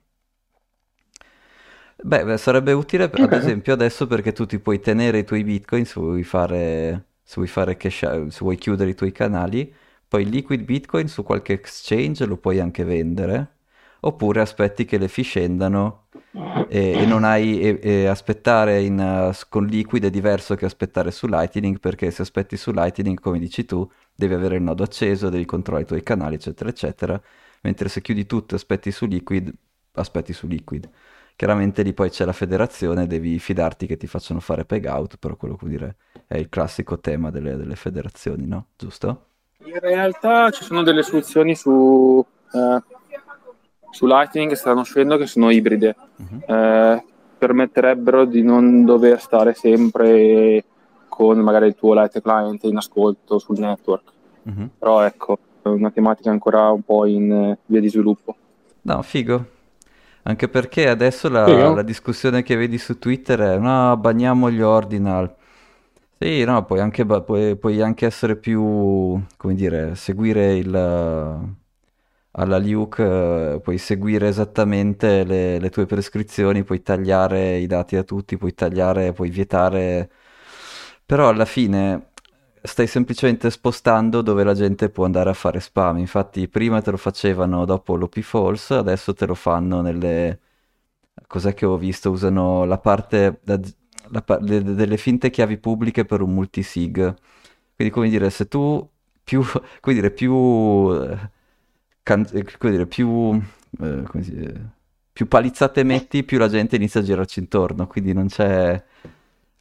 Beh, 2.02 2.38
sarebbe 2.38 2.72
utile 2.72 3.04
ad 3.12 3.34
esempio 3.34 3.74
adesso 3.74 4.08
perché 4.08 4.32
tu 4.32 4.46
ti 4.46 4.60
puoi 4.60 4.80
tenere 4.80 5.20
i 5.20 5.26
tuoi 5.26 5.44
bitcoin 5.44 5.86
se 5.86 6.00
vuoi 6.00 6.24
fare, 6.24 7.08
se 7.22 7.34
vuoi 7.36 7.48
fare 7.48 7.76
cash, 7.76 8.28
se 8.28 8.40
vuoi 8.40 8.56
chiudere 8.58 8.92
i 8.92 8.96
tuoi 8.96 9.12
canali, 9.12 9.74
poi 10.10 10.26
liquid 10.30 10.64
bitcoin 10.64 11.08
su 11.08 11.24
qualche 11.24 11.54
exchange 11.54 12.26
lo 12.26 12.38
puoi 12.38 12.60
anche 12.60 12.84
vendere, 12.84 13.58
oppure 14.02 14.42
aspetti 14.42 14.86
che 14.86 14.98
le 14.98 15.08
fee 15.08 15.24
scendano 15.24 16.08
e, 16.68 16.92
e 17.02 17.06
non 17.06 17.24
hai 17.24 17.60
e, 17.62 17.80
e 17.82 18.06
aspettare 18.08 18.82
in, 18.82 19.00
uh, 19.00 19.34
con 19.50 19.66
liquid 19.66 20.06
è 20.06 20.10
diverso 20.10 20.56
che 20.56 20.66
aspettare 20.66 21.12
su 21.12 21.28
lightning 21.28 21.80
perché 21.80 22.12
se 22.12 22.22
aspetti 22.24 22.58
su 22.58 22.72
lightning 22.72 23.20
come 23.20 23.40
dici 23.40 23.66
tu 23.66 23.90
devi 24.16 24.34
avere 24.34 24.56
il 24.58 24.64
nodo 24.64 24.84
acceso, 24.84 25.30
devi 25.30 25.46
controllare 25.46 25.86
i 25.86 25.88
tuoi 25.88 26.04
canali, 26.04 26.36
eccetera, 26.36 26.70
eccetera. 26.70 27.22
Mentre 27.62 27.90
se 27.90 28.02
chiudi 28.02 28.26
tutto 28.26 28.54
e 28.56 28.58
aspetti 28.58 28.92
su 28.92 29.06
Liquid, 29.06 29.52
aspetti 29.94 30.34
su 30.34 30.48
Liquid. 30.48 30.90
Chiaramente 31.36 31.84
lì 31.84 31.94
poi 31.94 32.10
c'è 32.10 32.26
la 32.26 32.34
federazione, 32.34 33.08
devi 33.08 33.40
fidarti 33.40 33.88
che 33.88 33.96
ti 33.98 34.08
facciano 34.08 34.40
fare 34.42 34.66
payout, 34.66 35.18
però 35.18 35.36
quello 35.38 35.56
che 35.56 35.68
dire 35.68 35.96
è 36.28 36.38
il 36.38 36.50
classico 36.50 37.00
tema 37.00 37.30
delle, 37.32 37.56
delle 37.56 37.76
federazioni, 37.76 38.46
no? 38.46 38.68
Giusto? 38.76 39.29
In 39.66 39.80
realtà 39.80 40.50
ci 40.52 40.64
sono 40.64 40.84
delle 40.84 41.04
soluzioni 41.04 41.56
su... 41.56 42.26
Eh, 42.54 42.84
su 43.92 44.06
Lightning 44.06 44.52
stanno 44.54 44.82
uscendo 44.82 45.18
che 45.18 45.26
sono 45.26 45.50
ibride. 45.50 45.96
Uh-huh. 46.18 46.44
Eh, 46.46 47.04
permetterebbero 47.38 48.26
di 48.26 48.44
non 48.44 48.86
dover 48.86 49.20
stare 49.20 49.54
sempre 49.54 50.64
con 51.08 51.40
magari 51.40 51.68
il 51.68 51.76
tuo 51.76 51.94
Light 51.94 52.22
Client 52.22 52.64
in 52.64 52.78
ascolto 52.78 53.40
sul 53.40 53.58
network. 53.58 54.12
Uh-huh. 54.44 54.70
Però 54.78 55.02
ecco, 55.02 55.40
è 55.64 55.68
una 55.70 55.90
tematica 55.90 56.30
ancora 56.30 56.70
un 56.70 56.84
po' 56.84 57.06
in 57.06 57.58
via 57.66 57.80
di 57.80 57.90
sviluppo. 57.90 58.36
No, 58.84 59.02
figo. 59.02 59.46
Anche 60.24 60.48
perché 60.48 60.88
adesso 60.88 61.28
la, 61.28 61.74
la 61.74 61.82
discussione 61.82 62.44
che 62.44 62.56
vedi 62.56 62.78
su 62.78 63.00
Twitter 63.00 63.40
è 63.40 63.58
no, 63.58 63.98
banniamo 63.98 64.52
gli 64.52 64.62
ordinal. 64.62 65.34
Sì, 66.22 66.44
no, 66.44 66.66
puoi 66.66 66.82
anche, 66.82 67.06
puoi, 67.06 67.56
puoi 67.58 67.82
anche 67.82 68.06
essere 68.06 68.36
più, 68.36 68.62
come 69.38 69.56
dire, 69.56 69.96
seguire 69.96 70.58
il, 70.58 70.76
alla 72.32 72.58
Luke, 72.60 73.60
puoi 73.64 73.78
seguire 73.78 74.28
esattamente 74.28 75.24
le, 75.24 75.60
le, 75.60 75.70
tue 75.70 75.86
prescrizioni, 75.86 76.64
puoi 76.64 76.82
tagliare 76.82 77.58
i 77.58 77.68
dati 77.68 77.96
a 77.96 78.04
tutti, 78.04 78.38
puoi 78.38 78.54
tagliare, 78.54 79.14
puoi 79.14 79.30
vietare, 79.30 80.10
però 81.06 81.30
alla 81.30 81.46
fine 81.46 82.12
stai 82.62 82.88
semplicemente 82.88 83.50
spostando 83.50 84.22
dove 84.22 84.44
la 84.44 84.54
gente 84.54 84.90
può 84.90 85.06
andare 85.06 85.30
a 85.30 85.34
fare 85.34 85.60
spam. 85.60 85.98
Infatti, 85.98 86.48
prima 86.50 86.82
te 86.82 86.92
lo 86.92 86.98
facevano 86.98 87.66
dopo 87.66 87.96
l'OP 87.96 88.20
False, 88.22 88.74
adesso 88.76 89.14
te 89.14 89.26
lo 89.26 89.36
fanno 89.36 89.82
nelle. 89.82 90.40
Cos'è 91.28 91.54
che 91.54 91.66
ho 91.66 91.78
visto? 91.78 92.10
Usano 92.12 92.66
la 92.66 92.78
parte 92.80 93.40
la, 93.44 93.60
la, 94.12 94.24
le, 94.42 94.64
delle 94.64 94.98
finte 94.98 95.30
chiavi 95.30 95.58
pubbliche 95.58 96.06
per 96.06 96.22
un 96.22 96.34
multisig. 96.34 97.14
Quindi, 97.76 97.94
come 97.94 98.10
dire, 98.10 98.30
se 98.30 98.48
tu 98.48 98.88
più, 99.24 99.44
come 99.80 99.96
dire, 99.96 100.12
più, 100.12 100.90
can, 102.04 102.26
come 102.58 102.72
dire, 102.72 102.86
più, 102.86 103.42
eh, 103.82 104.04
come 104.04 104.24
si, 104.24 104.52
più 105.12 105.28
palizzate 105.28 105.84
metti, 105.84 106.24
più 106.24 106.38
la 106.38 106.48
gente 106.48 106.76
inizia 106.76 107.02
a 107.02 107.04
girarci 107.04 107.40
intorno. 107.40 107.88
Quindi 107.88 108.14
non 108.14 108.28
c'è 108.28 108.84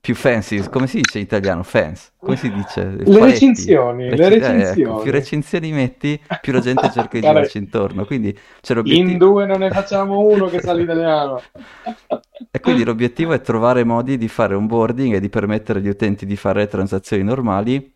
più 0.08 0.14
fancy, 0.14 0.66
come 0.70 0.86
si 0.86 1.02
dice 1.02 1.18
in 1.18 1.24
italiano? 1.24 1.62
Fans, 1.62 2.12
come 2.16 2.36
si 2.36 2.50
dice? 2.50 2.82
Le 2.82 3.04
Paletti. 3.04 3.24
recinzioni, 3.24 4.08
le 4.08 4.28
recinzioni. 4.30 4.62
Eh, 4.62 4.80
ecco, 4.80 5.02
più 5.02 5.12
recinzioni 5.12 5.70
metti, 5.70 6.18
più 6.40 6.54
la 6.54 6.60
gente 6.60 6.90
cerca 6.90 7.18
di 7.18 7.20
girarci 7.28 7.58
intorno. 7.58 8.06
Quindi 8.06 8.34
c'è 8.62 8.72
l'obiettivo... 8.72 9.10
In 9.10 9.18
due 9.18 9.44
non 9.44 9.58
ne 9.58 9.70
facciamo 9.70 10.20
uno 10.20 10.46
che 10.46 10.62
sa 10.62 10.72
l'italiano. 10.72 11.42
e 12.50 12.60
quindi 12.60 12.84
l'obiettivo 12.84 13.34
è 13.34 13.42
trovare 13.42 13.84
modi 13.84 14.16
di 14.16 14.28
fare 14.28 14.54
onboarding 14.54 15.12
e 15.12 15.20
di 15.20 15.28
permettere 15.28 15.80
agli 15.80 15.90
utenti 15.90 16.24
di 16.24 16.36
fare 16.36 16.66
transazioni 16.68 17.22
normali. 17.22 17.92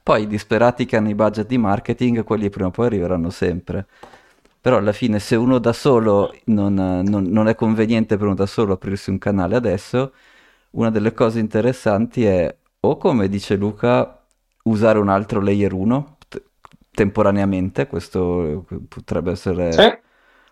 Poi 0.00 0.22
i 0.22 0.26
disperati 0.28 0.84
che 0.86 0.96
hanno 0.96 1.08
i 1.08 1.16
budget 1.16 1.48
di 1.48 1.58
marketing, 1.58 2.22
quelli 2.22 2.50
prima 2.50 2.68
o 2.68 2.70
poi 2.70 2.86
arriveranno 2.86 3.30
sempre. 3.30 3.86
Però 4.60 4.76
alla 4.76 4.92
fine 4.92 5.18
se 5.18 5.34
uno 5.34 5.58
da 5.58 5.72
solo 5.72 6.32
non, 6.44 6.74
non, 6.74 7.24
non 7.24 7.48
è 7.48 7.56
conveniente 7.56 8.16
per 8.16 8.26
uno 8.26 8.36
da 8.36 8.46
solo 8.46 8.74
aprirsi 8.74 9.10
un 9.10 9.18
canale 9.18 9.56
adesso 9.56 10.12
una 10.70 10.90
delle 10.90 11.12
cose 11.12 11.38
interessanti 11.38 12.24
è 12.24 12.54
o 12.80 12.96
come 12.96 13.28
dice 13.28 13.56
Luca 13.56 14.24
usare 14.64 14.98
un 14.98 15.08
altro 15.08 15.40
layer 15.40 15.72
1 15.72 16.16
t- 16.28 16.42
temporaneamente, 16.90 17.86
questo 17.86 18.66
potrebbe 18.88 19.32
essere 19.32 19.72
sì. 19.72 19.98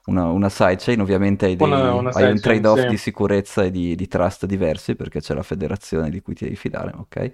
una, 0.06 0.26
una 0.26 0.48
sidechain, 0.48 1.00
ovviamente 1.00 1.46
hai, 1.46 1.56
dei, 1.56 1.66
una, 1.66 1.94
una 1.94 2.10
hai 2.10 2.30
un 2.30 2.40
trade-off 2.40 2.80
sì. 2.80 2.86
di 2.88 2.96
sicurezza 2.96 3.64
e 3.64 3.70
di, 3.70 3.94
di, 3.94 4.08
trust 4.08 4.46
diversi 4.46 4.94
perché 4.96 5.20
c'è 5.20 5.34
la 5.34 5.42
federazione 5.42 6.10
di 6.10 6.20
cui 6.20 6.34
ti 6.34 6.44
devi 6.44 6.56
fidare, 6.56 6.92
ok? 6.96 7.32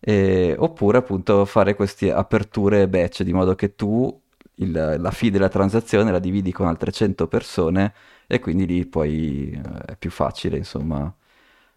E, 0.00 0.56
oppure 0.58 0.98
appunto 0.98 1.44
fare 1.44 1.74
queste 1.74 2.12
aperture 2.12 2.88
batch 2.88 3.22
di 3.22 3.32
modo 3.32 3.54
che 3.54 3.76
tu 3.76 4.20
il, 4.56 4.96
la 4.98 5.10
fee 5.10 5.30
della 5.30 5.48
transazione 5.48 6.10
la 6.10 6.18
dividi 6.18 6.52
con 6.52 6.66
altre 6.66 6.90
100 6.90 7.28
persone 7.28 7.94
e 8.26 8.40
quindi 8.40 8.66
lì 8.66 8.84
poi 8.84 9.52
eh, 9.52 9.92
è 9.92 9.96
più 9.96 10.10
facile 10.10 10.56
insomma 10.56 11.14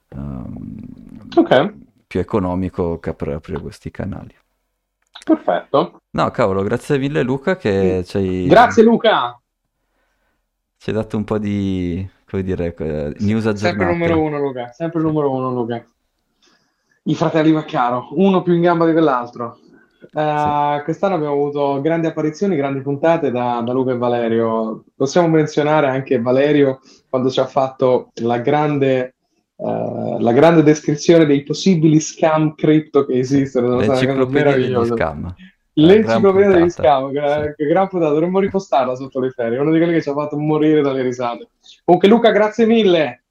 um, 0.10 0.78
okay. 1.36 1.74
più 2.06 2.20
economico 2.20 3.00
che 3.00 3.10
aprire 3.10 3.60
questi 3.60 3.92
canali. 3.92 4.36
Perfetto. 5.24 6.02
No, 6.12 6.30
cavolo, 6.32 6.62
grazie 6.62 6.98
mille 6.98 7.24
Luca 7.24 7.56
che 7.58 8.04
ci 8.06 8.18
hai... 8.18 8.48
Grazie 8.48 8.84
Luca! 8.84 9.40
Ci 10.78 10.90
hai 10.90 10.96
dato 10.96 11.18
un 11.18 11.24
po' 11.24 11.38
di, 11.38 12.08
come 12.30 12.44
dire, 12.44 12.76
news 13.20 13.48
aggiornate. 13.48 13.58
Sempre 13.58 13.86
numero 13.92 14.22
uno 14.22 14.40
Luca, 14.40 14.72
sempre 14.72 15.02
numero 15.02 15.32
uno 15.32 15.52
Luca. 15.52 15.84
I 17.04 17.16
fratelli 17.16 17.52
Maccaro, 17.52 18.10
uno 18.12 18.44
più 18.44 18.54
in 18.54 18.62
gamba 18.62 18.86
di 18.86 18.92
quell'altro. 18.92 19.58
Uh, 20.12 20.78
sì. 20.78 20.84
Quest'anno 20.84 21.16
abbiamo 21.16 21.34
avuto 21.34 21.82
grandi 21.82 22.08
apparizioni, 22.08 22.56
grandi 22.56 22.82
puntate 22.82 23.32
da, 23.32 23.62
da, 23.66 23.74
Luca 23.74 23.92
e 23.92 23.98
Valerio. 23.98 24.84
Possiamo 24.96 25.28
menzionare 25.28 25.88
anche 25.88 26.22
Valerio 26.22 26.80
quando 27.10 27.30
ci 27.30 27.40
ha 27.40 27.48
fatto 27.48 28.12
la 28.22 28.38
grande 28.38 29.16
Uh, 29.58 30.20
la 30.20 30.34
grande 30.34 30.64
descrizione 30.64 31.26
dei 31.26 31.44
possibili 31.44 32.00
scam 32.00 32.56
cripto 32.56 33.06
che 33.06 33.20
esistono. 33.20 33.78
L'enciclopedia 33.78 34.56
degli 34.56 34.86
scam. 34.86 35.36
L'enciclopedia 35.78 36.50
degli 36.50 36.70
scam, 36.70 37.12
gran, 37.12 37.54
gran 37.58 37.88
puntata, 37.88 38.12
dovremmo 38.12 38.40
ripostarla 38.40 38.96
sotto 38.96 39.20
le 39.20 39.32
ferie, 39.32 39.58
uno 39.58 39.72
di 39.72 39.78
quelli 39.78 39.94
che 39.94 40.02
ci 40.02 40.10
ha 40.10 40.14
fatto 40.14 40.38
morire 40.38 40.82
dalle 40.82 41.02
risate. 41.02 41.50
Comunque 41.84 42.10
Luca, 42.10 42.32
grazie 42.32 42.66
mille. 42.66 43.24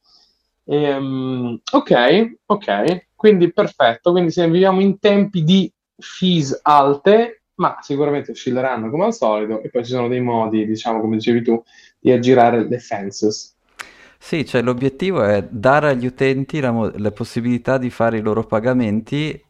Ehm, 0.66 1.60
ok, 1.72 2.34
ok, 2.46 3.06
quindi 3.14 3.52
perfetto, 3.52 4.10
quindi 4.10 4.30
se 4.30 4.48
viviamo 4.48 4.80
in 4.80 4.98
tempi 4.98 5.42
di 5.42 5.70
fees 5.96 6.58
alte, 6.62 7.42
ma 7.56 7.78
sicuramente 7.80 8.32
oscilleranno 8.32 8.90
come 8.90 9.04
al 9.04 9.14
solito 9.14 9.62
e 9.62 9.68
poi 9.68 9.84
ci 9.84 9.92
sono 9.92 10.08
dei 10.08 10.20
modi, 10.20 10.66
diciamo 10.66 11.00
come 11.00 11.16
dicevi 11.16 11.42
tu, 11.42 11.62
di 11.98 12.12
aggirare 12.12 12.66
le 12.66 12.78
fences. 12.78 13.54
Sì, 14.26 14.46
cioè 14.46 14.62
l'obiettivo 14.62 15.22
è 15.22 15.46
dare 15.50 15.90
agli 15.90 16.06
utenti 16.06 16.58
la, 16.58 16.70
mo- 16.72 16.90
la 16.96 17.10
possibilità 17.12 17.76
di 17.78 17.90
fare 17.90 18.16
i 18.18 18.22
loro 18.22 18.44
pagamenti 18.44 19.44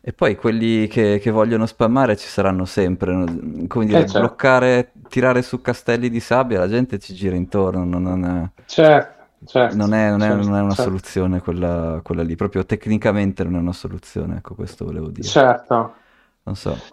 e, 0.00 0.12
poi 0.12 0.36
quelli 0.36 0.86
che, 0.86 1.18
che 1.20 1.30
vogliono 1.30 1.66
spammare 1.66 2.16
ci 2.16 2.26
saranno 2.28 2.64
sempre. 2.64 3.12
no? 3.14 3.66
Come 3.66 3.84
dire, 3.86 4.04
Eh, 4.04 4.06
certo. 4.06 4.38
bloccare, 4.38 4.92
tirare 5.08 5.42
su 5.42 5.60
castelli 5.60 6.08
di 6.08 6.20
sabbia, 6.20 6.58
la 6.60 6.68
gente 6.68 6.98
ci 6.98 7.14
gira 7.14 7.36
intorno, 7.36 7.84
non, 7.84 8.02
non 8.02 8.24
è, 8.24 8.50
Certo, 8.66 9.46
certo, 9.46 9.76
non 9.76 9.92
è- 9.94 10.10
non 10.10 10.22
è- 10.22 10.34
certo, 10.34 10.42
non 10.42 10.54
è 10.56 10.60
una 10.60 10.74
certo, 10.74 10.74
soluzione 10.74 11.40
quella, 11.40 12.00
quella 12.02 12.22
lì, 12.22 12.34
proprio 12.36 12.64
tecnicamente 12.66 13.44
non 13.44 13.56
è 13.56 13.58
una 13.58 13.72
soluzione, 13.72 14.36
ecco 14.38 14.54
questo 14.54 14.84
volevo 14.84 15.08
dire. 15.10 15.32
certo. 15.32 15.94
Non 16.44 16.56
so. 16.56 16.84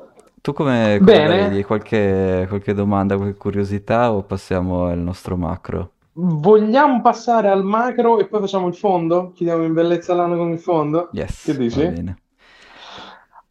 Tu 0.42 0.54
come, 0.54 1.02
come 1.04 1.24
vedi? 1.24 1.64
Qualche, 1.64 2.46
qualche 2.48 2.74
domanda, 2.74 3.16
qualche 3.18 3.38
curiosità 3.38 4.12
o 4.12 4.24
passiamo 4.24 4.86
al 4.86 5.00
nostro 5.00 5.38
macro? 5.38 5.95
Vogliamo 6.18 7.02
passare 7.02 7.50
al 7.50 7.64
macro 7.64 8.20
e 8.20 8.28
poi 8.28 8.42
facciamo 8.42 8.68
il 8.68 8.76
fondo? 8.76 9.32
Chiediamo 9.34 9.64
in 9.64 9.74
bellezza 9.74 10.14
l'anno 10.14 10.38
con 10.38 10.52
il 10.52 10.60
fondo? 10.60 11.10
Yes, 11.12 11.44
Che 11.44 11.58
dici? 11.58 11.80
bene. 11.80 12.18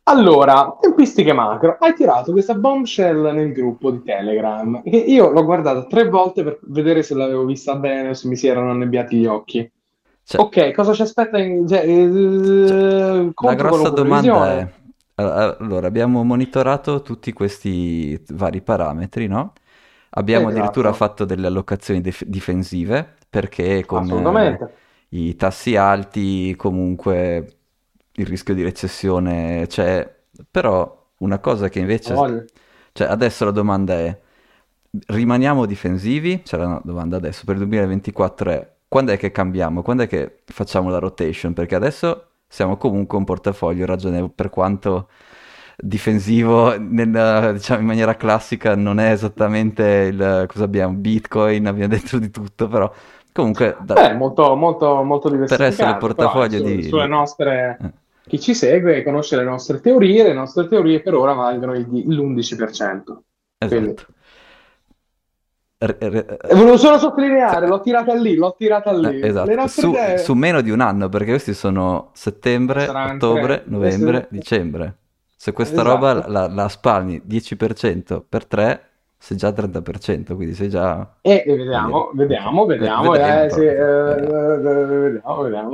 Allora, 0.06 0.76
tempistiche 0.80 1.32
macro. 1.32 1.76
Hai 1.80 1.94
tirato 1.94 2.32
questa 2.32 2.54
bombshell 2.54 3.32
nel 3.32 3.52
gruppo 3.52 3.90
di 3.90 4.02
Telegram, 4.02 4.82
che 4.82 4.96
io 4.96 5.30
l'ho 5.30 5.44
guardata 5.44 5.84
tre 5.86 6.08
volte 6.08 6.42
per 6.42 6.58
vedere 6.64 7.02
se 7.02 7.14
l'avevo 7.14 7.44
vista 7.46 7.74
bene 7.76 8.10
o 8.10 8.14
se 8.14 8.28
mi 8.28 8.36
si 8.36 8.46
erano 8.46 8.70
annebbiati 8.70 9.16
gli 9.16 9.26
occhi. 9.26 9.70
Cioè, 10.26 10.40
Ok, 10.42 10.72
cosa 10.72 10.92
ci 10.92 11.02
aspetta 11.02 11.38
in... 11.38 11.66
cioè, 11.66 11.86
eh, 11.86 13.32
la 13.34 13.54
grossa 13.54 13.90
domanda 13.90 14.58
è, 14.58 14.72
allora, 15.16 15.86
abbiamo 15.86 16.22
monitorato 16.22 17.00
tutti 17.02 17.32
questi 17.32 18.22
vari 18.28 18.60
parametri, 18.60 19.26
no? 19.26 19.52
Abbiamo 20.16 20.48
addirittura 20.48 20.90
Esatto, 20.90 20.92
fatto 20.92 21.24
delle 21.24 21.46
allocazioni 21.46 22.00
dif- 22.00 22.24
difensive 22.24 23.16
perché 23.28 23.84
con 23.84 24.08
eh, 24.08 24.60
i 25.10 25.34
tassi 25.36 25.76
alti 25.76 26.54
comunque 26.56 27.58
il 28.12 28.26
rischio 28.26 28.54
di 28.54 28.62
recessione 28.62 29.66
c'è, 29.66 30.08
però 30.50 31.10
una 31.18 31.38
cosa 31.40 31.68
che 31.68 31.80
invece, 31.80 32.14
voglia. 32.14 32.44
cioè 32.92 33.08
adesso 33.08 33.44
la 33.44 33.50
domanda 33.50 33.94
è, 33.94 34.20
rimaniamo 35.08 35.66
difensivi? 35.66 36.42
Cioè 36.44 36.60
la 36.60 36.80
domanda 36.84 37.16
adesso 37.16 37.42
per 37.44 37.54
il 37.54 37.60
2024 37.62 38.50
è, 38.50 38.72
quando 38.88 39.12
è 39.12 39.16
che 39.18 39.32
cambiamo? 39.32 39.82
Quando 39.82 40.04
è 40.04 40.06
che 40.06 40.42
facciamo 40.46 40.90
la 40.90 40.98
rotation? 40.98 41.52
Perché 41.52 41.74
adesso 41.74 42.28
siamo 42.46 42.76
comunque 42.76 43.18
un 43.18 43.24
portafoglio 43.24 43.84
ragionevole, 43.86 44.32
per 44.34 44.50
quanto 44.50 45.08
difensivo 45.76 46.78
nel- 46.78 47.50
diciamo 47.54 47.80
in 47.80 47.86
maniera 47.86 48.14
classica 48.16 48.74
non 48.74 48.98
è 49.00 49.10
esattamente 49.10 49.82
il, 50.10 50.44
cosa 50.48 50.64
abbiamo, 50.64 50.94
Bitcoin, 50.94 51.66
abbiamo 51.66 51.88
dentro 51.88 52.18
di 52.18 52.30
tutto, 52.30 52.68
però 52.68 52.92
comunque 53.32 53.76
da- 53.82 53.94
Beh, 53.94 54.14
molto, 54.14 54.54
molto, 54.54 55.02
molto 55.02 55.30
per 55.30 55.62
essere. 55.62 55.90
Poi 55.90 55.98
portafoglio 55.98 56.58
su- 56.58 56.64
di... 56.64 56.82
sulle 56.84 57.06
nostre... 57.06 57.78
eh. 57.80 57.90
Chi 58.26 58.40
ci 58.40 58.54
segue 58.54 59.02
conosce 59.02 59.36
le 59.36 59.44
nostre 59.44 59.80
teorie, 59.80 60.22
le 60.22 60.32
nostre 60.32 60.66
teorie 60.66 61.00
per 61.00 61.14
ora 61.14 61.34
valgono 61.34 61.74
il 61.74 61.86
di- 61.86 62.04
l'11%. 62.06 63.22
Quindi, 63.58 63.90
Esatto. 63.90 64.12
R- 65.76 65.96
r- 66.00 66.36
e 66.48 66.54
volevo 66.54 66.78
solo 66.78 66.98
sottolineare, 66.98 67.66
l'ho 67.66 67.80
tirata 67.80 68.14
lì, 68.14 68.36
l'ho 68.36 68.54
tirata 68.56 68.90
eh, 68.92 68.98
lì. 68.98 69.20
Le 69.20 69.26
esatto, 69.26 69.66
su, 69.68 69.90
idee 69.90 70.16
su 70.18 70.32
meno 70.32 70.62
di 70.62 70.70
un 70.70 70.80
anno, 70.80 71.10
perché 71.10 71.30
questi 71.30 71.52
sono 71.52 72.10
settembre, 72.14 72.86
saranno 72.86 73.14
ottobre, 73.14 73.62
novembre, 73.66 74.10
Queste- 74.12 74.28
dicembre. 74.30 74.96
Se 75.44 75.52
questa 75.52 75.82
roba 75.82 76.12
Esatto. 76.12 76.32
la, 76.32 76.48
la 76.48 76.68
spalmi 76.68 77.20
10% 77.28 78.22
per 78.26 78.46
3, 78.46 78.82
sei 79.18 79.36
già 79.36 79.48
al 79.48 79.52
30%, 79.54 80.34
quindi 80.34 80.54
sei 80.54 80.70
già... 80.70 81.16
E 81.20 81.44
eh, 81.46 81.54
vediamo, 81.54 82.10
vediamo, 82.14 82.64
vediamo, 82.64 83.10
vediamo. 83.10 83.42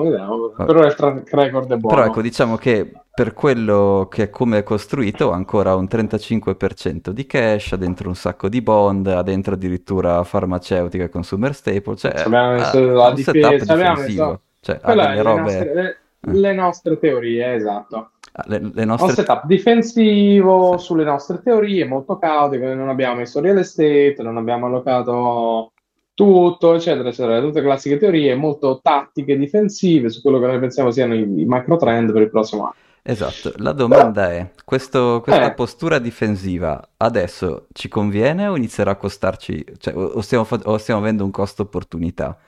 vediamo. 0.02 0.48
Però 0.56 0.84
il 0.84 0.94
track 0.96 1.32
record 1.32 1.72
è 1.72 1.76
buono. 1.76 1.94
Però 1.94 2.08
ecco, 2.08 2.20
diciamo 2.20 2.56
che 2.56 2.92
per 3.14 3.32
quello 3.32 4.08
che 4.10 4.24
è 4.24 4.30
come 4.30 4.58
è 4.58 4.62
costruito 4.64 5.30
ancora 5.30 5.76
un 5.76 5.86
35% 5.88 7.10
di 7.10 7.26
cash, 7.26 7.70
ha 7.70 7.76
dentro 7.76 8.08
un 8.08 8.16
sacco 8.16 8.48
di 8.48 8.60
bond, 8.62 9.06
ha 9.06 9.22
dentro 9.22 9.54
addirittura 9.54 10.24
farmaceutica 10.24 11.04
e 11.04 11.08
consumer 11.08 11.54
staple, 11.54 11.94
cioè 11.94 12.22
Abbiamo 12.24 12.54
messo 12.54 12.90
la 12.90 13.12
difesa, 13.12 13.72
abbiamo 13.72 14.00
messo- 14.00 14.40
cioè 14.62 14.80
ha 14.82 14.94
delle 14.94 15.14
le 15.14 15.22
robe, 15.22 15.98
le 16.22 16.52
nostre 16.54 16.98
teorie, 16.98 17.54
esatto. 17.54 18.10
Ha 18.32 18.44
le, 18.46 18.58
le 18.72 18.82
Un 18.82 18.88
nostre... 18.88 19.12
setup 19.14 19.46
difensivo 19.46 20.76
Sì. 20.78 20.84
sulle 20.84 21.04
nostre 21.04 21.40
teorie, 21.42 21.84
molto 21.84 22.18
caotico, 22.18 22.72
non 22.74 22.88
abbiamo 22.88 23.16
messo 23.16 23.40
real 23.40 23.58
estate, 23.58 24.16
non 24.22 24.36
abbiamo 24.36 24.66
allocato 24.66 25.72
tutto, 26.14 26.74
eccetera, 26.74 27.08
eccetera, 27.08 27.40
tutte 27.40 27.62
classiche 27.62 27.96
teorie, 27.98 28.34
molto 28.34 28.80
tattiche 28.82 29.36
difensive 29.38 30.10
su 30.10 30.20
quello 30.20 30.38
che 30.38 30.46
noi 30.46 30.58
pensiamo 30.58 30.90
siano 30.90 31.14
i, 31.14 31.40
i 31.40 31.44
macro 31.46 31.76
trend 31.76 32.12
per 32.12 32.22
il 32.22 32.30
prossimo 32.30 32.62
anno. 32.64 32.74
Esatto, 33.02 33.52
la 33.56 33.72
domanda 33.72 34.30
è, 34.30 34.52
questo- 34.64 35.20
questa 35.22 35.48
Eh. 35.48 35.54
postura 35.54 35.98
difensiva 35.98 36.90
adesso 36.98 37.66
ci 37.72 37.88
conviene 37.88 38.46
o 38.46 38.56
inizierà 38.56 38.90
a 38.92 38.96
costarci, 38.96 39.64
cioè, 39.78 39.94
o, 39.96 40.20
stiamo, 40.20 40.46
o 40.64 40.76
stiamo 40.78 41.00
avendo 41.00 41.24
un 41.24 41.30
costo 41.30 41.62
opportunità? 41.62 42.38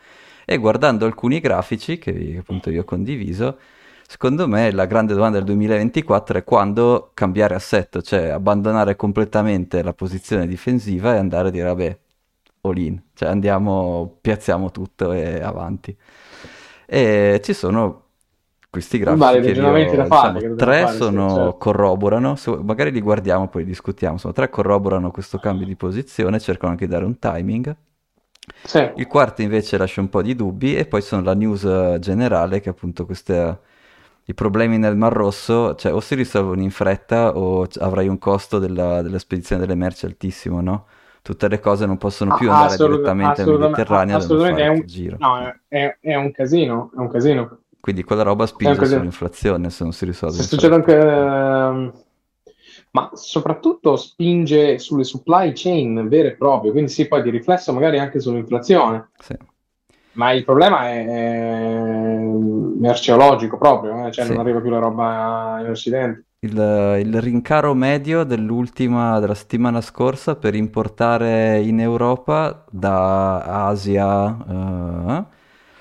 E 0.44 0.58
guardando 0.58 1.06
alcuni 1.06 1.40
grafici 1.40 1.98
che 1.98 2.36
appunto 2.38 2.68
io 2.70 2.82
ho 2.82 2.84
condiviso, 2.84 3.58
secondo 4.12 4.46
me 4.46 4.70
la 4.72 4.84
grande 4.84 5.14
domanda 5.14 5.38
del 5.38 5.46
2024 5.46 6.36
è 6.36 6.44
quando 6.44 7.12
cambiare 7.14 7.54
assetto, 7.54 8.02
cioè 8.02 8.28
abbandonare 8.28 8.94
completamente 8.94 9.82
la 9.82 9.94
posizione 9.94 10.46
difensiva 10.46 11.14
e 11.14 11.16
andare 11.16 11.48
a 11.48 11.50
dire 11.50 11.64
vabbè, 11.68 11.98
all 12.60 12.76
in, 12.76 13.00
cioè 13.14 13.30
andiamo, 13.30 14.18
piazziamo 14.20 14.70
tutto 14.70 15.12
e 15.12 15.40
avanti. 15.40 15.96
E 16.84 17.40
ci 17.42 17.54
sono 17.54 18.02
questi 18.68 18.98
grafici 18.98 19.24
Vari 19.24 19.40
che 19.40 19.54
fare, 19.54 19.82
diciamo, 19.88 20.32
dobbiamo 20.32 20.54
tre 20.56 20.80
fare, 20.82 20.92
sì, 20.92 20.96
sono, 20.98 21.28
certo. 21.28 21.56
corroborano, 21.56 22.36
magari 22.64 22.90
li 22.90 23.00
guardiamo 23.00 23.48
poi 23.48 23.62
li 23.62 23.68
discutiamo, 23.68 24.18
sono 24.18 24.34
tre 24.34 24.50
corroborano 24.50 25.10
questo 25.10 25.38
cambio 25.38 25.64
di 25.64 25.74
posizione, 25.74 26.38
cercano 26.38 26.72
anche 26.72 26.84
di 26.84 26.92
dare 26.92 27.06
un 27.06 27.18
timing. 27.18 27.74
Sì. 28.62 28.90
Il 28.96 29.06
quarto 29.06 29.40
invece 29.40 29.78
lascia 29.78 30.02
un 30.02 30.10
po' 30.10 30.20
di 30.20 30.36
dubbi 30.36 30.76
e 30.76 30.84
poi 30.84 31.00
sono 31.00 31.22
la 31.22 31.32
news 31.32 31.96
generale 31.98 32.60
che 32.60 32.68
appunto 32.68 33.06
queste, 33.06 33.70
i 34.26 34.34
problemi 34.34 34.78
nel 34.78 34.96
Mar 34.96 35.12
Rosso, 35.12 35.74
cioè 35.74 35.92
o 35.92 36.00
si 36.00 36.14
risolvono 36.14 36.62
in 36.62 36.70
fretta 36.70 37.36
o 37.36 37.66
avrai 37.80 38.08
un 38.08 38.18
costo 38.18 38.58
della, 38.58 39.02
della 39.02 39.18
spedizione 39.18 39.60
delle 39.62 39.74
merci 39.74 40.06
altissimo, 40.06 40.60
no? 40.60 40.86
Tutte 41.22 41.48
le 41.48 41.60
cose 41.60 41.86
non 41.86 41.98
possono 41.98 42.32
più 42.32 42.48
Ah, 42.48 42.52
andare 42.52 42.74
assolut- 42.74 42.98
direttamente 42.98 43.44
nel 43.44 43.58
Mediterraneo, 43.58 44.16
assolutamente, 44.16 44.62
è 44.62 44.68
un- 44.68 44.82
giro. 44.86 45.16
No, 45.20 45.38
è, 45.68 45.96
è- 46.00 46.14
un 46.16 46.30
casino, 46.32 46.90
è 46.94 46.98
un 46.98 47.08
casino. 47.10 47.58
Quindi 47.80 48.02
quella 48.04 48.22
roba 48.22 48.46
spinge 48.46 48.84
sull'inflazione 48.86 49.70
se 49.70 49.82
non 49.84 49.92
si 49.92 50.04
risolve 50.04 50.36
Se 50.36 50.42
succede 50.44 50.74
anche, 50.74 50.96
ehm, 50.96 51.92
ma 52.92 53.10
soprattutto 53.14 53.96
spinge 53.96 54.78
sulle 54.78 55.04
supply 55.04 55.52
chain 55.54 56.08
vere 56.08 56.28
e 56.28 56.36
proprie, 56.36 56.70
quindi 56.72 56.90
sì, 56.90 57.08
poi 57.08 57.22
di 57.22 57.30
riflesso 57.30 57.72
magari 57.72 57.98
anche 57.98 58.20
sull'inflazione. 58.20 59.10
Sì. 59.18 59.36
Ma 60.14 60.32
il 60.32 60.44
problema 60.44 60.88
è, 60.90 61.06
è 61.06 62.18
merceologico 62.78 63.56
proprio, 63.58 64.06
eh, 64.06 64.12
Cioè 64.12 64.24
Sì. 64.24 64.32
non 64.32 64.40
arriva 64.40 64.60
più 64.60 64.70
la 64.70 64.78
roba 64.78 65.58
in 65.60 65.70
Occidente. 65.70 66.24
Il, 66.44 66.56
il 67.04 67.20
rincaro 67.20 67.72
medio 67.72 68.24
dell'ultima, 68.24 69.20
della 69.20 69.34
settimana 69.34 69.80
scorsa 69.80 70.34
per 70.34 70.56
importare 70.56 71.60
in 71.60 71.78
Europa 71.78 72.64
da 72.68 73.66
Asia 73.68 75.26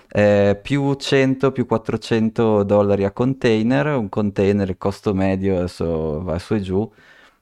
eh, 0.10 0.50
è 0.52 0.60
più 0.62 0.94
100, 0.94 1.52
più 1.52 1.65
400 1.65 2.62
dollari 2.63 3.06
a 3.06 3.12
container, 3.12 3.88
un 3.96 4.10
container, 4.10 4.70
il 4.70 4.78
costo 4.78 5.13
medio 5.15 5.58
adesso 5.58 6.22
va 6.22 6.38
su 6.38 6.54
e 6.56 6.62
giù, 6.62 6.91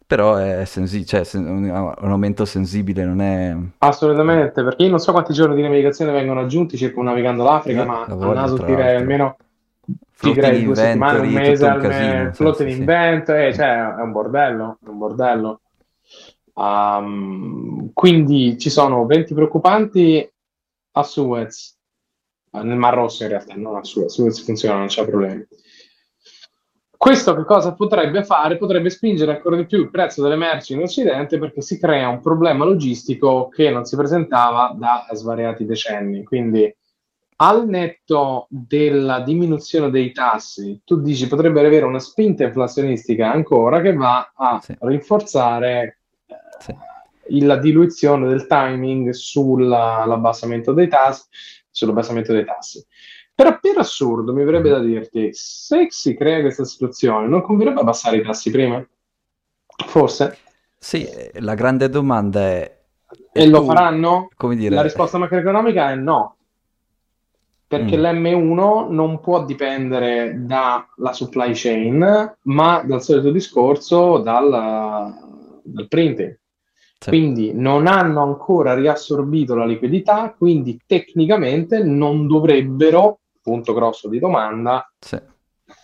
però 0.09 0.37
è 0.37 0.65
sensi- 0.65 1.05
cioè, 1.05 1.23
sen- 1.23 1.45
un, 1.45 1.69
aumento 1.69 2.43
sensibile, 2.43 3.05
non 3.05 3.21
è... 3.21 3.55
Assolutamente, 3.77 4.63
perché 4.63 4.81
io 4.81 4.89
non 4.89 4.97
so 4.97 5.11
quanti 5.11 5.33
giorni 5.33 5.53
di 5.53 5.61
navigazione 5.61 6.11
vengono 6.11 6.39
aggiunti 6.39 6.77
circumnavigando 6.77 7.43
l'Africa, 7.43 7.83
Eh, 7.83 7.85
ma 7.85 8.05
a 8.05 8.15
naso 8.33 8.57
direi 8.57 8.95
almeno 8.95 9.37
direi 10.19 10.63
due 10.63 10.73
settimane, 10.73 11.19
un 11.19 11.31
mese 11.31 11.63
un 11.63 11.79
casino, 11.79 12.33
flotte 12.33 12.63
in 12.63 12.77
sì. 12.77 12.83
vento, 12.85 13.35
eh, 13.35 13.53
cioè 13.53 13.97
è 13.97 14.01
un 14.01 14.11
bordello, 14.11 14.79
è 14.83 14.89
un 14.89 14.97
bordello. 14.97 15.61
Um, 16.55 17.91
quindi 17.93 18.57
ci 18.57 18.71
sono 18.71 19.05
venti 19.05 19.35
preoccupanti 19.35 20.27
a 20.93 21.03
Suez, 21.03 21.77
eh, 22.51 22.63
nel 22.63 22.77
Mar 22.77 22.95
Rosso 22.95 23.21
in 23.21 23.29
realtà, 23.29 23.53
non 23.53 23.75
a 23.75 23.83
Suez, 23.83 24.11
Suez 24.11 24.43
funziona, 24.43 24.79
non 24.79 24.87
c'è 24.87 25.05
problemi. 25.05 25.45
Questo 27.01 27.33
che 27.33 27.45
cosa 27.45 27.73
potrebbe 27.73 28.25
fare? 28.25 28.57
Potrebbe 28.57 28.89
spingere 28.89 29.31
ancora 29.31 29.55
di 29.55 29.65
più 29.65 29.79
il 29.79 29.89
prezzo 29.89 30.21
delle 30.21 30.35
merci 30.35 30.73
in 30.73 30.81
Occidente 30.81 31.39
perché 31.39 31.61
si 31.61 31.79
crea 31.79 32.09
un 32.09 32.19
problema 32.19 32.65
logistico 32.65 33.47
che 33.47 33.69
non 33.69 33.85
si 33.85 33.95
presentava 33.95 34.75
da 34.77 35.07
svariati 35.13 35.63
decenni. 35.65 36.25
Quindi, 36.25 36.75
al 37.37 37.65
netto 37.69 38.47
della 38.49 39.21
diminuzione 39.21 39.89
dei 39.89 40.11
tassi, 40.11 40.81
tu 40.83 40.99
dici 40.99 41.29
potrebbe 41.29 41.65
avere 41.65 41.85
una 41.85 41.99
spinta 41.99 42.43
inflazionistica 42.43 43.31
ancora 43.31 43.79
che 43.79 43.93
va 43.93 44.33
a 44.35 44.59
Sì. 44.61 44.75
rinforzare 44.77 45.99
eh, 46.25 46.35
Sì. 46.59 47.45
la 47.45 47.55
diluizione 47.55 48.27
del 48.27 48.45
timing 48.45 49.11
sull'abbassamento 49.11 50.73
dei 50.73 50.89
tassi, 50.89 51.23
sull'abbassamento 51.71 52.33
dei 52.33 52.43
tassi. 52.43 52.85
Però 53.39 53.57
per 53.61 53.77
assurdo 53.77 54.33
mi 54.33 54.43
verrebbe 54.43 54.67
da 54.69 54.79
dirti, 54.79 55.29
se 55.31 55.87
si 55.91 56.13
crea 56.13 56.41
questa 56.41 56.65
situazione, 56.65 57.25
non 57.25 57.41
converrebbe 57.41 57.79
abbassare 57.79 58.17
i 58.17 58.21
tassi 58.21 58.51
prima? 58.51 58.85
Forse. 59.85 60.37
Sì, 60.77 61.07
la 61.35 61.53
grande 61.53 61.87
domanda 61.87 62.41
è... 62.41 62.79
E 63.31 63.41
e 63.43 63.47
lo 63.47 63.59
tu, 63.61 63.67
faranno? 63.67 64.27
come 64.35 64.57
dire... 64.57 64.75
La 64.75 64.81
risposta 64.81 65.17
macroeconomica 65.17 65.89
è 65.89 65.95
no, 65.95 66.35
perché 67.65 67.95
Mm. 67.95 68.01
l'M1 68.01 68.89
non 68.89 69.21
può 69.21 69.45
dipendere 69.45 70.33
dalla 70.45 71.13
supply 71.13 71.51
chain, 71.53 72.35
ma 72.41 72.83
dal 72.85 73.01
solito 73.01 73.31
discorso 73.31 74.17
dal, 74.17 75.13
dal 75.63 75.87
printing. 75.87 76.37
Sì. 76.99 77.07
Quindi 77.09 77.53
non 77.53 77.87
hanno 77.87 78.21
ancora 78.21 78.73
riassorbito 78.73 79.55
la 79.55 79.65
liquidità, 79.65 80.35
quindi 80.37 80.77
tecnicamente 80.85 81.81
non 81.81 82.27
dovrebbero, 82.27 83.19
punto 83.49 83.73
grosso 83.73 84.07
di 84.07 84.19
domanda, 84.19 84.89
Sì. 85.01 85.19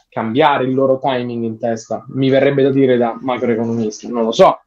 cambiare 0.09 0.63
il 0.65 0.73
loro 0.73 0.99
timing 0.99 1.43
in 1.43 1.57
testa. 1.57 2.05
Mi 2.09 2.29
verrebbe 2.29 2.63
da 2.63 2.71
dire 2.71 2.97
da 2.97 3.17
macroeconomista, 3.19 4.07
non 4.09 4.23
lo 4.23 4.31
so. 4.31 4.59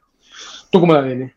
Tu 0.71 0.79
come 0.79 0.93
la 0.93 1.01
vedi? 1.01 1.35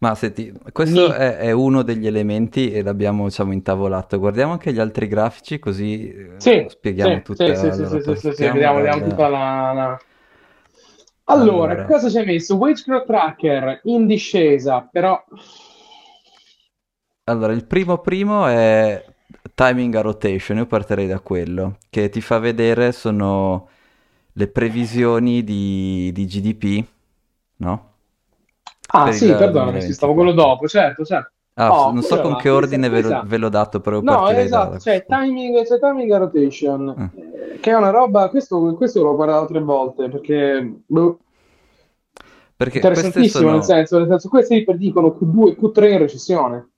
Ma 0.00 0.14
senti, 0.14 0.52
questo 0.72 1.06
Ni. 1.06 1.12
è, 1.12 1.36
è 1.38 1.50
uno 1.52 1.82
degli 1.82 2.06
elementi 2.06 2.70
e 2.72 2.82
l'abbiamo, 2.82 3.24
diciamo, 3.26 3.52
intavolato. 3.52 4.18
Guardiamo 4.18 4.52
anche 4.52 4.72
gli 4.72 4.78
altri 4.78 5.06
grafici 5.08 5.58
così 5.58 6.10
eh, 6.12 6.38
Sì, 6.38 6.66
spieghiamo 6.66 7.22
sì, 7.32 7.44
tutta 7.44 7.52
sì, 7.56 7.70
sì, 7.72 7.72
sì, 7.72 7.86
allora, 7.86 7.98
sì, 8.00 8.00
sì, 8.02 8.14
sì, 8.16 8.32
sì, 8.32 8.48
vediamo, 8.50 8.76
vediamo 8.76 9.02
tutta 9.02 9.28
la, 9.28 9.72
la- 9.72 9.98
Allora, 11.24 11.74
Allora. 11.74 11.84
cosa 11.84 12.08
ci 12.08 12.18
hai 12.18 12.24
messo? 12.24 12.54
Wage 12.56 12.84
growth 12.86 13.06
tracker 13.06 13.80
in 13.84 14.06
discesa, 14.06 14.88
però 14.90 15.22
Allora, 17.24 17.52
il 17.52 17.66
primo 17.66 17.98
primo 18.00 18.46
è 18.46 19.02
timing 19.54 19.94
a 19.94 20.00
rotation, 20.00 20.58
io 20.58 20.66
partirei 20.66 21.06
da 21.06 21.20
quello, 21.20 21.76
che 21.90 22.08
ti 22.08 22.20
fa 22.20 22.38
vedere 22.38 22.92
sono 22.92 23.68
le 24.32 24.48
previsioni 24.48 25.44
di, 25.44 26.10
di 26.12 26.26
GDP, 26.26 26.84
no? 27.56 27.92
Ah, 28.88 29.04
Per 29.04 29.14
sì, 29.14 29.26
perdonami, 29.26 29.80
sì, 29.80 29.92
stavo 29.92 30.12
2024. 30.12 30.14
quello 30.14 30.32
dopo, 30.32 30.68
certo, 30.68 31.04
certo. 31.04 31.32
Ah, 31.56 31.70
Oh, 31.70 31.92
non 31.92 32.02
so 32.02 32.20
con 32.20 32.32
là, 32.32 32.36
che 32.36 32.48
ordine 32.48 32.88
ve 32.88 33.00
lo, 33.00 33.22
ve 33.24 33.36
l'ho 33.38 33.48
dato, 33.48 33.80
però 33.80 34.00
No, 34.00 34.28
esatto, 34.28 34.70
da 34.72 34.78
c'è 34.78 35.04
timing, 35.06 35.64
c'è 35.64 35.78
timing 35.78 36.10
a 36.10 36.18
rotation, 36.18 36.88
Ah. 36.88 37.10
eh, 37.14 37.58
che 37.60 37.70
è 37.70 37.74
una 37.76 37.90
roba, 37.90 38.28
questo, 38.28 38.74
questo 38.74 39.02
l'ho 39.02 39.14
guardato 39.14 39.46
tre 39.46 39.60
volte, 39.60 40.08
perché 40.08 40.80
boh, 40.84 41.18
Perché 42.56 42.78
interessantissimo, 42.78 43.40
sono... 43.40 43.52
nel 43.52 43.62
senso, 43.64 43.98
nel 43.98 44.08
senso, 44.08 44.28
questi 44.28 44.64
dicono 44.76 45.16
Q2 45.18 45.48
e 45.50 45.56
Q3 45.56 45.92
in 45.92 45.98
recessione. 45.98 46.68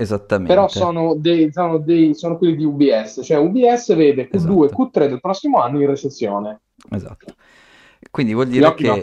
Esattamente. 0.00 0.54
Però 0.54 0.68
sono, 0.68 1.16
dei, 1.16 1.50
sono, 1.50 1.78
dei, 1.78 2.14
sono 2.14 2.38
quelli 2.38 2.54
di 2.54 2.64
UBS, 2.64 3.20
cioè 3.24 3.36
UBS 3.36 3.96
vede 3.96 4.28
Q2 4.28 4.30
e 4.30 4.36
Esatto. 4.36 4.90
Q3 4.92 5.08
del 5.08 5.20
prossimo 5.20 5.60
anno 5.60 5.80
in 5.80 5.88
recessione. 5.88 6.60
Esatto. 6.90 7.34
Quindi 8.08 8.32
vuol 8.32 8.46
dire 8.46 8.72
che 8.74 9.02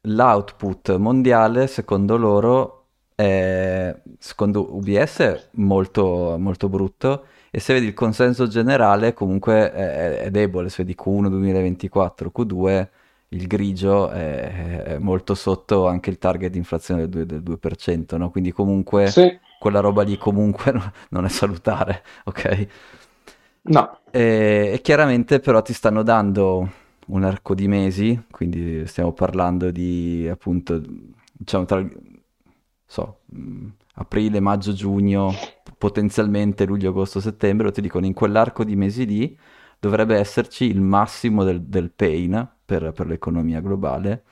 l'output 0.00 0.96
mondiale, 0.96 1.66
secondo 1.66 2.16
loro, 2.16 2.86
è, 3.14 3.94
secondo 4.18 4.74
UBS 4.74 5.50
molto, 5.52 6.36
molto 6.38 6.70
brutto 6.70 7.26
e 7.50 7.60
se 7.60 7.74
vedi 7.74 7.84
il 7.84 7.94
consenso 7.94 8.46
generale 8.46 9.12
comunque 9.12 9.70
è, 9.70 10.18
è 10.20 10.30
debole, 10.30 10.70
se 10.70 10.82
vedi 10.82 10.96
Q1 10.98 11.28
2024, 11.28 12.32
Q2 12.34 12.88
il 13.28 13.46
grigio 13.46 14.08
è, 14.10 14.82
è 14.82 14.98
molto 14.98 15.34
sotto 15.34 15.86
anche 15.86 16.10
il 16.10 16.18
target 16.18 16.50
di 16.50 16.58
inflazione 16.58 17.08
del 17.08 17.26
2%, 17.26 17.26
del 17.26 17.42
2% 17.42 18.16
no? 18.16 18.30
quindi 18.30 18.52
comunque 18.52 19.06
Sì, 19.08 19.38
quella 19.62 19.80
roba 19.80 20.02
lì 20.02 20.18
comunque 20.18 20.72
no- 20.72 20.92
non 21.10 21.24
è 21.24 21.28
salutare, 21.28 22.02
ok? 22.24 22.66
no, 23.64 23.98
E, 24.10 24.72
e 24.74 24.80
chiaramente 24.82 25.40
però 25.40 25.62
ti 25.62 25.72
stanno 25.72 26.02
dando 26.02 26.70
un 27.06 27.24
arco 27.24 27.54
di 27.54 27.66
mesi, 27.68 28.26
quindi 28.30 28.86
stiamo 28.86 29.12
parlando 29.12 29.70
di 29.70 30.28
appunto, 30.30 30.80
diciamo 31.32 31.64
tra, 31.64 31.82
so, 32.86 33.20
mh, 33.26 33.66
aprile, 33.94 34.40
maggio, 34.40 34.72
giugno, 34.72 35.44
potenzialmente 35.78 36.64
luglio, 36.64 36.90
agosto, 36.90 37.20
settembre, 37.20 37.72
ti 37.72 37.80
dicono 37.80 38.06
in 38.06 38.14
quell'arco 38.14 38.64
di 38.64 38.76
mesi 38.76 39.06
lì 39.06 39.38
dovrebbe 39.78 40.16
esserci 40.16 40.64
il 40.66 40.80
massimo 40.80 41.42
del, 41.44 41.62
del 41.62 41.90
pain 41.90 42.48
per, 42.64 42.92
per 42.92 43.06
l'economia 43.06 43.60
globale. 43.60 44.24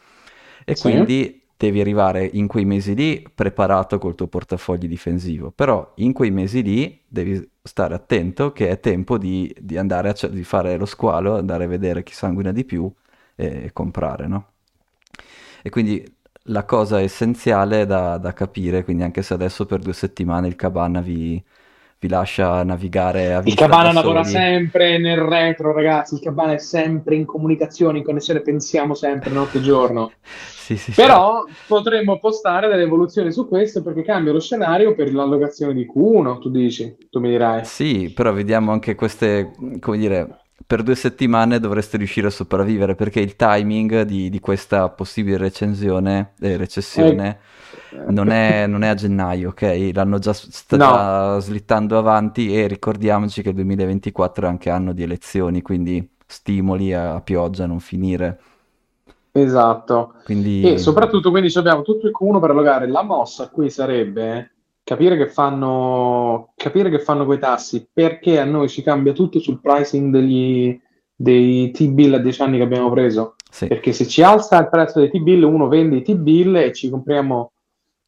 E 0.64 0.76
sì, 0.76 0.78
quindi 0.78 1.39
devi 1.60 1.78
arrivare 1.82 2.24
in 2.24 2.46
quei 2.46 2.64
mesi 2.64 2.94
lì 2.94 3.22
preparato 3.34 3.98
col 3.98 4.14
tuo 4.14 4.28
portafoglio 4.28 4.88
difensivo, 4.88 5.50
però 5.50 5.92
in 5.96 6.14
quei 6.14 6.30
mesi 6.30 6.62
lì 6.62 7.02
devi 7.06 7.46
stare 7.62 7.92
attento 7.94 8.52
che 8.52 8.70
è 8.70 8.80
tempo 8.80 9.18
di, 9.18 9.54
di 9.60 9.76
andare 9.76 10.08
a 10.08 10.28
di 10.28 10.42
fare 10.42 10.78
lo 10.78 10.86
squalo, 10.86 11.36
andare 11.36 11.64
a 11.64 11.66
vedere 11.68 12.02
chi 12.02 12.14
sanguina 12.14 12.50
di 12.50 12.64
più 12.64 12.90
e 13.34 13.70
comprare, 13.74 14.26
no? 14.26 14.52
E 15.62 15.68
quindi 15.68 16.02
la 16.44 16.64
cosa 16.64 16.98
essenziale 17.00 17.84
da, 17.84 18.16
da 18.16 18.32
capire, 18.32 18.82
quindi 18.82 19.02
anche 19.02 19.20
se 19.22 19.34
adesso 19.34 19.66
per 19.66 19.80
due 19.80 19.92
settimane 19.92 20.48
il 20.48 20.56
Cabana 20.56 21.02
vi, 21.02 21.42
vi 22.00 22.08
lascia 22.08 22.62
navigare 22.64 23.34
a 23.34 23.38
Il 23.38 23.44
vista 23.44 23.66
Cabana 23.66 23.92
da 23.92 24.00
lavora 24.00 24.24
sempre 24.24 24.96
nel 24.96 25.18
retro, 25.18 25.70
ragazzi. 25.72 26.14
Il 26.14 26.20
Cabana 26.20 26.54
è 26.54 26.58
sempre 26.58 27.14
in 27.14 27.26
comunicazione, 27.26 27.98
in 27.98 28.04
connessione, 28.04 28.40
pensiamo 28.40 28.94
sempre 28.94 29.30
notte 29.30 29.58
e 29.58 29.60
giorno. 29.60 30.10
sì, 30.24 30.78
sì, 30.78 30.92
sì, 30.92 31.00
Però 31.00 31.44
potremmo 31.66 32.18
postare 32.18 32.68
delle 32.68 32.84
evoluzioni 32.84 33.30
su 33.30 33.46
questo 33.46 33.82
perché 33.82 34.02
cambia 34.02 34.32
lo 34.32 34.40
scenario 34.40 34.94
per 34.94 35.12
l'allocazione 35.12 35.74
di 35.74 35.86
Q1, 35.86 36.40
tu 36.40 36.50
dici, 36.50 36.96
tu 37.10 37.20
mi 37.20 37.28
dirai. 37.28 37.66
Sì, 37.66 38.10
però 38.14 38.32
vediamo 38.32 38.72
anche 38.72 38.94
queste, 38.94 39.50
come 39.78 39.98
dire, 39.98 40.38
per 40.66 40.82
due 40.82 40.94
settimane 40.94 41.60
dovreste 41.60 41.98
riuscire 41.98 42.28
a 42.28 42.30
sopravvivere 42.30 42.94
perché 42.94 43.20
il 43.20 43.36
timing 43.36 44.02
di, 44.02 44.30
di 44.30 44.40
questa 44.40 44.88
possibile 44.88 45.36
recensione, 45.36 46.32
eh, 46.40 46.56
recessione 46.56 47.40
non 48.06 48.30
è, 48.30 48.66
non 48.66 48.82
è 48.82 48.88
a 48.88 48.94
gennaio, 48.94 49.50
ok? 49.50 49.90
L'hanno 49.92 50.18
già, 50.18 50.32
sta 50.32 50.78
No, 50.78 51.10
slittando 51.40 51.98
avanti 51.98 52.54
e 52.54 52.66
ricordiamoci 52.66 53.42
che 53.42 53.48
il 53.50 53.54
2024 53.56 54.46
è 54.46 54.48
anche 54.48 54.70
anno 54.70 54.92
di 54.92 55.02
elezioni, 55.02 55.62
quindi 55.62 56.16
stimoli 56.26 56.92
a, 56.94 57.20
pioggia, 57.20 57.64
a 57.64 57.66
non 57.66 57.80
finire. 57.80 58.40
esatto. 59.32 60.14
E 60.58 60.76
Quindi 60.76 60.78
soprattutto 60.78 61.30
quindi 61.30 61.52
abbiamo 61.56 61.82
tutto 61.82 62.06
il 62.06 62.12
Q1 62.12 62.40
per 62.40 62.50
allogare. 62.50 62.86
La 62.88 63.02
mossa 63.02 63.48
qui 63.50 63.70
sarebbe 63.70 64.54
capire 64.82 65.16
che 65.16 65.28
fanno, 65.28 66.52
capire 66.56 66.90
che 66.90 66.98
fanno 66.98 67.24
quei 67.24 67.38
tassi, 67.38 67.88
perché 67.92 68.38
a 68.38 68.44
noi 68.44 68.68
ci 68.68 68.82
cambia 68.82 69.12
tutto 69.12 69.38
sul 69.40 69.60
pricing 69.60 70.12
degli, 70.12 70.78
dei 71.14 71.70
T-bill 71.70 72.14
a 72.14 72.18
10 72.18 72.42
anni 72.42 72.56
che 72.58 72.64
abbiamo 72.64 72.90
preso. 72.90 73.36
sì, 73.50 73.66
Perché 73.66 73.92
se 73.92 74.06
ci 74.06 74.22
alza 74.22 74.58
il 74.58 74.68
prezzo 74.68 74.98
dei 74.98 75.10
T-bill, 75.10 75.42
uno 75.44 75.68
vende 75.68 75.96
i 75.96 76.02
T-bill 76.02 76.56
e 76.56 76.72
ci 76.72 76.90
compriamo 76.90 77.52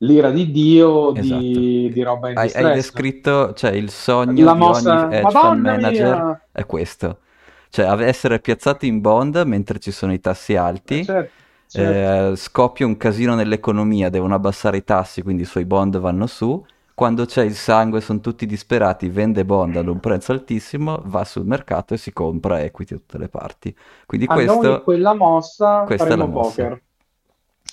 l'ira 0.04 0.30
di 0.30 0.50
Dio 0.50 1.14
esatto. 1.14 1.48
di, 1.48 1.90
di 1.92 2.02
roba 2.02 2.30
in 2.30 2.36
Hai, 2.36 2.50
hai 2.54 2.70
descritto, 2.70 3.52
cioè 3.54 3.72
il 3.72 3.90
sogno 3.90 4.48
La 4.48 4.52
di 4.52 4.66
ogni 4.66 4.96
mossa, 4.96 5.08
hedge 5.08 5.38
fund 5.38 5.60
manager 5.60 6.28
mia! 6.28 6.40
è 6.50 6.64
questo, 6.64 7.20
cioè 7.68 7.86
essere 8.02 8.40
piazzati 8.40 8.86
in 8.86 9.00
bond 9.02 9.36
mentre 9.46 9.78
ci 9.78 9.90
sono 9.90 10.12
i 10.14 10.20
tassi 10.20 10.54
Eh, 10.86 10.98
alti, 10.98 11.00
certo, 11.00 11.42
certo. 11.66 12.12
eh, 12.12 12.32
scoppia 12.36 12.86
un 12.86 12.96
casino 12.96 13.34
nell'economia, 13.34 14.08
devono 14.08 14.34
abbassare 14.34 14.78
i 14.78 14.84
tassi, 14.84 15.22
quindi 15.22 15.42
i 15.42 15.44
suoi 15.44 15.66
bond 15.66 15.98
vanno 15.98 16.26
su, 16.26 16.64
quando 16.94 17.26
c'è 17.26 17.42
il 17.44 17.54
sangue, 17.54 18.00
sono 18.00 18.20
tutti 18.20 18.46
disperati, 18.46 19.08
vende 19.10 19.44
bond 19.44 19.76
ad 19.76 19.88
un 19.88 20.00
prezzo 20.00 20.32
altissimo, 20.32 21.02
va 21.04 21.24
sul 21.24 21.44
mercato 21.46 21.92
e 21.94 21.98
si 21.98 22.12
compra 22.14 22.62
equity 22.62 22.94
da 22.94 23.00
tutte 23.00 23.18
le 23.18 23.28
parti. 23.28 23.76
Quindi 24.06 24.26
A 24.26 24.36
noi 24.36 24.76
questo, 24.76 24.82
quella 24.82 25.14
mossa 25.14 25.84
questa 25.84 26.14
è 26.14 26.16
la 26.16 26.24
faremo 26.24 26.26
mossa. 26.26 26.66
poker. 26.66 26.82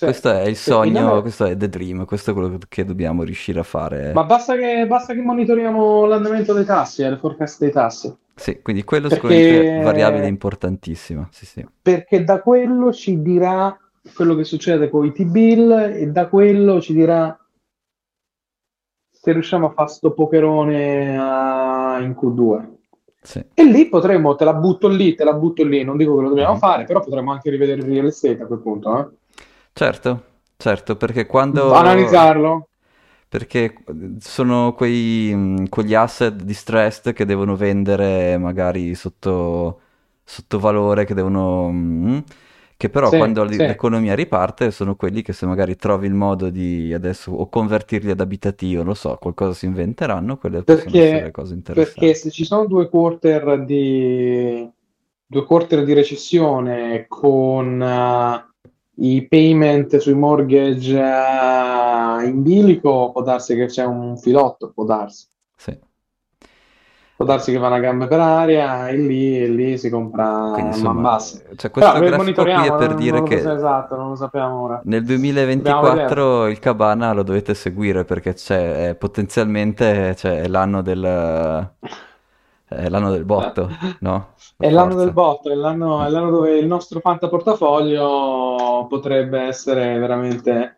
Sì, 0.00 0.06
Questo 0.06 0.30
è 0.30 0.46
il 0.46 0.56
sogno, 0.56 1.16
me- 1.16 1.20
questo 1.20 1.44
è 1.44 1.54
the 1.58 1.68
dream, 1.68 2.06
questo 2.06 2.30
è 2.30 2.32
quello 2.32 2.56
che 2.70 2.86
dobbiamo 2.86 3.22
riuscire 3.22 3.60
a 3.60 3.62
fare. 3.62 4.12
Ma 4.14 4.24
basta 4.24 4.56
che, 4.56 4.86
basta 4.86 5.12
che 5.12 5.20
monitoriamo 5.20 6.06
l'andamento 6.06 6.54
dei 6.54 6.64
tassi, 6.64 7.02
eh, 7.02 7.10
le 7.10 7.18
forecast 7.18 7.58
dei 7.60 7.70
tassi, 7.70 8.16
Sì, 8.34 8.62
quindi 8.62 8.82
quello 8.82 9.10
sicuramente 9.10 9.76
è 9.76 9.82
variabile 9.82 10.20
perché, 10.20 10.26
importantissima, 10.28 11.28
sì 11.30 11.44
sì. 11.44 11.66
perché 11.82 12.24
da 12.24 12.40
quello 12.40 12.94
ci 12.94 13.20
dirà 13.20 13.78
quello 14.14 14.34
che 14.36 14.44
succede 14.44 14.88
con 14.88 15.04
i 15.04 15.12
T-bill 15.12 15.70
e 15.70 16.06
da 16.06 16.28
quello 16.28 16.80
ci 16.80 16.94
dirà 16.94 17.38
se 19.10 19.32
riusciamo 19.32 19.66
a 19.66 19.70
fare 19.72 19.88
sto 19.90 20.14
pokerone 20.14 21.18
a- 21.18 21.98
in 22.00 22.12
Q2. 22.18 22.68
Sì. 23.20 23.44
E 23.52 23.64
lì 23.64 23.86
potremmo, 23.90 24.34
te 24.34 24.44
la 24.46 24.54
butto 24.54 24.88
lì, 24.88 25.14
te 25.14 25.24
la 25.24 25.34
butto 25.34 25.62
lì, 25.62 25.84
non 25.84 25.98
dico 25.98 26.16
che 26.16 26.22
lo 26.22 26.28
dobbiamo 26.30 26.54
Mhm. 26.54 26.58
fare, 26.58 26.84
però 26.84 27.00
potremmo 27.00 27.32
anche 27.32 27.50
rivedere 27.50 27.82
il 27.82 27.86
real 27.86 28.06
estate 28.06 28.42
a 28.42 28.46
quel 28.46 28.60
punto, 28.60 28.98
eh. 28.98 29.18
Certo, 29.80 30.24
certo, 30.58 30.96
perché 30.96 31.24
quando... 31.24 31.72
Analizzarlo. 31.72 32.68
Perché 33.28 33.74
sono 34.18 34.74
quei, 34.74 35.32
mh, 35.34 35.68
quegli 35.70 35.94
asset 35.94 36.34
distressed 36.42 37.14
che 37.14 37.24
devono 37.24 37.56
vendere 37.56 38.36
magari 38.36 38.94
sotto, 38.94 39.80
sottovalore, 40.22 41.04
che 41.06 41.14
devono... 41.14 41.70
mh, 41.70 42.24
che 42.76 42.90
però 42.90 43.08
Sì, 43.08 43.16
quando 43.16 43.46
sì. 43.48 43.56
l'economia 43.56 44.14
riparte 44.14 44.70
sono 44.70 44.96
quelli 44.96 45.22
che 45.22 45.32
se 45.32 45.46
magari 45.46 45.76
trovi 45.76 46.06
il 46.08 46.14
modo 46.14 46.50
di 46.50 46.92
adesso 46.92 47.30
o 47.32 47.48
convertirli 47.48 48.10
ad 48.10 48.20
abitativo, 48.20 48.78
non 48.80 48.88
lo 48.88 48.94
so, 48.94 49.16
qualcosa 49.16 49.54
si 49.54 49.64
inventeranno, 49.66 50.36
quelle 50.36 50.62
possono 50.62 50.96
essere 50.98 51.20
Perché, 51.20 51.30
cose 51.30 51.54
perché 51.54 51.56
interessanti. 51.56 52.14
se 52.14 52.30
ci 52.30 52.44
sono 52.44 52.66
due 52.66 52.88
quarter 52.88 53.64
di, 53.64 54.68
due 55.26 55.44
quarter 55.44 55.84
di 55.84 55.92
recessione 55.92 57.06
con 57.08 57.82
eh, 57.82 58.49
i 59.00 59.26
payment 59.26 59.96
sui 59.96 60.14
mortgage 60.14 60.98
eh, 60.98 62.26
in 62.26 62.42
bilico, 62.42 63.12
può 63.12 63.22
darsi 63.22 63.54
che 63.56 63.66
c'è 63.66 63.84
un 63.84 64.16
filotto, 64.18 64.72
può 64.72 64.84
darsi. 64.84 65.26
Sì. 65.56 65.78
Può 67.16 67.24
darsi 67.28 67.52
che 67.52 67.58
va 67.58 67.66
una 67.68 67.80
gamba 67.80 68.06
per 68.06 68.18
aria 68.20 68.88
e 68.88 68.96
lì, 68.96 69.42
e 69.42 69.48
lì 69.48 69.76
si 69.76 69.90
compra 69.90 70.50
Quindi 70.54 70.76
insomma, 70.76 71.02
bassa. 71.02 71.42
cioè, 71.54 71.70
Però 71.70 71.92
questo 71.92 71.98
lo 71.98 72.06
grafico 72.06 72.42
qui 72.42 72.66
è 72.66 72.74
per 72.76 72.88
non, 72.88 72.96
dire 72.96 73.18
non 73.18 73.28
che 73.28 73.34
esatto, 73.36 73.96
non 73.96 74.08
lo 74.08 74.14
sappiamo 74.16 74.62
ora. 74.62 74.80
Nel 74.84 75.02
Dobbiamo 75.02 75.22
vedere. 75.22 76.14
2024 76.14 76.46
il 76.46 76.58
Cabana 76.58 77.12
lo 77.12 77.22
dovete 77.22 77.52
seguire 77.52 78.04
perché 78.04 78.32
c'è 78.32 78.88
eh, 78.88 78.94
potenzialmente 78.94 80.14
c'è 80.16 80.48
l'anno 80.48 80.80
del, 80.80 81.70
è 82.70 82.88
l'anno 82.88 83.10
del 83.10 83.24
botto, 83.24 83.68
no? 84.00 84.34
Per 84.56 84.68
È 84.68 84.70
l'anno 84.70 84.94
del 84.94 85.12
forza. 85.12 85.12
botto, 85.12 85.50
è 85.50 85.54
l'anno, 85.54 86.04
è 86.04 86.08
l'anno 86.08 86.30
dove 86.30 86.56
il 86.58 86.66
nostro 86.66 87.00
fantaportafoglio 87.00 88.86
potrebbe 88.88 89.40
essere 89.40 89.98
veramente 89.98 90.76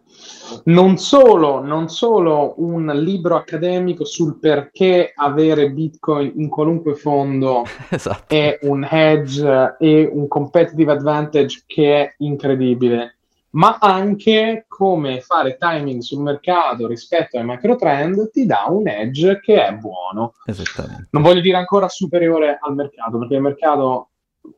non 0.64 0.96
solo, 0.98 1.60
non 1.62 1.88
solo 1.88 2.54
un 2.58 2.86
libro 2.94 3.36
accademico 3.36 4.04
sul 4.04 4.38
perché 4.38 5.12
avere 5.14 5.70
Bitcoin 5.72 6.32
in 6.36 6.48
qualunque 6.48 6.94
fondo 6.94 7.64
Esatto. 7.90 8.34
è 8.34 8.58
un 8.62 8.86
hedge 8.88 9.76
e 9.78 10.08
un 10.12 10.28
competitive 10.28 10.92
advantage 10.92 11.62
che 11.66 11.94
è 12.02 12.14
incredibile, 12.18 13.18
ma 13.52 13.78
anche 13.78 14.64
come 14.68 15.20
fare 15.20 15.56
timing 15.58 16.00
sul 16.00 16.22
mercato 16.22 16.86
rispetto 16.86 17.36
ai 17.36 17.44
macro 17.44 17.76
trend 17.76 18.30
ti 18.30 18.46
dà 18.46 18.64
un 18.68 18.88
edge 18.88 19.40
che 19.40 19.66
è 19.66 19.74
buono. 19.74 20.34
Esattamente. 20.44 21.08
Non 21.10 21.22
voglio 21.22 21.40
dire 21.40 21.56
ancora 21.56 21.88
superiore 21.88 22.58
al 22.60 22.74
mercato, 22.74 23.18
perché 23.18 23.34
il 23.34 23.42
mercato 23.42 24.08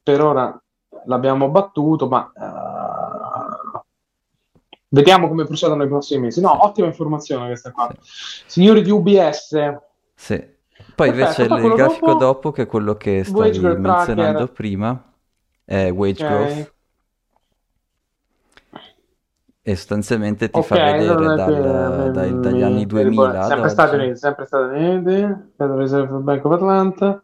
per 0.02 0.20
ora 0.20 0.62
l'abbiamo 1.06 1.48
battuto, 1.50 2.08
ma 2.08 2.30
eh, 2.36 3.80
vediamo 4.88 5.28
come 5.28 5.44
procedono 5.44 5.82
i 5.82 5.88
prossimi 5.88 6.22
mesi. 6.22 6.40
No, 6.40 6.64
ottima 6.64 6.86
informazione 6.86 7.46
questa 7.46 7.72
qua. 7.72 7.90
Sì. 8.00 8.42
Signori 8.46 8.82
di 8.82 8.90
UBS, 8.90 9.78
Sì. 10.14 10.52
Poi 10.94 11.12
perfetto, 11.12 11.42
invece 11.42 11.46
poi 11.46 11.66
il 11.66 11.74
grafico 11.74 12.06
dopo, 12.06 12.18
dopo, 12.24 12.50
che 12.52 12.62
è 12.62 12.66
quello 12.66 12.94
che 12.94 13.24
stavi 13.24 13.58
growth 13.58 13.78
menzionando 13.78 14.14
tracker, 14.14 14.52
prima, 14.52 15.12
è 15.64 15.90
wage 15.90 16.24
growth 16.24 16.50
ok, 16.50 16.73
e 19.66 19.76
sostanzialmente 19.76 20.50
ti 20.50 20.58
ok, 20.58 20.64
fa 20.66 20.74
vedere 20.74 21.14
dal- 21.14 22.12
che 22.12 22.40
dagli 22.40 22.60
anni 22.62 22.74
mi, 22.74 22.80
mi 22.80 22.86
2000 22.86 23.40
ad 23.40 23.48
sempre 23.48 23.68
Stati. 23.70 23.94
Uniti, 23.96 24.16
sempre 24.18 24.44
Stati 24.44 24.74
Uniti, 24.78 25.34
Federal 25.56 25.78
Reserve 25.78 26.18
Bank 26.18 26.44
of 26.44 26.52
Atlanta. 26.52 27.22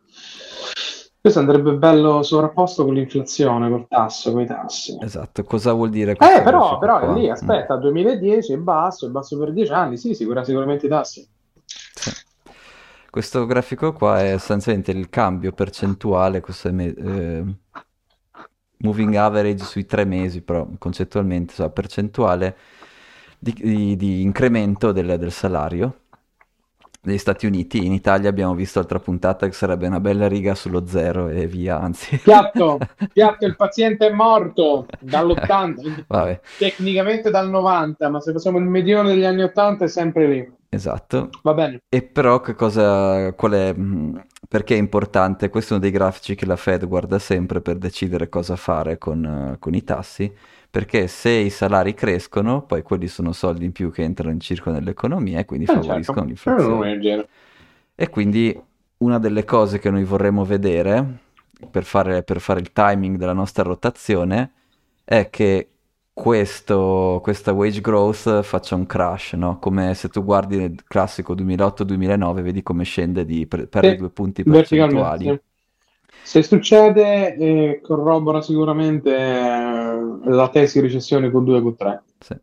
Questo 1.21 1.39
andrebbe 1.39 1.75
bello 1.75 2.23
sovrapposto 2.23 2.83
con 2.83 2.95
l'inflazione, 2.95 3.69
col 3.69 3.87
tasso, 3.87 4.33
con 4.33 4.41
i 4.41 4.47
tassi. 4.47 4.97
Esatto, 5.03 5.45
cosa 5.45 5.75
vuol 5.75 5.91
dire 5.91 6.13
Eh, 6.13 6.41
però, 6.43 6.79
però 6.79 7.13
lì, 7.13 7.29
Mm. 7.29 7.33
aspetta, 7.33 7.77
2010 7.77 8.55
è 8.55 8.57
basso, 8.57 9.07
è 9.07 9.11
basso 9.11 9.37
per 9.39 9.53
10 9.53 9.71
anni, 9.71 9.99
sì, 9.99 10.15
sicura- 10.15 10.43
sicuramente 10.45 10.87
i 10.87 10.89
tassi. 10.89 11.29
Sì. 11.95 12.11
Questo 13.11 13.45
grafico 13.45 13.93
qua 13.93 14.23
è 14.23 14.31
sostanzialmente 14.39 14.93
il 14.93 15.11
cambio 15.11 15.53
percentuale, 15.53 16.41
questo 16.41 16.69
è 16.69 16.71
me- 16.71 16.95
eh, 16.95 17.45
moving 18.81 19.15
average 19.15 19.65
sui 19.65 19.87
tre 19.87 20.05
mesi, 20.05 20.43
però 20.43 20.69
concettualmente, 20.79 21.55
la 21.57 21.71
percentuale 21.71 22.57
di, 23.39 23.55
di, 23.55 23.97
di 23.97 24.23
incremento 24.23 24.93
del, 24.93 25.19
del 25.19 25.33
salario 25.33 25.95
negli 27.03 27.19
Stati 27.19 27.47
Uniti. 27.47 27.85
In 27.85 27.93
Italia 27.93 28.29
abbiamo 28.29 28.55
visto 28.55 28.79
altra 28.79 28.99
puntata 28.99 29.47
che 29.47 29.53
sarebbe 29.53 29.87
una 29.87 30.01
bella 30.01 30.29
riga 30.29 30.55
sullo 30.55 30.87
zero 30.87 31.29
e 31.29 31.47
via, 31.47 31.81
anzi. 31.81 32.19
Piatto, 32.19 32.79
piatto, 33.13 33.47
il 33.47 33.57
paziente 33.57 34.09
è 34.09 34.13
morto 34.13 34.87
dall'80, 34.99 36.05
Vabbè. 36.09 36.41
tecnicamente 36.59 37.31
dal 37.31 37.49
90, 37.49 38.09
ma 38.09 38.21
se 38.21 38.33
facciamo 38.33 38.59
il 38.59 38.65
medione 38.65 39.11
degli 39.11 39.25
anni 39.25 39.43
80 39.43 39.85
è 39.85 39.89
sempre 39.89 40.27
lì. 40.27 40.59
Esatto. 40.69 41.31
Va 41.43 41.55
bene. 41.55 41.83
E 41.89 42.03
però 42.03 42.41
che 42.41 42.55
cosa, 42.55 43.33
qual 43.33 43.53
è, 43.53 43.75
perché 44.51 44.75
è 44.75 44.79
importante? 44.79 45.49
Questo 45.49 45.75
è 45.75 45.77
uno 45.77 45.85
dei 45.85 45.93
grafici 45.93 46.35
che 46.35 46.45
la 46.45 46.57
Fed 46.57 46.85
guarda 46.89 47.21
sempre 47.21 47.61
per 47.61 47.77
decidere 47.77 48.29
cosa 48.29 48.57
fare 48.57 48.99
con, 48.99 49.55
con 49.61 49.75
i 49.75 49.85
tassi 49.85 50.35
perché 50.69 51.07
se 51.07 51.31
i 51.31 51.51
salari 51.51 51.95
crescono, 51.95 52.63
poi 52.63 52.83
quelli 52.83 53.07
sono 53.07 53.31
soldi 53.31 53.65
in 53.65 53.71
più 53.71 53.93
che 53.93 54.03
entrano 54.03 54.33
in 54.33 54.41
circolo 54.41 54.75
nell'economia 54.75 55.39
e 55.39 55.45
quindi 55.45 55.67
eh, 55.67 55.75
favoriscono 55.75 56.03
certo. 56.05 56.25
l'inflazione. 56.25 57.29
E 57.95 58.09
quindi 58.09 58.61
una 58.99 59.21
delle 59.21 59.45
cose 59.45 59.79
che 59.79 59.89
noi 59.89 60.03
vorremmo 60.03 60.45
vedere 60.45 61.05
per 61.71 61.85
fare, 61.85 62.25
per 62.25 62.41
fare 62.41 62.59
il 62.59 62.73
timing 62.73 63.19
della 63.19 63.33
nostra 63.33 63.63
rotazione 63.63 64.51
è 65.05 65.31
che 65.31 65.69
questo, 66.21 67.21
questa 67.23 67.53
wage 67.53 67.81
growth 67.81 68.43
faccia 68.43 68.75
un 68.75 68.85
crash, 68.85 69.33
no? 69.33 69.59
Come 69.59 69.95
se 69.95 70.11
tu 70.11 70.23
guardi 70.23 70.59
nel 70.59 70.75
classico 70.87 71.35
2008-2009, 71.35 72.43
vedi 72.43 72.63
come 72.63 72.85
scende 72.85 73.25
di 73.25 73.47
per, 73.47 73.69
per 73.69 73.97
due 73.97 74.11
punti 74.11 74.43
percentuali. 74.43 75.41
Se 76.23 76.43
succede, 76.43 77.35
eh, 77.37 77.81
corrobora 77.83 78.43
sicuramente 78.43 79.17
eh, 79.17 79.99
la 80.25 80.49
tesi 80.53 80.79
recessione 80.81 81.31
con 81.31 81.43
2 81.45 81.63
con 81.63 81.75
3. 81.75 82.03
Sì. 82.19 82.37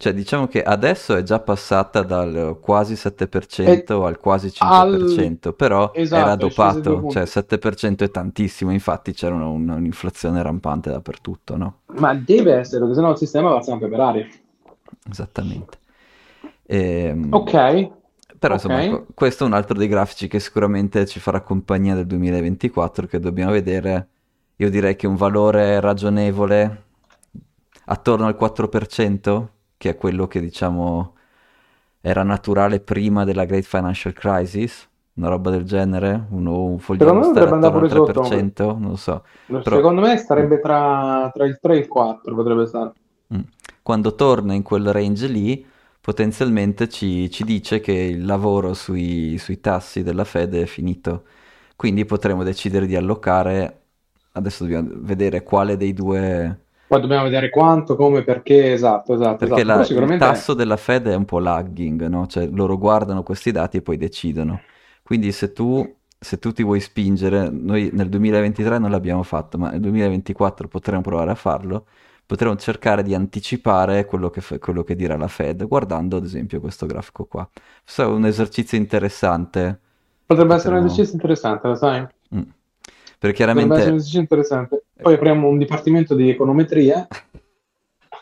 Cioè, 0.00 0.14
diciamo 0.14 0.46
che 0.46 0.62
adesso 0.62 1.14
è 1.14 1.22
già 1.22 1.40
passata 1.40 2.00
dal 2.00 2.56
quasi 2.58 2.94
7% 2.94 3.62
e 3.66 4.06
al 4.06 4.18
quasi 4.18 4.46
5%, 4.46 4.58
al... 5.42 5.54
però 5.54 5.90
esatto, 5.92 6.22
era 6.24 6.36
dopato, 6.36 7.10
cioè 7.10 7.24
7% 7.24 7.98
è 7.98 8.10
tantissimo, 8.10 8.72
infatti 8.72 9.12
c'era 9.12 9.34
un, 9.34 9.68
un'inflazione 9.68 10.40
rampante 10.40 10.88
dappertutto, 10.88 11.58
no? 11.58 11.80
Ma 11.98 12.14
deve 12.14 12.54
essere, 12.54 12.80
perché 12.80 12.94
sennò 12.94 13.10
il 13.10 13.18
sistema 13.18 13.50
va 13.50 13.60
sempre 13.60 13.90
per 13.90 14.00
aria. 14.00 14.26
Esattamente. 15.10 15.78
E... 16.64 16.78
Ehm, 16.78 17.26
ok. 17.30 17.50
Però 18.38 18.54
okay. 18.54 18.86
insomma, 18.86 19.04
questo 19.12 19.44
è 19.44 19.46
un 19.48 19.52
altro 19.52 19.76
dei 19.76 19.88
grafici 19.88 20.28
che 20.28 20.40
sicuramente 20.40 21.04
ci 21.04 21.20
farà 21.20 21.42
compagnia 21.42 21.94
del 21.94 22.06
2024 22.06 23.06
che 23.06 23.18
dobbiamo 23.18 23.50
vedere. 23.52 24.08
Io 24.56 24.70
direi 24.70 24.96
che 24.96 25.06
un 25.06 25.16
valore 25.16 25.78
ragionevole 25.78 26.84
attorno 27.84 28.26
al 28.26 28.38
4%, 28.40 29.46
che 29.80 29.88
è 29.88 29.96
quello 29.96 30.26
che 30.26 30.40
diciamo 30.40 31.14
era 32.02 32.22
naturale 32.22 32.80
prima 32.80 33.24
della 33.24 33.46
Great 33.46 33.64
Financial 33.64 34.12
Crisis, 34.12 34.86
una 35.14 35.28
roba 35.28 35.48
del 35.48 35.64
genere, 35.64 36.26
uno, 36.32 36.64
un 36.64 36.78
fogliolo 36.78 37.22
stare 37.22 37.46
attorno 37.48 37.66
al 37.66 38.12
3%, 38.12 38.46
sotto. 38.46 38.64
non 38.78 38.90
lo 38.90 38.96
so. 38.96 39.24
Secondo 39.46 39.70
Però... 39.70 39.90
me 39.92 40.18
starebbe 40.18 40.60
tra, 40.60 41.30
tra, 41.32 41.46
il 41.46 41.58
3 41.58 41.74
e 41.74 41.78
il 41.78 41.88
4, 41.88 42.34
potrebbe 42.34 42.66
stare. 42.66 42.92
Mm. 43.34 43.40
Quando 43.80 44.14
torna 44.14 44.52
in 44.52 44.62
quel 44.62 44.92
range 44.92 45.26
lì, 45.28 45.66
potenzialmente 45.98 46.86
ci, 46.90 47.30
ci 47.30 47.44
dice 47.44 47.80
che 47.80 47.92
il 47.92 48.26
lavoro 48.26 48.74
sui, 48.74 49.38
sui 49.38 49.60
tassi 49.60 50.02
della 50.02 50.24
Fed 50.24 50.54
è 50.56 50.66
finito. 50.66 51.24
Quindi 51.74 52.04
potremo 52.04 52.42
decidere 52.42 52.84
di 52.84 52.96
allocare, 52.96 53.80
adesso 54.32 54.64
dobbiamo 54.64 54.90
vedere 54.96 55.42
quale 55.42 55.78
dei 55.78 55.94
due... 55.94 56.64
Poi 56.90 57.00
dobbiamo 57.00 57.22
vedere 57.22 57.50
quanto, 57.50 57.94
come, 57.94 58.24
perché, 58.24 58.72
esatto, 58.72 59.14
esatto. 59.14 59.46
Perché 59.46 59.60
esatto. 59.60 59.78
La, 59.78 59.84
sicuramente... 59.84 60.24
il 60.24 60.30
tasso 60.32 60.54
della 60.54 60.76
Fed 60.76 61.06
è 61.06 61.14
un 61.14 61.24
po' 61.24 61.38
lagging, 61.38 62.08
no? 62.08 62.26
Cioè 62.26 62.48
loro 62.48 62.76
guardano 62.78 63.22
questi 63.22 63.52
dati 63.52 63.76
e 63.76 63.80
poi 63.80 63.96
decidono. 63.96 64.60
Quindi 65.00 65.30
se 65.30 65.52
tu, 65.52 65.88
se 66.18 66.40
tu 66.40 66.50
ti 66.50 66.64
vuoi 66.64 66.80
spingere, 66.80 67.48
noi 67.48 67.90
nel 67.92 68.08
2023 68.08 68.78
non 68.78 68.90
l'abbiamo 68.90 69.22
fatto, 69.22 69.56
ma 69.56 69.70
nel 69.70 69.78
2024 69.78 70.66
potremo 70.66 71.00
provare 71.00 71.30
a 71.30 71.36
farlo, 71.36 71.86
potremo 72.26 72.56
cercare 72.56 73.04
di 73.04 73.14
anticipare 73.14 74.04
quello 74.04 74.28
che, 74.28 74.42
quello 74.58 74.82
che, 74.82 74.96
dirà 74.96 75.16
la 75.16 75.28
Fed, 75.28 75.64
guardando 75.68 76.16
ad 76.16 76.24
esempio 76.24 76.58
questo 76.58 76.86
grafico 76.86 77.24
qua. 77.24 77.48
Questo 77.84 78.02
è 78.02 78.06
un 78.06 78.26
esercizio 78.26 78.76
interessante. 78.76 79.78
Potrebbe 80.26 80.56
essere 80.56 80.76
un 80.76 80.86
esercizio 80.86 81.14
interessante, 81.14 81.68
lo 81.68 81.76
sai? 81.76 82.04
Mm. 82.34 82.42
Perché 83.16 83.36
chiaramente... 83.36 83.68
Potrebbe 83.68 83.74
essere 83.74 83.90
un 83.92 83.96
esercizio 83.96 84.20
interessante. 84.20 84.84
Poi 85.00 85.14
apriamo 85.14 85.48
un 85.48 85.58
dipartimento 85.58 86.14
di 86.14 86.30
econometria 86.30 87.06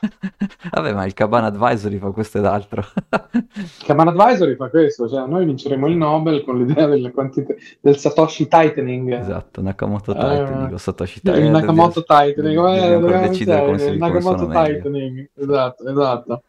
Vabbè, 0.71 0.93
ma 0.93 1.05
il 1.05 1.15
Caban 1.15 1.45
Advisory 1.45 1.99
fa 1.99 2.11
questo 2.11 2.39
ed 2.39 2.45
altro. 2.45 2.85
il 3.33 3.85
Caban 3.85 4.09
Advisory 4.09 4.57
fa 4.57 4.69
questo, 4.69 5.09
cioè 5.09 5.27
noi 5.27 5.45
vinceremo 5.45 5.87
il 5.89 5.97
Nobel 5.97 6.45
con 6.45 6.59
l'idea 6.59 6.87
del, 6.87 7.11
quantità, 7.13 7.55
del 7.81 7.97
Satoshi 7.97 8.47
Tightening. 8.49 9.13
Esatto, 9.13 9.61
Nakamoto 9.61 10.13
eh, 10.13 10.19
Tightening 10.19 10.73
o 10.73 10.79
Satoshi 10.79 11.21
Tightening. 11.21 11.47
Il 11.47 11.53
Nakamoto 11.53 12.05
Tightening, 12.05 12.99
dobbiamo 13.01 13.29
decidere 13.29 13.65
come 13.65 13.79
si 13.79 13.89
Il 13.89 13.99
Nakamoto 13.99 14.49
Tightening, 14.49 15.31
esatto, 15.35 15.89
esatto. 15.89 16.43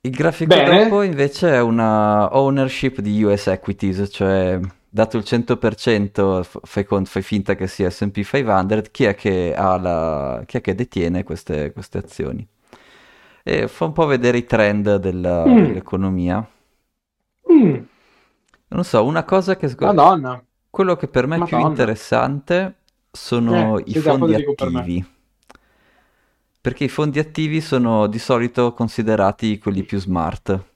Il 0.00 0.12
grafico 0.12 0.54
dopo 0.54 1.02
invece 1.02 1.54
è 1.54 1.60
una 1.60 2.36
ownership 2.36 3.00
di 3.00 3.24
US 3.24 3.48
equities, 3.48 4.08
cioè 4.12 4.60
dato 4.96 5.18
il 5.18 5.24
100% 5.26 6.42
fai, 6.62 6.86
fai, 7.04 7.22
finta 7.22 7.54
che 7.54 7.66
sia 7.66 7.90
S&P 7.90 8.22
500, 8.22 8.82
chi 8.90 9.04
è 9.04 9.14
che, 9.14 9.52
la, 9.54 10.42
chi 10.46 10.56
è 10.56 10.60
che 10.62 10.74
detiene 10.74 11.22
queste, 11.22 11.70
queste, 11.72 11.98
azioni? 11.98 12.46
E 13.42 13.68
fa 13.68 13.84
un 13.84 13.92
po' 13.92 14.06
vedere 14.06 14.38
i 14.38 14.46
trend 14.46 14.96
della, 14.96 15.46
mm. 15.46 15.64
dell'economia. 15.64 16.48
Mm. 17.52 17.76
Non 18.68 18.84
so, 18.84 19.04
una 19.04 19.24
cosa 19.24 19.54
che... 19.56 19.70
Madonna. 19.78 20.42
Quello 20.70 20.96
che 20.96 21.08
per 21.08 21.26
me 21.26 21.36
Madonna. 21.36 21.58
è 21.58 21.60
più 21.60 21.68
interessante 21.68 22.76
sono 23.10 23.78
eh, 23.78 23.82
i 23.88 23.94
fondi 23.96 24.34
attivi. 24.34 25.04
Per 25.04 25.12
perché 26.58 26.84
i 26.84 26.88
fondi 26.88 27.18
attivi 27.18 27.60
sono 27.60 28.06
di 28.06 28.18
solito 28.18 28.72
considerati 28.72 29.58
quelli 29.58 29.84
più 29.84 30.00
smart 30.00 30.75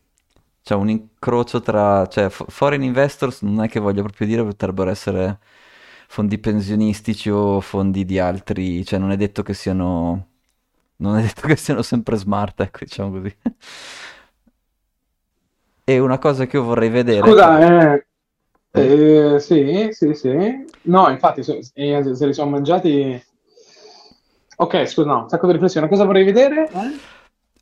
c'è 0.70 0.76
un 0.76 0.88
incrocio 0.88 1.60
tra, 1.60 2.06
cioè 2.06 2.28
foreign 2.28 2.82
investors 2.82 3.42
non 3.42 3.64
è 3.64 3.68
che 3.68 3.80
voglio 3.80 4.02
proprio 4.02 4.28
dire, 4.28 4.44
potrebbero 4.44 4.88
essere 4.88 5.40
fondi 6.06 6.38
pensionistici 6.38 7.28
o 7.28 7.60
fondi 7.60 8.04
di 8.04 8.20
altri, 8.20 8.84
cioè 8.84 9.00
non 9.00 9.10
è 9.10 9.16
detto 9.16 9.42
che 9.42 9.52
siano, 9.52 10.28
non 10.98 11.18
è 11.18 11.22
detto 11.22 11.40
che 11.48 11.56
siano 11.56 11.82
sempre 11.82 12.14
smart, 12.14 12.60
ecco, 12.60 12.78
diciamo 12.82 13.10
così. 13.10 13.36
e 15.82 15.98
una 15.98 16.18
cosa 16.18 16.46
che 16.46 16.56
io 16.56 16.62
vorrei 16.62 16.88
vedere... 16.88 17.28
Scusa, 17.28 17.94
eh, 17.94 18.06
eh, 18.70 19.40
sì, 19.40 19.88
sì, 19.90 20.14
sì. 20.14 20.64
No, 20.82 21.10
infatti, 21.10 21.42
se, 21.42 21.64
se 21.64 22.26
li 22.26 22.32
sono 22.32 22.50
mangiati... 22.50 23.20
Ok, 24.54 24.86
scusa, 24.86 25.08
no, 25.08 25.22
un 25.22 25.28
sacco 25.28 25.46
di 25.46 25.52
riflessione. 25.54 25.88
Cosa 25.88 26.04
vorrei 26.04 26.22
vedere? 26.22 26.70
Eh? 26.70 26.98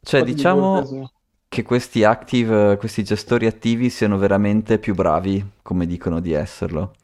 Cioè, 0.02 0.22
diciamo 0.22 1.10
che 1.48 1.62
questi 1.62 2.04
active, 2.04 2.76
questi 2.76 3.02
gestori 3.02 3.46
attivi 3.46 3.88
siano 3.88 4.18
veramente 4.18 4.78
più 4.78 4.94
bravi, 4.94 5.44
come 5.62 5.86
dicono 5.86 6.20
di 6.20 6.32
esserlo. 6.32 6.94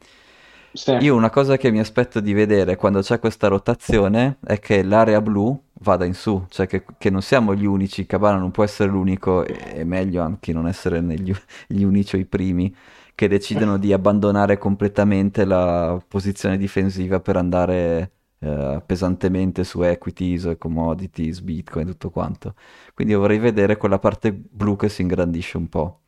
Sì. 0.71 0.91
Io 0.91 1.15
una 1.15 1.29
cosa 1.29 1.57
che 1.57 1.71
mi 1.71 1.79
aspetto 1.79 2.19
di 2.19 2.33
vedere 2.33 2.75
quando 2.75 3.01
c'è 3.01 3.17
questa 3.17 3.47
rotazione 3.47 4.37
è 4.45 4.59
che 4.59 4.83
l'area 4.83 5.21
blu 5.21 5.57
vada 5.79 6.03
in 6.03 6.13
su, 6.13 6.45
cioè 6.49 6.67
che, 6.67 6.83
che 6.97 7.09
non 7.09 7.21
siamo 7.21 7.55
gli 7.55 7.65
unici, 7.65 8.05
Cabana 8.05 8.37
non 8.37 8.51
può 8.51 8.63
essere 8.63 8.89
l'unico, 8.89 9.45
e 9.45 9.55
è 9.55 9.83
meglio 9.83 10.21
anche 10.21 10.51
non 10.51 10.67
essere 10.67 10.99
negli, 10.99 11.33
gli 11.67 11.83
unici 11.83 12.15
o 12.15 12.19
i 12.19 12.25
primi, 12.25 12.75
che 13.15 13.29
decidono 13.29 13.77
di 13.77 13.93
abbandonare 13.93 14.57
completamente 14.57 15.45
la 15.45 16.01
posizione 16.05 16.57
difensiva 16.57 17.21
per 17.21 17.37
andare 17.37 18.11
eh, 18.39 18.81
pesantemente 18.85 19.63
su 19.63 19.81
equities, 19.81 20.55
commodities, 20.57 21.41
bitcoin, 21.41 21.87
tutto 21.87 22.09
quanto. 22.09 22.53
Quindi 22.93 23.13
io 23.13 23.19
vorrei 23.19 23.39
vedere 23.39 23.77
quella 23.77 23.99
parte 23.99 24.31
blu 24.31 24.75
che 24.75 24.89
si 24.89 25.01
ingrandisce 25.01 25.57
un 25.57 25.69
po'. 25.69 26.01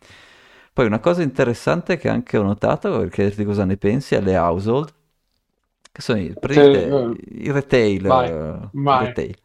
Poi 0.74 0.86
una 0.86 1.00
cosa 1.00 1.24
interessante 1.24 1.98
che 1.98 2.10
anche 2.10 2.38
ho 2.38 2.44
notato, 2.44 3.00
per 3.00 3.10
chiederti 3.10 3.44
cosa 3.44 3.66
ne 3.66 3.78
pensi, 3.78 4.14
è 4.14 4.22
le 4.22 4.38
household, 4.38 4.94
che 5.92 6.02
sono 6.02 6.20
i, 6.20 6.32
uh, 6.32 7.16
i 7.30 7.52
retail, 7.52 8.02
vai, 8.04 8.32
uh, 8.32 8.70
vai. 8.74 9.06
retail, 9.08 9.36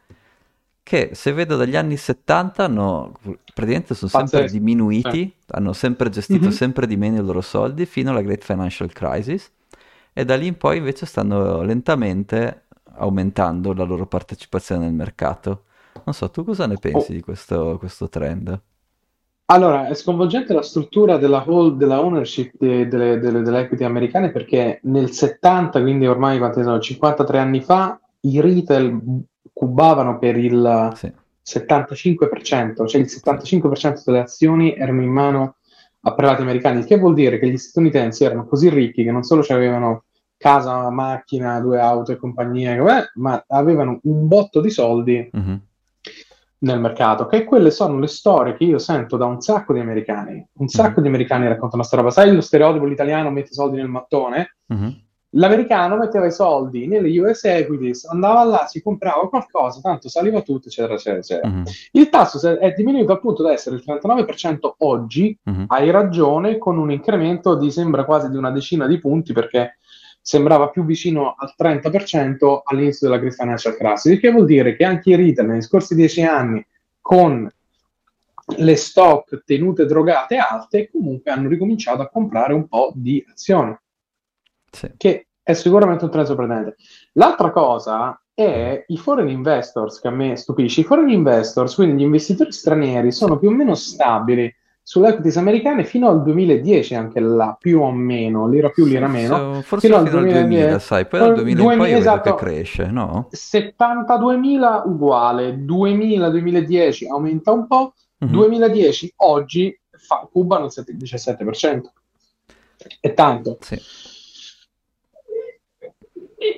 che 0.82 1.10
se 1.14 1.32
vedo 1.32 1.56
dagli 1.56 1.76
anni 1.76 1.96
70 1.96 2.64
hanno, 2.64 3.14
praticamente 3.54 3.94
sono 3.94 4.10
sempre 4.10 4.40
Pazzesco. 4.40 4.58
diminuiti, 4.58 5.22
eh. 5.22 5.34
hanno 5.52 5.72
sempre 5.72 6.10
gestito 6.10 6.46
mm-hmm. 6.46 6.50
sempre 6.50 6.86
di 6.86 6.96
meno 6.98 7.20
i 7.20 7.24
loro 7.24 7.40
soldi 7.40 7.86
fino 7.86 8.10
alla 8.10 8.20
Great 8.20 8.44
Financial 8.44 8.92
Crisis 8.92 9.50
e 10.12 10.24
da 10.26 10.36
lì 10.36 10.48
in 10.48 10.58
poi 10.58 10.76
invece 10.76 11.06
stanno 11.06 11.62
lentamente 11.62 12.64
aumentando 13.02 13.72
la 13.74 13.84
loro 13.84 14.06
partecipazione 14.06 14.84
nel 14.84 14.94
mercato. 14.94 15.64
Non 16.04 16.14
so, 16.14 16.30
tu 16.30 16.44
cosa 16.44 16.66
ne 16.66 16.76
pensi 16.78 17.10
oh. 17.10 17.14
di 17.14 17.20
questo, 17.20 17.76
questo, 17.78 18.08
trend? 18.08 18.60
Allora, 19.46 19.88
è 19.88 19.94
sconvolgente 19.94 20.54
la 20.54 20.62
struttura 20.62 21.18
della, 21.18 21.44
hold, 21.46 21.76
della 21.76 22.00
ownership 22.00 22.52
de, 22.58 22.88
delle, 22.88 23.18
delle, 23.18 23.42
delle, 23.42 23.60
equity 23.60 23.84
americane 23.84 24.30
perché 24.30 24.80
nel 24.84 25.10
70, 25.10 25.80
quindi 25.82 26.06
ormai 26.06 26.38
quanti 26.38 26.62
sono, 26.62 26.78
53 26.78 27.38
anni 27.38 27.60
fa, 27.60 28.00
i 28.20 28.40
retail 28.40 29.24
cubavano 29.52 30.18
per 30.18 30.38
il 30.38 30.92
Sì. 30.94 31.12
75%, 31.44 32.86
cioè 32.86 33.00
il 33.00 33.08
75% 33.08 34.02
delle 34.06 34.20
azioni 34.20 34.74
erano 34.74 35.02
in 35.02 35.10
mano 35.10 35.56
a 36.02 36.14
privati 36.14 36.42
americani, 36.42 36.78
il 36.78 36.84
che 36.84 36.98
vuol 36.98 37.14
dire 37.14 37.38
che 37.38 37.48
gli 37.48 37.56
statunitensi 37.56 38.24
erano 38.24 38.46
così 38.46 38.68
ricchi 38.70 39.04
che 39.04 39.12
non 39.12 39.22
solo 39.22 39.44
avevano 39.48 40.04
casa, 40.42 40.90
macchina, 40.90 41.60
due 41.60 41.78
auto 41.80 42.10
e 42.12 42.16
compagnie, 42.16 42.74
eh, 42.76 43.10
ma 43.14 43.42
avevano 43.46 44.00
un 44.02 44.26
botto 44.26 44.60
di 44.60 44.70
soldi 44.70 45.30
Mhm. 45.32 45.60
nel 46.58 46.80
mercato, 46.80 47.26
che 47.26 47.44
quelle 47.44 47.70
sono 47.70 47.98
le 47.98 48.06
storie 48.08 48.54
che 48.56 48.64
io 48.64 48.78
sento 48.78 49.16
da 49.16 49.24
un 49.26 49.40
sacco 49.40 49.72
di 49.72 49.80
americani. 49.80 50.44
Un 50.54 50.68
sacco 50.68 50.96
Mhm. 50.96 51.02
di 51.02 51.08
americani 51.08 51.44
raccontano 51.48 51.82
questa 51.82 51.96
roba. 51.96 52.10
Sai 52.10 52.34
lo 52.34 52.40
stereotipo 52.40 52.84
l'italiano 52.84 53.30
mette 53.30 53.50
i 53.50 53.54
soldi 53.54 53.76
nel 53.76 53.88
mattone? 53.88 54.56
Mhm. 54.66 55.00
L'americano 55.34 55.96
metteva 55.96 56.26
i 56.26 56.30
soldi 56.30 56.86
nelle 56.86 57.08
US 57.18 57.44
equities, 57.44 58.04
andava 58.04 58.44
là, 58.44 58.66
si 58.66 58.82
comprava 58.82 59.26
qualcosa, 59.30 59.80
tanto 59.80 60.10
saliva 60.10 60.42
tutto, 60.42 60.68
eccetera, 60.68 60.92
eccetera, 60.92 61.18
eccetera. 61.20 61.48
Mhm. 61.48 61.62
Il 61.92 62.08
tasso 62.10 62.58
è 62.58 62.72
diminuito 62.76 63.12
appunto 63.12 63.42
da 63.42 63.50
essere 63.50 63.76
il 63.76 63.82
39% 63.82 64.74
oggi, 64.80 65.34
Mhm. 65.44 65.64
hai 65.68 65.90
ragione, 65.90 66.58
con 66.58 66.76
un 66.76 66.90
incremento 66.90 67.54
di 67.56 67.70
sembra 67.70 68.04
quasi 68.04 68.28
di 68.28 68.36
una 68.36 68.50
decina 68.50 68.86
di 68.86 68.98
punti 69.00 69.32
perché 69.32 69.78
sembrava 70.22 70.70
più 70.70 70.84
vicino 70.84 71.34
al 71.36 71.52
30% 71.58 72.60
all'inizio 72.64 73.08
della 73.08 73.18
Great 73.18 73.34
Financial 73.34 73.76
Crisis, 73.76 74.12
il 74.12 74.20
che 74.20 74.30
vuol 74.30 74.46
dire 74.46 74.76
che 74.76 74.84
anche 74.84 75.10
i 75.10 75.16
retail 75.16 75.48
negli 75.48 75.62
scorsi 75.62 75.94
dieci 75.94 76.22
anni 76.22 76.64
con 77.00 77.50
le 78.56 78.76
stock 78.76 79.44
tenute 79.44 79.84
drogate 79.84 80.36
alte 80.36 80.90
comunque 80.90 81.30
hanno 81.30 81.48
ricominciato 81.48 82.02
a 82.02 82.08
comprare 82.08 82.52
un 82.52 82.66
po' 82.66 82.92
di 82.94 83.24
azioni 83.30 83.76
Sì. 84.70 84.92
che 84.96 85.26
è 85.42 85.52
sicuramente 85.54 86.04
un 86.04 86.10
trend 86.10 86.26
sorprendente. 86.26 86.76
L'altra 87.14 87.50
cosa 87.50 88.20
è 88.32 88.84
i 88.86 88.96
foreign 88.96 89.28
investors 89.28 90.00
che 90.00 90.08
a 90.08 90.12
me 90.12 90.36
stupisce. 90.36 90.80
I 90.80 90.84
foreign 90.84 91.08
investors, 91.10 91.74
quindi 91.74 92.02
gli 92.02 92.06
investitori 92.06 92.52
stranieri, 92.52 93.12
sono 93.12 93.38
più 93.38 93.48
o 93.48 93.52
meno 93.52 93.74
stabili 93.74 94.52
sulle 94.84 95.08
equities 95.10 95.36
americane 95.36 95.84
fino 95.84 96.08
al 96.08 96.22
2010, 96.22 96.94
anche 96.96 97.20
là, 97.20 97.56
più 97.58 97.80
o 97.80 97.90
meno, 97.92 98.48
lira 98.48 98.68
più, 98.70 98.84
lira 98.84 99.06
meno. 99.06 99.54
So- 99.54 99.62
Forse 99.62 99.86
Fino 99.86 99.98
al 100.00 100.06
fino 100.08 100.18
al 100.18 100.24
2010. 100.24 100.60
2000, 100.60 100.78
sai, 100.80 101.06
poi 101.06 101.20
dal 101.20 101.34
2000 101.34 101.50
in 101.50 101.56
poi 101.56 101.76
2000, 101.76 101.88
io 101.88 101.98
vedo 101.98 102.10
esatto. 102.10 102.34
cresce, 102.34 102.86
no? 102.90 103.28
72.000 103.30 104.82
uguale, 104.86 105.56
2000-2010 105.64 107.08
aumenta 107.08 107.52
un 107.52 107.66
po', 107.66 107.94
Mhm. 108.18 108.30
2010 108.30 109.12
oggi 109.16 109.78
fa, 109.90 110.28
cubano 110.30 110.66
il 110.66 110.70
7 110.72 110.94
17%. 110.96 111.92
È 113.00 113.14
tanto. 113.14 113.58
Sì. 113.60 113.80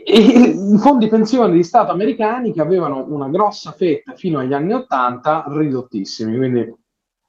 I 0.07 0.79
fondi 0.79 1.09
pensione 1.09 1.53
di 1.53 1.63
Stato 1.63 1.93
americani 1.93 2.53
che 2.53 2.61
avevano 2.63 3.05
una 3.09 3.29
grossa 3.29 3.73
fetta 3.73 4.15
fino 4.15 4.39
agli 4.39 4.55
anni 4.55 4.73
80 4.73 5.45
ridottissimi, 5.49 6.37
quindi 6.37 6.75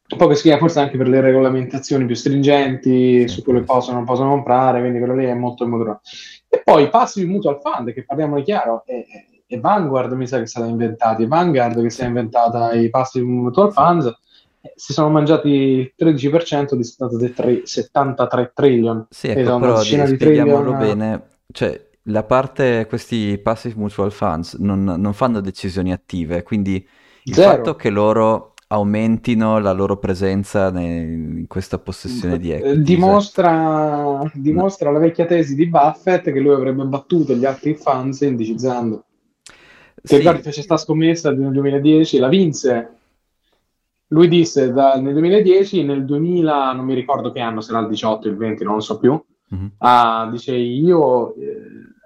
un 0.07 0.17
po' 0.17 0.27
che 0.27 0.35
schia 0.35 0.57
forse 0.57 0.79
anche 0.79 0.97
per 0.97 1.07
le 1.07 1.19
regolamentazioni 1.19 2.05
più 2.05 2.15
stringenti 2.15 3.27
su 3.27 3.41
quello 3.43 3.59
che 3.59 3.65
possono 3.65 3.93
o 3.95 3.97
non 3.99 4.05
possono 4.05 4.29
comprare, 4.29 4.79
quindi 4.79 4.99
quello 4.99 5.15
lì 5.15 5.25
è 5.25 5.33
molto 5.33 5.67
maturo. 5.67 6.01
E 6.47 6.61
poi 6.63 6.83
i 6.83 6.89
passive 6.89 7.25
mutual 7.27 7.59
fund, 7.61 7.91
che 7.91 8.05
parliamone 8.05 8.43
chiaro, 8.43 8.83
è, 8.85 8.93
è- 9.47 9.59
Vanguard 9.59 10.11
mi 10.13 10.27
sa 10.27 10.37
che 10.37 10.43
è 10.43 10.47
stata 10.47 10.65
inventata, 10.67 11.21
è 11.23 11.27
Vanguard 11.27 11.81
che 11.81 11.89
si 11.89 12.01
è 12.01 12.05
inventata 12.05 12.73
i 12.73 12.89
passive 12.89 13.25
mutual 13.25 13.71
funds, 13.71 14.05
eh, 14.61 14.73
si 14.75 14.91
sono 14.91 15.09
mangiati 15.09 15.49
il 15.49 15.93
13% 15.95 16.75
di 16.75 16.83
73, 16.83 17.61
73 17.65 18.51
trillion. 18.53 19.05
Sì, 19.09 19.27
ecco, 19.29 19.39
Esatto, 19.39 19.59
però 19.59 19.83
di- 19.83 19.89
di 19.89 20.05
spieghiamolo 20.07 20.73
trillion. 20.73 20.77
bene, 20.77 21.27
cioè 21.51 21.89
la 22.03 22.23
parte, 22.23 22.85
questi 22.87 23.37
passive 23.37 23.75
mutual 23.77 24.11
funds 24.11 24.55
non, 24.55 24.83
non 24.83 25.13
fanno 25.13 25.39
decisioni 25.41 25.91
attive, 25.91 26.43
quindi 26.43 26.85
il 27.23 27.33
Zero. 27.33 27.51
fatto 27.57 27.75
che 27.75 27.89
loro 27.89 28.53
aumentino 28.67 29.59
la 29.59 29.71
loro 29.71 29.97
presenza 29.97 30.71
ne- 30.71 31.01
in 31.39 31.47
questa 31.47 31.79
possessione 31.79 32.39
di 32.39 32.51
Eh, 32.51 32.59
equities 32.59 32.83
Dimostra, 32.83 34.21
dimostra 34.33 34.91
la 34.91 34.99
vecchia 34.99 35.25
tesi 35.25 35.55
di 35.55 35.67
Buffett 35.67 36.31
che 36.31 36.39
lui 36.39 36.53
avrebbe 36.53 36.83
battuto 36.85 37.33
gli 37.33 37.45
altri 37.45 37.75
funds 37.75 38.21
indicizzando. 38.21 39.03
Ti 39.43 39.53
Sì, 40.03 40.17
ricordi 40.17 40.41
fece 40.41 40.61
sta 40.61 40.77
scommessa 40.77 41.31
nel 41.31 41.51
2010? 41.51 42.17
La 42.19 42.27
vinse. 42.27 42.89
Lui 44.09 44.27
disse 44.27 44.71
da- 44.71 44.99
nel 44.99 45.13
2010, 45.13 45.83
nel 45.83 46.05
2000, 46.05 46.71
non 46.73 46.85
mi 46.85 46.93
ricordo 46.93 47.31
che 47.31 47.39
anno, 47.39 47.61
se 47.61 47.71
era 47.71 47.81
il 47.81 47.87
18, 47.87 48.27
il 48.27 48.37
20, 48.37 48.63
non 48.63 48.75
lo 48.75 48.79
so 48.81 48.97
più, 48.99 49.19
mhm, 49.51 49.67
ah, 49.79 50.27
dice 50.31 50.55
io 50.55 51.33
eh, 51.35 51.61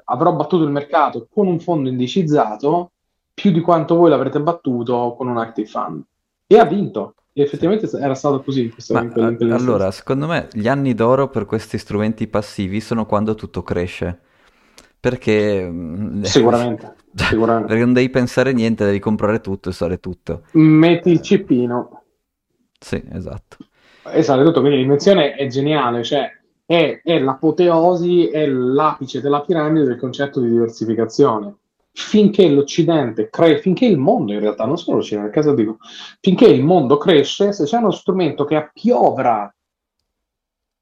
avrò 0.05 0.34
battuto 0.34 0.64
il 0.64 0.72
mercato 0.72 1.28
con 1.30 1.47
un 1.47 1.60
fondo 1.60 1.89
indicizzato 1.89 2.91
più 3.34 3.51
di 3.51 3.60
quanto 3.62 3.95
voi 3.95 4.10
l'avrete 4.10 4.41
battuto 4.41 5.14
con 5.18 5.28
un 5.28 5.38
active 5.38 5.68
fund. 5.68 6.03
E 6.52 6.58
ha 6.58 6.66
vinto. 6.66 7.14
E 7.32 7.43
effettivamente 7.43 7.88
era 7.97 8.16
stato 8.16 8.41
così 8.41 8.74
Ma 8.91 9.02
in 9.02 9.12
quel- 9.12 9.52
allora, 9.52 9.91
secondo 9.91 10.26
me 10.28 10.47
gli 10.52 10.68
anni 10.68 10.93
d'oro 10.95 11.30
per 11.30 11.45
questi 11.45 11.78
strumenti 11.78 12.28
passivi 12.28 12.82
sono 12.82 13.06
quando 13.06 13.36
tutto 13.36 13.62
cresce, 13.62 14.20
perché 15.00 15.70
mm, 15.70 16.24
Sicuramente, 16.24 16.95
sicuramente. 17.16 17.68
perché 17.68 17.84
non 17.84 17.93
devi 17.93 18.10
pensare 18.10 18.52
niente, 18.52 18.84
devi 18.84 19.00
comprare 19.00 19.41
tutto 19.41 19.70
e 19.70 19.74
fare 19.74 20.00
tutto. 20.00 20.41
Metti 20.54 21.10
il 21.12 21.22
cippino 21.22 22.04
Sì, 22.80 23.02
esatto. 23.12 23.58
e 24.12 24.24
sale 24.24 24.43
tutto. 24.43 24.60
Quindi 24.62 24.80
l'invenzione 24.80 25.36
è 25.36 25.47
geniale, 25.47 26.04
cioè 26.04 26.30
è, 26.66 27.02
è 27.04 27.20
l'apoteosi, 27.20 28.28
è 28.30 28.45
l'apice 28.47 29.22
della 29.22 29.41
piramide 29.41 29.86
del 29.86 29.97
concetto 29.97 30.39
di 30.41 30.50
diversificazione. 30.50 31.56
Finché 32.02 32.47
l'Occidente 32.47 33.30
cresce, 33.30 33.62
finché 33.62 33.86
il 33.86 33.97
mondo 33.97 34.32
in 34.32 34.39
realtà, 34.39 34.66
non 34.66 34.78
solo 34.78 34.97
l'Occidente, 34.97 35.28
a 35.28 35.32
caso 35.32 35.54
dico, 35.54 35.78
finché 36.22 36.45
il 36.45 36.64
mondo 36.64 36.97
cresce, 36.97 37.52
se 37.52 37.66
c'è 37.66 37.78
uno 37.78 37.91
strumento 37.91 38.45
che 38.45 38.56
a 38.56 38.72
piovra 38.74 39.54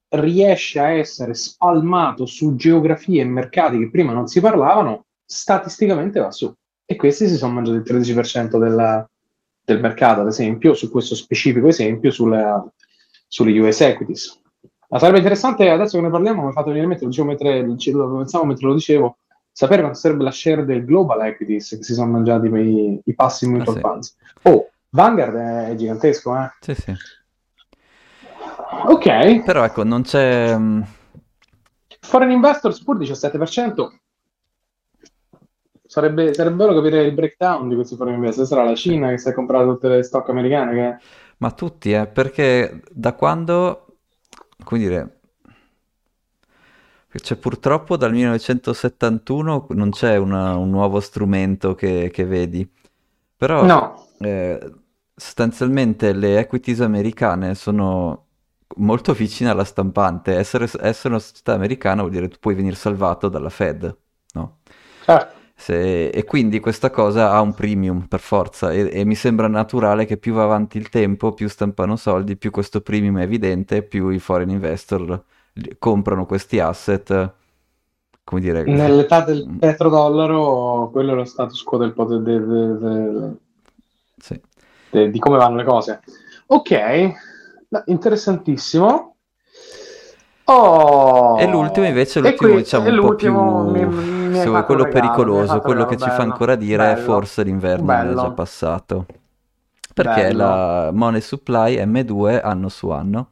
riesce 0.10 0.80
a 0.80 0.92
essere 0.92 1.34
spalmato 1.34 2.28
su 2.28 2.56
geografie 2.56 3.22
e 3.22 3.26
mercati 3.26 3.80
che 3.80 3.90
prima 3.90 4.14
non 4.14 4.28
si 4.28 4.40
parlavano, 4.40 5.06
statisticamente 5.26 6.20
va 6.20 6.32
su. 6.32 6.54
E 6.86 6.96
questi 6.96 7.28
si 7.28 7.36
sono 7.36 7.54
mangiati 7.54 7.78
il 7.78 7.84
13% 7.84 8.60
della- 8.60 9.06
del 9.66 9.82
mercato, 9.82 10.22
ad 10.22 10.28
esempio, 10.28 10.76
su 10.76 10.90
questo 10.90 11.16
specifico 11.16 11.68
esempio, 11.68 12.12
sulle, 12.12 12.74
sulle 13.28 13.60
US 13.60 13.82
equities. 13.82 14.40
Ma 14.90 15.00
sarebbe 15.00 15.18
interessante, 15.18 15.68
adesso 15.68 15.98
che 15.98 16.04
ne 16.04 16.12
parliamo, 16.12 16.46
mi 16.46 16.52
fatto 16.54 16.68
venire 16.68 16.84
in 16.84 16.90
mente, 16.90 17.04
lo, 17.04 17.10
dicevo 17.10 17.28
mentre, 17.28 17.64
lo 17.92 18.18
pensavo 18.18 18.46
mentre 18.46 18.68
lo 18.68 18.74
dicevo, 18.76 19.18
sapere 19.58 19.82
quanto 19.82 19.98
sarebbe 19.98 20.24
la 20.24 20.30
share 20.30 20.66
del 20.66 20.86
global 20.86 21.20
equities 21.26 21.70
che 21.70 21.84
si 21.84 21.96
sono 21.96 22.12
mangiati 22.12 22.46
i, 22.46 23.02
i 23.04 23.16
passi 23.16 23.50
mutual 23.50 23.76
sì. 23.76 23.82
funds. 23.82 24.16
Oh, 24.44 24.70
Vanguard 24.90 25.34
è 25.34 25.74
gigantesco, 25.76 26.36
eh? 26.36 26.52
Sì, 26.60 26.76
sì. 26.76 26.94
Ok, 28.86 29.42
Però 29.44 29.64
ecco, 29.64 29.84
non 29.84 30.04
c'è... 30.04 30.56
mm, 30.56 30.82
Foreign 32.02 32.30
Investors 32.30 32.84
pur 32.84 33.00
17%. 33.00 33.88
Sarebbe, 35.88 36.36
sarebbe 36.36 36.56
bello 36.56 36.76
capire 36.76 37.02
il 37.02 37.16
breakdown 37.16 37.68
di 37.68 37.74
questi 37.74 37.96
foreign 37.96 38.18
investors. 38.18 38.50
Sarà 38.50 38.64
la 38.64 38.76
Cina 38.76 39.10
che 39.10 39.18
si 39.18 39.30
è 39.30 39.34
comprata 39.34 39.66
tutte 39.66 39.88
le 39.88 40.04
stock 40.04 40.30
americane. 40.30 40.74
Che... 40.74 41.06
Ma 41.38 41.50
tutti, 41.50 41.94
eh, 41.94 42.06
perché 42.06 42.84
da 42.92 43.14
quando, 43.14 43.98
come 44.64 44.80
dire, 44.80 45.17
cioè 47.22 47.38
purtroppo 47.38 47.98
dal 47.98 48.12
1971 48.12 49.68
non 49.72 49.90
c'è 49.92 50.18
una- 50.18 50.56
un 50.56 50.70
nuovo 50.70 51.00
strumento 51.00 51.76
che, 51.76 52.10
che 52.12 52.26
vedi, 52.26 52.70
però 53.36 53.66
No, 53.66 54.08
eh, 54.20 54.74
sostanzialmente 55.16 56.14
le 56.14 56.40
equities 56.40 56.82
americane 56.82 57.56
sono 57.56 58.26
molto 58.78 59.14
vicine 59.14 59.50
alla 59.50 59.64
stampante. 59.64 60.36
Essere, 60.36 60.66
essere 60.82 61.10
una 61.10 61.20
società 61.20 61.54
americana 61.54 62.02
vuol 62.02 62.12
dire 62.14 62.28
che 62.28 62.34
tu 62.36 62.40
puoi 62.40 62.56
venire 62.56 62.76
salvato 62.76 63.30
dalla 63.30 63.50
Fed, 63.50 63.98
no? 64.34 64.60
certo. 65.06 65.36
Se- 65.60 66.10
e 66.10 66.24
quindi 66.24 66.60
questa 66.60 66.92
cosa 66.92 67.32
ha 67.32 67.42
un 67.42 67.54
premium 67.56 68.08
per 68.08 68.20
forza 68.20 68.72
e, 68.72 68.90
e 68.92 69.06
mi 69.06 69.16
sembra 69.16 69.48
naturale 69.48 70.06
che 70.06 70.18
più 70.18 70.34
va 70.34 70.44
avanti 70.44 70.78
il 70.78 70.90
tempo, 70.90 71.34
più 71.34 71.48
stampano 71.50 71.96
soldi, 71.96 72.38
più 72.38 72.52
questo 72.52 72.82
premium 72.82 73.18
è 73.20 73.24
evidente, 73.24 73.82
più 73.84 74.10
i 74.10 74.20
foreign 74.20 74.52
investor 74.52 75.24
comprano 75.80 76.26
questi 76.26 76.60
asset, 76.60 77.34
come 78.24 78.42
dire, 78.42 78.64
Nell'età 78.64 79.22
del 79.22 79.48
petrodollaro, 79.60 80.90
quello 80.92 81.14
è 81.14 81.16
lo 81.16 81.26
status 81.26 81.64
quo 81.64 81.78
del, 81.78 81.94
pot- 81.94 82.18
de- 82.18 82.46
de- 82.46 82.78
de- 82.78 83.32
sì. 84.18 84.42
de- 84.92 85.10
di 85.10 85.20
come 85.20 85.38
vanno 85.38 85.56
le 85.58 85.64
cose. 85.64 86.02
Ok, 86.48 87.12
interessantissimo. 87.86 89.16
Oh. 90.50 91.38
E 91.38 91.46
l'ultimo 91.48 91.86
invece, 91.86 92.22
l'ultimo 92.22 92.52
qui- 92.54 92.62
diciamo 92.62 92.90
un 92.90 93.00
po' 93.02 93.16
più, 93.16 93.34
mi- 93.34 93.86
mi 93.86 94.46
vuoi, 94.46 94.64
quello 94.64 94.84
regalo, 94.84 94.90
pericoloso, 95.08 95.60
quello 95.60 95.86
che 95.86 95.98
ci 95.98 96.04
regalo 96.04 96.12
fa 96.12 96.18
bello. 96.20 96.32
ancora 96.32 96.56
dire 96.56 96.92
è 96.92 96.94
Bello. 96.94 97.06
forse 97.06 97.44
l'inverno 97.44 97.84
è 97.92 97.96
Bello. 98.04 98.22
già 98.22 98.32
passato. 98.32 99.06
Perché 99.94 100.22
Bello. 100.22 100.38
la 100.38 100.92
Money 100.94 101.20
Supply 101.22 101.84
M2 101.84 102.40
anno 102.42 102.70
su 102.70 102.90
anno, 102.92 103.32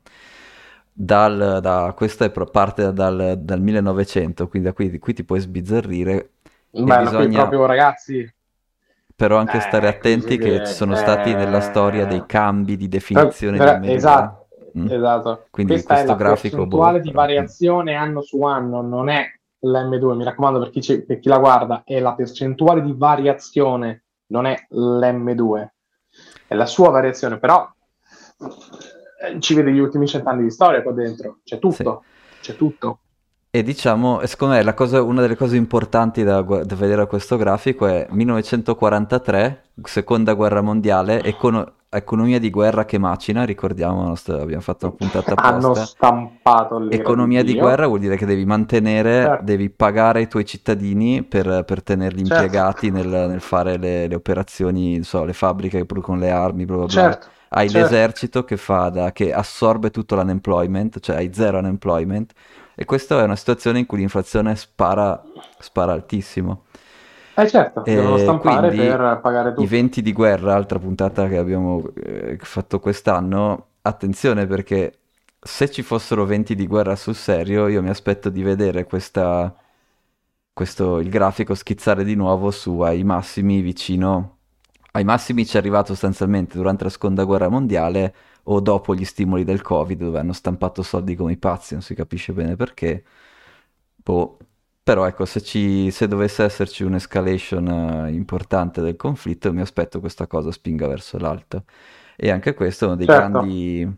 dal, 0.98 1.60
da, 1.62 1.94
questa 1.96 2.30
parte 2.30 2.94
dal, 2.94 3.36
dal 3.38 3.62
1900, 3.62 4.48
quindi 4.48 4.70
da 4.70 4.74
qui, 4.74 4.98
qui 4.98 5.14
ti 5.14 5.24
puoi 5.26 5.40
sbizzarrire, 5.40 6.30
Beh, 6.70 7.00
bisogna... 7.00 7.40
proprio 7.40 7.66
ragazzi 7.66 8.34
però 9.16 9.38
anche 9.38 9.58
eh, 9.58 9.62
stare 9.62 9.88
attenti 9.88 10.38
che, 10.38 10.60
che 10.60 10.66
ci 10.66 10.74
sono 10.74 10.94
eh, 10.94 10.98
stati 10.98 11.34
nella 11.34 11.62
storia 11.62 12.06
dei 12.06 12.26
cambi 12.26 12.76
di 12.76 12.90
definizione 12.90 13.58
per, 13.58 13.80
per, 13.80 13.90
esatto, 13.90 14.48
mm. 14.78 14.90
esatto. 14.90 15.46
Quindi 15.50 15.74
Questa 15.74 15.94
questo 15.94 16.12
è 16.12 16.18
la 16.18 16.22
grafico 16.22 16.56
percentuale 16.58 16.98
boh, 17.00 17.04
di 17.04 17.12
variazione 17.12 17.96
anno 17.96 18.22
su 18.22 18.42
anno 18.44 18.82
non 18.82 19.08
è 19.08 19.26
l'M2 19.62 20.16
mi 20.16 20.24
raccomando 20.26 20.60
per 20.60 20.70
chi, 20.70 21.04
per 21.04 21.20
chi 21.20 21.30
la 21.30 21.40
guarda 21.40 21.84
è 21.86 22.00
la 22.00 22.14
percentuale 22.14 22.82
di 22.82 22.94
variazione 22.94 24.04
non 24.28 24.46
è 24.46 24.68
l'M2 24.72 25.68
è 26.48 26.54
la 26.54 26.66
sua 26.66 26.90
variazione 26.90 27.40
però 27.40 27.68
eh, 29.22 29.40
ci 29.40 29.54
vede 29.54 29.72
gli 29.72 29.80
ultimi 29.80 30.08
cent'anni 30.08 30.44
di 30.44 30.52
storia 30.52 30.82
qua 30.82 30.92
dentro 30.92 31.40
c'è 31.44 31.60
tutto 31.60 32.04
sì. 32.40 32.52
c'è 32.52 32.56
tutto 32.56 33.00
e 33.56 33.64
diciamo, 33.64 34.20
secondo 34.26 34.56
me 34.56 34.74
cosa, 34.74 35.02
una 35.02 35.22
delle 35.22 35.38
cose 35.38 35.56
importanti 35.56 36.26
da, 36.26 36.42
da, 36.42 36.76
vedere 36.76 37.04
a 37.04 37.06
questo 37.06 37.38
grafico 37.38 37.86
è 37.88 38.06
1943, 38.10 39.64
seconda 39.84 40.34
guerra 40.34 40.60
mondiale, 40.60 41.24
econo- 41.24 41.76
economia 41.88 42.38
di 42.38 42.50
guerra 42.50 42.84
che 42.84 42.98
macina, 42.98 43.46
ricordiamo, 43.46 44.14
abbiamo 44.28 44.62
fatto 44.62 44.88
una 44.88 44.96
puntata 44.98 45.32
apposta. 45.32 45.48
Hanno 45.48 45.74
stampato 45.74 46.90
Economia 46.90 47.44
di 47.44 47.58
guerra 47.58 47.88
vuol 47.88 48.00
dire 48.00 48.18
che 48.18 48.26
devi 48.26 48.44
mantenere, 48.44 49.24
certo. 49.24 49.44
devi 49.46 49.70
pagare 49.70 50.20
i 50.20 50.28
tuoi 50.28 50.44
cittadini 50.44 51.24
per, 51.24 51.64
per 51.66 51.82
tenerli 51.82 52.26
certo. 52.26 52.44
impiegati 52.44 52.92
nel, 52.92 53.08
nel, 53.08 53.40
fare 53.40 53.78
le, 53.78 54.08
le 54.08 54.16
operazioni, 54.16 55.02
so, 55.04 55.24
le 55.24 55.32
fabbriche 55.32 55.78
che 55.78 55.86
producono 55.86 56.20
le 56.20 56.30
armi, 56.30 56.66
bla 56.66 56.76
bla 56.76 56.86
bla. 56.88 56.94
Certo. 56.94 57.28
Hai 57.58 57.70
certo. 57.70 57.90
l'esercito 57.90 58.44
che, 58.44 58.58
fa 58.58 58.90
da, 58.90 59.12
che 59.14 59.32
assorbe 59.32 59.90
tutto 59.90 60.16
l'unemployment, 60.16 61.00
cioè 61.00 61.16
hai 61.16 61.34
zero 61.34 61.60
unemployment 61.60 62.34
e 62.76 62.84
questa 62.84 63.22
è 63.22 63.24
una 63.24 63.38
situazione 63.38 63.80
in 63.80 63.86
cui 63.86 64.00
l'inflazione 64.00 64.58
spara, 64.58 65.24
spara 65.60 65.94
altissimo. 65.94 66.66
Eh 67.34 67.48
certo, 67.48 67.82
devono 67.82 68.18
stampare 68.18 68.72
per 68.72 69.20
pagare 69.22 69.50
tutto. 69.50 69.62
I 69.62 69.68
venti 69.68 70.02
di 70.02 70.12
guerra, 70.12 70.54
altra 70.54 70.80
puntata 70.80 71.30
che 71.30 71.38
abbiamo 71.38 71.94
eh, 71.96 72.38
fatto 72.42 72.82
quest'anno, 72.82 73.68
attenzione 73.82 74.48
perché 74.48 75.00
se 75.40 75.72
ci 75.72 75.82
fossero 75.82 76.26
venti 76.26 76.56
di 76.56 76.68
guerra 76.68 76.98
sul 76.98 77.16
serio, 77.16 77.68
io 77.68 77.82
mi 77.82 77.90
aspetto 77.90 78.30
di 78.30 78.44
vedere 78.44 78.84
questa, 78.84 79.56
questo, 80.52 81.00
il 81.00 81.10
grafico 81.10 81.56
schizzare 81.56 82.04
di 82.04 82.16
nuovo 82.16 82.52
su 82.52 82.82
ai 82.82 83.06
massimi 83.06 83.62
vicino. 83.62 84.35
Ai 84.96 85.04
massimi 85.04 85.46
ci 85.46 85.58
è 85.58 85.60
arrivato 85.60 85.88
sostanzialmente 85.88 86.56
durante 86.56 86.86
la 86.86 86.90
seconda 86.90 87.26
guerra 87.26 87.50
mondiale 87.50 88.16
o 88.44 88.62
dopo 88.62 88.96
gli 88.96 89.04
stimoli 89.04 89.44
del 89.44 89.62
Covid 89.62 90.00
dove 90.00 90.20
hanno 90.20 90.32
stampato 90.32 90.84
soldi 90.84 91.16
come 91.16 91.34
i 91.34 91.38
pazzi, 91.38 91.74
non 91.74 91.84
si 91.84 91.94
capisce 91.94 92.32
bene 92.32 92.56
perché. 92.56 93.04
Boh. 93.96 94.38
Però 94.82 95.06
ecco, 95.06 95.26
se, 95.26 95.42
ci, 95.42 95.90
se 95.92 96.08
dovesse 96.08 96.44
esserci 96.44 96.84
un'escalation 96.84 97.68
uh, 97.68 98.08
importante 98.08 98.82
del 98.82 98.96
conflitto, 98.96 99.52
mi 99.52 99.62
aspetto 99.62 100.00
questa 100.00 100.28
cosa 100.28 100.52
spinga 100.52 100.88
verso 100.88 101.18
l'alto. 101.18 101.64
E 102.16 102.30
anche 102.30 102.54
questo 102.54 102.86
è 102.86 102.88
uno 102.90 102.96
dei, 102.96 103.08
certo. 103.08 103.32
grandi, 103.32 103.98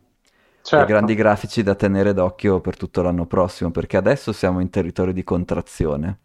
certo. 0.61 0.85
grandi 0.85 1.13
grafici 1.13 1.61
da 1.61 1.75
tenere 1.75 2.13
d'occhio 2.13 2.61
per 2.61 2.77
tutto 2.77 3.01
l'anno 3.01 3.25
prossimo, 3.25 3.69
perché 3.69 3.97
adesso 3.97 4.31
siamo 4.31 4.61
in 4.61 4.69
territorio 4.69 5.11
di 5.11 5.25
contrazione. 5.25 6.19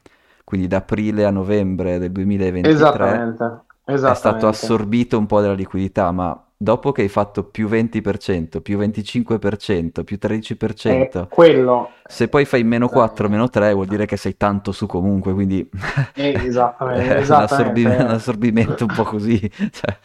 Quindi 0.44 0.68
da 0.68 0.76
aprile 0.76 1.24
a 1.24 1.30
novembre 1.30 1.98
del 1.98 2.12
2023 2.12 2.72
Esattamente. 2.72 3.34
Esattamente. 3.34 3.70
È 3.84 4.14
stato 4.14 4.46
assorbito 4.46 5.18
un 5.18 5.26
po' 5.26 5.40
della 5.40 5.54
liquidità, 5.54 6.10
ma 6.12 6.40
dopo 6.62 6.92
che 6.92 7.02
hai 7.02 7.08
fatto 7.08 7.42
più 7.42 7.68
20%, 7.68 8.60
più 8.60 8.78
25%, 8.78 10.04
più 10.04 10.18
13%, 10.20 11.26
quello... 11.28 11.90
se 12.04 12.28
poi 12.28 12.44
fai 12.44 12.62
meno 12.62 12.88
4, 12.88 13.28
meno 13.28 13.50
3 13.50 13.72
vuol 13.72 13.86
dire 13.86 14.06
che 14.06 14.16
sei 14.16 14.36
tanto 14.36 14.70
su 14.70 14.86
comunque, 14.86 15.32
quindi 15.32 15.68
eh, 16.14 16.40
esattamente, 16.44 17.16
è 17.16 17.24
un, 17.26 17.32
assorbimento, 17.32 18.04
un, 18.04 18.10
assorbimento 18.10 18.86
un 18.88 18.94
po' 18.94 19.04
così. 19.04 19.40
Cioè. 19.72 19.96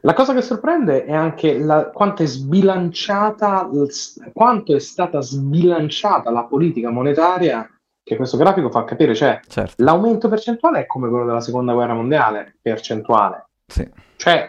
La 0.00 0.12
cosa 0.12 0.34
che 0.34 0.42
sorprende 0.42 1.06
è 1.06 1.14
anche 1.14 1.58
la, 1.58 1.86
quanto 1.86 2.22
è 2.22 2.26
sbilanciata, 2.26 3.70
quanto 4.34 4.74
è 4.74 4.78
stata 4.78 5.22
sbilanciata 5.22 6.30
la 6.30 6.42
politica 6.42 6.90
monetaria 6.90 7.66
che 8.04 8.16
questo 8.16 8.36
grafico 8.36 8.70
fa 8.70 8.84
capire, 8.84 9.14
cioè 9.14 9.40
certo. 9.48 9.82
l'aumento 9.82 10.28
percentuale 10.28 10.80
è 10.80 10.86
come 10.86 11.08
quello 11.08 11.24
della 11.24 11.40
seconda 11.40 11.72
guerra 11.72 11.94
mondiale, 11.94 12.58
percentuale. 12.60 13.46
Sì. 13.66 13.90
Cioè, 14.16 14.48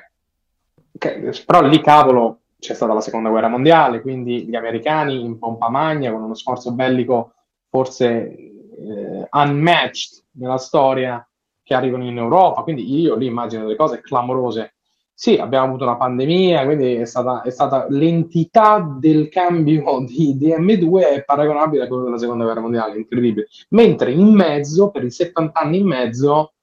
che, 0.98 1.32
però 1.46 1.62
lì 1.62 1.82
cavolo 1.82 2.42
c'è 2.60 2.74
stata 2.74 2.94
la 2.94 3.00
seconda 3.00 3.30
guerra 3.30 3.48
mondiale, 3.48 4.02
quindi 4.02 4.46
gli 4.46 4.56
americani 4.56 5.24
in 5.24 5.40
pompa 5.40 5.70
magna 5.70 6.12
con 6.12 6.24
uno 6.24 6.36
sforzo 6.36 6.74
bellico 6.74 7.34
forse 7.70 8.06
eh, 8.08 9.28
unmatched 9.32 10.24
nella 10.32 10.58
storia 10.58 11.26
che 11.64 11.74
arrivano 11.74 12.04
in 12.06 12.18
Europa, 12.18 12.62
quindi 12.62 13.00
io 13.00 13.16
lì 13.16 13.26
immagino 13.26 13.64
delle 13.64 13.78
cose 13.78 14.02
clamorose. 14.02 14.75
Sì, 15.18 15.38
abbiamo 15.38 15.68
avuto 15.68 15.86
una 15.86 15.96
pandemia, 15.96 16.66
quindi 16.66 16.96
è 16.96 17.06
stata, 17.06 17.42
è 17.42 17.50
stata 17.50 17.88
l'entità 17.90 18.80
del 19.00 19.30
cambio 19.30 20.04
di, 20.06 20.38
di 20.38 20.54
M2 20.54 21.00
è 21.00 21.24
paragonabile 21.24 21.86
a 21.86 21.88
quello 21.88 22.04
della 22.04 22.18
seconda 22.18 22.44
guerra 22.44 22.60
mondiale, 22.60 22.98
incredibile. 22.98 23.48
Mentre 23.70 24.12
in 24.12 24.28
mezzo, 24.34 24.92
per 24.92 25.06
i 25.06 25.12
70 25.12 25.58
anni 25.58 25.78
in 25.80 25.88
mezzo, 25.88 26.54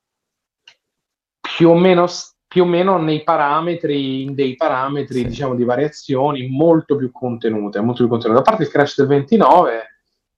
più 1.41 1.71
o 1.71 1.75
meno 1.75 2.07
più 2.53 2.65
o 2.65 2.67
meno 2.67 2.99
nei 2.99 3.23
parametri, 3.23 4.35
dei 4.35 4.57
parametri 4.57 5.21
sì. 5.21 5.25
diciamo, 5.25 5.55
di 5.55 5.65
variazioni 5.65 6.49
molto 6.49 6.97
più 6.97 7.11
contenute, 7.11 7.81
molto 7.81 8.03
più 8.03 8.09
contenute. 8.09 8.41
A 8.41 8.43
parte 8.43 8.65
il 8.65 8.69
crash 8.69 8.99
del 8.99 9.07
29, 9.07 9.83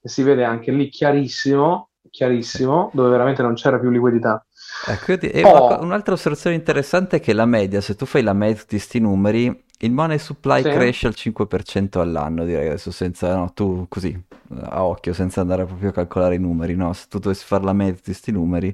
che 0.00 0.08
si 0.08 0.22
vede 0.22 0.44
anche 0.44 0.70
lì 0.70 0.88
chiarissimo, 0.88 1.88
chiarissimo, 2.08 2.90
dove 2.92 3.10
veramente 3.10 3.42
non 3.42 3.54
c'era 3.54 3.80
più 3.80 3.90
liquidità. 3.90 4.46
Ecco, 4.87 5.12
e 5.12 5.43
oh. 5.45 5.82
un'altra 5.82 6.14
osservazione 6.14 6.57
interessante 6.57 7.16
è 7.16 7.20
che 7.20 7.32
la 7.32 7.47
media, 7.47 7.80
se 7.80 7.95
tu 7.95 8.05
fai 8.05 8.22
la 8.22 8.32
media 8.35 8.62
di 8.62 8.66
questi 8.68 8.99
numeri, 8.99 9.64
il 9.78 9.93
money 9.93 10.18
supply 10.18 10.62
sì. 10.62 10.70
cresce 10.70 11.07
al 11.07 11.14
5% 11.16 11.99
all'anno, 11.99 12.45
direi 12.45 12.68
adesso 12.68 12.91
senza, 12.91 13.35
no, 13.35 13.53
tu 13.53 13.87
così, 13.89 14.18
a 14.61 14.85
occhio, 14.85 15.12
senza 15.12 15.41
andare 15.41 15.64
proprio 15.64 15.91
a 15.91 15.93
calcolare 15.93 16.35
i 16.35 16.39
numeri, 16.39 16.74
no? 16.74 16.93
Se 16.93 17.07
tu 17.09 17.18
dovessi 17.18 17.45
fare 17.45 17.64
la 17.64 17.72
media 17.72 17.95
di 17.95 18.03
questi 18.03 18.30
numeri, 18.30 18.68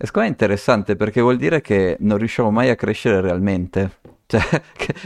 e 0.00 0.06
secondo 0.06 0.20
me 0.20 0.26
è 0.26 0.30
interessante 0.30 0.94
perché 0.94 1.20
vuol 1.20 1.36
dire 1.36 1.60
che 1.60 1.96
non 2.00 2.18
riusciamo 2.18 2.50
mai 2.50 2.70
a 2.70 2.76
crescere 2.76 3.20
realmente. 3.20 3.96
Cioè, 4.28 4.42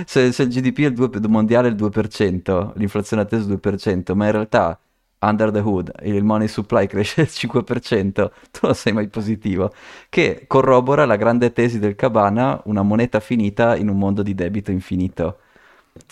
se, 0.05 0.33
se 0.33 0.43
il 0.43 0.49
GDP 0.49 0.79
è 0.81 0.87
il 0.87 0.95
2, 0.95 1.09
mondiale 1.29 1.69
è 1.69 1.71
il 1.71 1.77
2%, 1.77 2.73
l'inflazione 2.75 3.23
attesa 3.23 3.49
è 3.49 3.53
il 3.53 3.61
2%, 3.63 4.15
ma 4.15 4.25
in 4.27 4.33
realtà 4.33 4.77
under 5.23 5.51
the 5.51 5.61
hood 5.61 5.93
il 6.03 6.25
money 6.25 6.49
supply 6.49 6.87
cresce 6.89 7.23
del 7.23 7.31
5%, 7.31 8.31
tu 8.51 8.61
non 8.63 8.75
sei 8.75 8.93
mai 8.93 9.09
positivo, 9.09 9.73
che 10.09 10.45
corrobora 10.47 11.05
la 11.07 11.17
grande 11.17 11.53
tesi 11.53 11.79
del 11.79 11.95
Cabana, 11.95 12.61
una 12.65 12.83
moneta 12.83 13.21
finita 13.21 13.77
in 13.77 13.89
un 13.89 13.99
mondo 13.99 14.23
di 14.23 14.35
debito 14.35 14.71
infinito. 14.71 15.39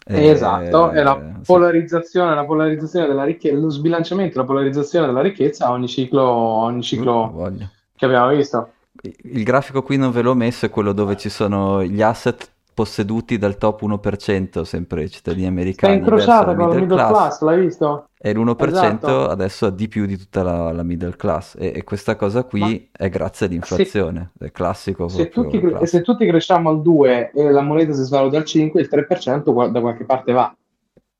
esatto, 0.04 0.90
è 0.90 1.02
la 1.02 1.18
polarizzazione, 1.44 2.34
la 2.34 2.44
polarizzazione 2.44 3.06
della 3.06 3.24
ricchezza, 3.24 3.56
lo 3.56 3.70
sbilanciamento, 3.70 4.38
la 4.38 4.44
polarizzazione 4.44 5.06
della 5.06 5.22
ricchezza 5.22 5.66
a 5.66 5.70
ogni 5.72 5.88
ciclo, 5.88 6.22
ogni 6.22 6.82
ciclo 6.82 7.32
uh, 7.34 7.56
che 7.96 8.04
abbiamo 8.04 8.28
visto. 8.28 8.72
Il 9.02 9.44
grafico 9.44 9.82
qui 9.82 9.96
non 9.96 10.10
ve 10.10 10.20
l'ho 10.22 10.34
messo, 10.34 10.66
è 10.66 10.70
quello 10.70 10.92
dove 10.92 11.16
ci 11.16 11.30
sono 11.30 11.82
gli 11.82 12.02
asset 12.02 12.50
posseduti 12.80 13.36
dal 13.36 13.58
top 13.58 13.82
1%, 13.82 14.62
sempre 14.62 15.02
i 15.02 15.10
cittadini 15.10 15.46
americani. 15.46 15.92
È 15.92 15.96
incrociata 15.98 16.54
con 16.54 16.70
la 16.70 16.74
middle 16.76 16.96
class. 16.96 17.10
class, 17.10 17.40
l'hai 17.42 17.60
visto? 17.60 18.08
E 18.18 18.32
l'1% 18.32 18.68
esatto. 18.68 19.28
adesso 19.28 19.66
ha 19.66 19.70
di 19.70 19.86
più 19.86 20.06
di 20.06 20.16
tutta 20.16 20.42
la, 20.42 20.72
la 20.72 20.82
middle 20.82 21.14
class. 21.14 21.56
E, 21.58 21.72
e, 21.76 21.84
questa 21.84 22.16
cosa 22.16 22.44
qui 22.44 22.60
Ma 22.60 23.04
è 23.04 23.10
grazie 23.10 23.46
all'inflazione, 23.46 24.30
se, 24.38 24.46
è 24.46 24.50
classico. 24.50 25.08
Se 25.08 25.28
tutti, 25.28 25.60
classico. 25.60 25.84
se 25.84 26.00
tutti 26.00 26.26
cresciamo 26.26 26.70
al 26.70 26.80
2 26.80 27.32
e 27.34 27.50
la 27.50 27.60
moneta 27.60 27.92
si 27.92 28.02
svaluta 28.02 28.38
al 28.38 28.46
5, 28.46 28.80
il 28.80 28.88
3% 28.90 29.70
da 29.70 29.80
qualche 29.80 30.04
parte 30.04 30.32
va. 30.32 30.56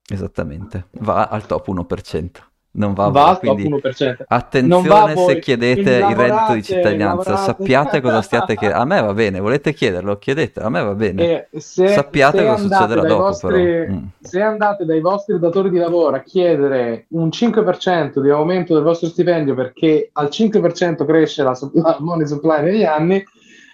Esattamente, 0.09 0.87
va 0.93 1.27
al 1.27 1.45
top 1.45 1.69
1% 1.69 2.50
non 2.73 2.95
va, 2.95 3.07
a 3.07 3.11
voi, 3.11 3.37
quindi 3.39 3.81
attenzione 4.29 5.17
se 5.17 5.39
chiedete 5.41 5.97
il 6.09 6.15
reddito 6.15 6.53
di 6.53 6.63
cittadinanza, 6.63 7.31
lavorate. 7.31 7.53
sappiate 7.53 8.01
cosa 8.01 8.23
stiate 8.23 8.55
chiedendo. 8.55 8.83
A 8.83 8.85
me 8.87 9.01
va 9.01 9.13
bene, 9.13 9.41
volete 9.41 9.73
chiederlo, 9.73 10.19
chiedete, 10.19 10.61
a 10.61 10.69
me 10.69 10.81
va 10.81 10.95
bene. 10.95 11.49
Se, 11.57 11.89
sappiate 11.89 12.39
se 12.39 12.45
cosa 12.45 12.63
succederà 12.63 13.03
dopo. 13.03 13.23
Vostri, 13.23 13.89
mm. 13.89 13.99
Se 14.21 14.41
andate 14.41 14.85
dai 14.85 15.01
vostri 15.01 15.37
datori 15.41 15.71
di 15.71 15.79
lavoro 15.79 16.15
a 16.15 16.21
chiedere 16.21 17.07
un 17.09 17.29
5% 17.29 18.21
di 18.21 18.31
aumento 18.31 18.75
del 18.75 18.85
vostro 18.85 19.09
stipendio 19.09 19.55
perché 19.55 20.11
al 20.13 20.29
5% 20.31 21.05
cresce 21.05 21.43
la, 21.43 21.59
la 21.73 21.97
money 21.99 22.27
supply 22.27 22.63
negli 22.63 22.85
anni, 22.85 23.25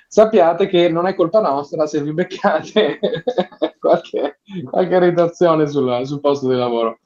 sappiate 0.09 0.66
che 0.66 0.88
non 0.88 1.07
è 1.07 1.14
colpa 1.14 1.40
nostra 1.40 1.86
se 1.86 2.02
vi 2.02 2.12
beccate 2.12 2.98
qualche, 3.78 4.40
qualche 4.70 4.98
ritrazione 4.98 5.66
sul, 5.66 6.00
sul, 6.04 6.20
posto 6.20 6.48
di 6.48 6.57
lavoro. 6.57 6.98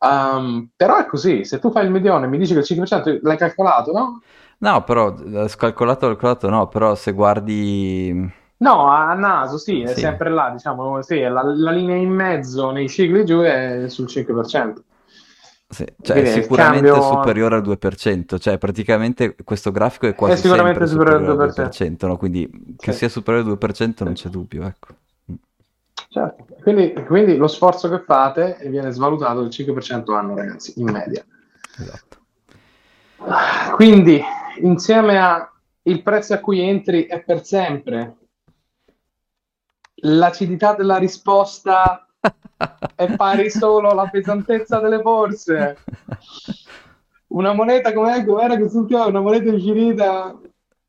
Um, 0.00 0.70
però 0.76 0.96
è 0.96 1.06
così, 1.06 1.44
se 1.44 1.58
tu 1.58 1.70
fai 1.70 1.84
il 1.84 1.90
medione 1.90 2.26
e 2.26 2.28
mi 2.28 2.38
dici 2.38 2.54
che 2.54 2.60
il 2.60 2.66
5% 2.80 3.18
l'hai 3.22 3.36
calcolato, 3.36 3.92
no? 3.92 4.22
No, 4.58 4.82
però 4.82 5.14
eh, 5.14 5.48
scalcolato, 5.48 6.06
calcolato 6.08 6.48
no, 6.48 6.68
però 6.68 6.94
se 6.94 7.12
guardi... 7.12 8.36
No, 8.60 8.88
a 8.88 9.14
naso 9.14 9.56
sì, 9.56 9.82
è 9.82 9.94
sì. 9.94 10.00
sempre 10.00 10.30
là, 10.30 10.50
diciamo, 10.50 11.00
sì, 11.02 11.20
la, 11.20 11.42
la, 11.44 11.70
linea 11.70 11.94
in 11.94 12.10
mezzo 12.10 12.72
nei 12.72 12.88
cicli 12.88 13.24
giù 13.24 13.38
è 13.38 13.84
sul 13.88 14.06
5%. 14.06 14.74
Sì, 15.70 15.84
cioè 16.00 16.22
è 16.22 16.40
sicuramente 16.40 16.88
cambio... 16.88 17.02
superiore 17.02 17.56
al 17.56 17.62
2%, 17.62 18.38
cioè 18.38 18.56
praticamente 18.56 19.36
questo 19.44 19.70
grafico 19.70 20.06
è 20.06 20.14
quasi 20.14 20.34
è 20.34 20.36
sicuramente 20.36 20.86
superiore, 20.86 21.18
superiore 21.18 21.42
al 21.42 21.68
2%, 21.68 21.96
2% 22.02 22.06
no? 22.06 22.16
quindi 22.16 22.50
sì. 22.50 22.74
che 22.78 22.92
sia 22.92 23.08
superiore 23.10 23.50
al 23.50 23.58
2% 23.60 24.04
non 24.04 24.14
c'è 24.14 24.28
dubbio, 24.30 24.64
ecco. 24.64 24.88
Certo, 26.08 26.46
quindi, 26.62 26.94
quindi, 27.06 27.36
lo 27.36 27.48
sforzo 27.48 27.90
che 27.90 28.00
fate 28.00 28.56
viene 28.64 28.90
svalutato 28.92 29.42
del 29.42 29.50
5% 29.50 30.14
anno, 30.14 30.34
ragazzi, 30.34 30.72
in 30.76 30.90
media. 30.90 31.22
Esatto. 31.78 32.16
Quindi, 33.74 34.22
insieme 34.62 35.18
a 35.18 35.52
il 35.82 36.02
prezzo 36.02 36.32
a 36.32 36.38
cui 36.38 36.60
entri 36.60 37.04
è 37.04 37.22
per 37.22 37.44
sempre, 37.44 38.16
l'acidità 39.96 40.74
della 40.74 40.96
risposta 40.96 42.07
è 42.94 43.14
pari 43.16 43.50
solo 43.50 43.90
alla 43.90 44.08
pesantezza 44.08 44.78
delle 44.80 45.00
borse. 45.00 45.76
Una 47.28 47.52
moneta 47.52 47.92
come 47.92 48.24
com'era 48.24 48.56
quest'ultima? 48.56 49.06
Una 49.06 49.20
moneta 49.20 49.50
infinita. 49.50 50.38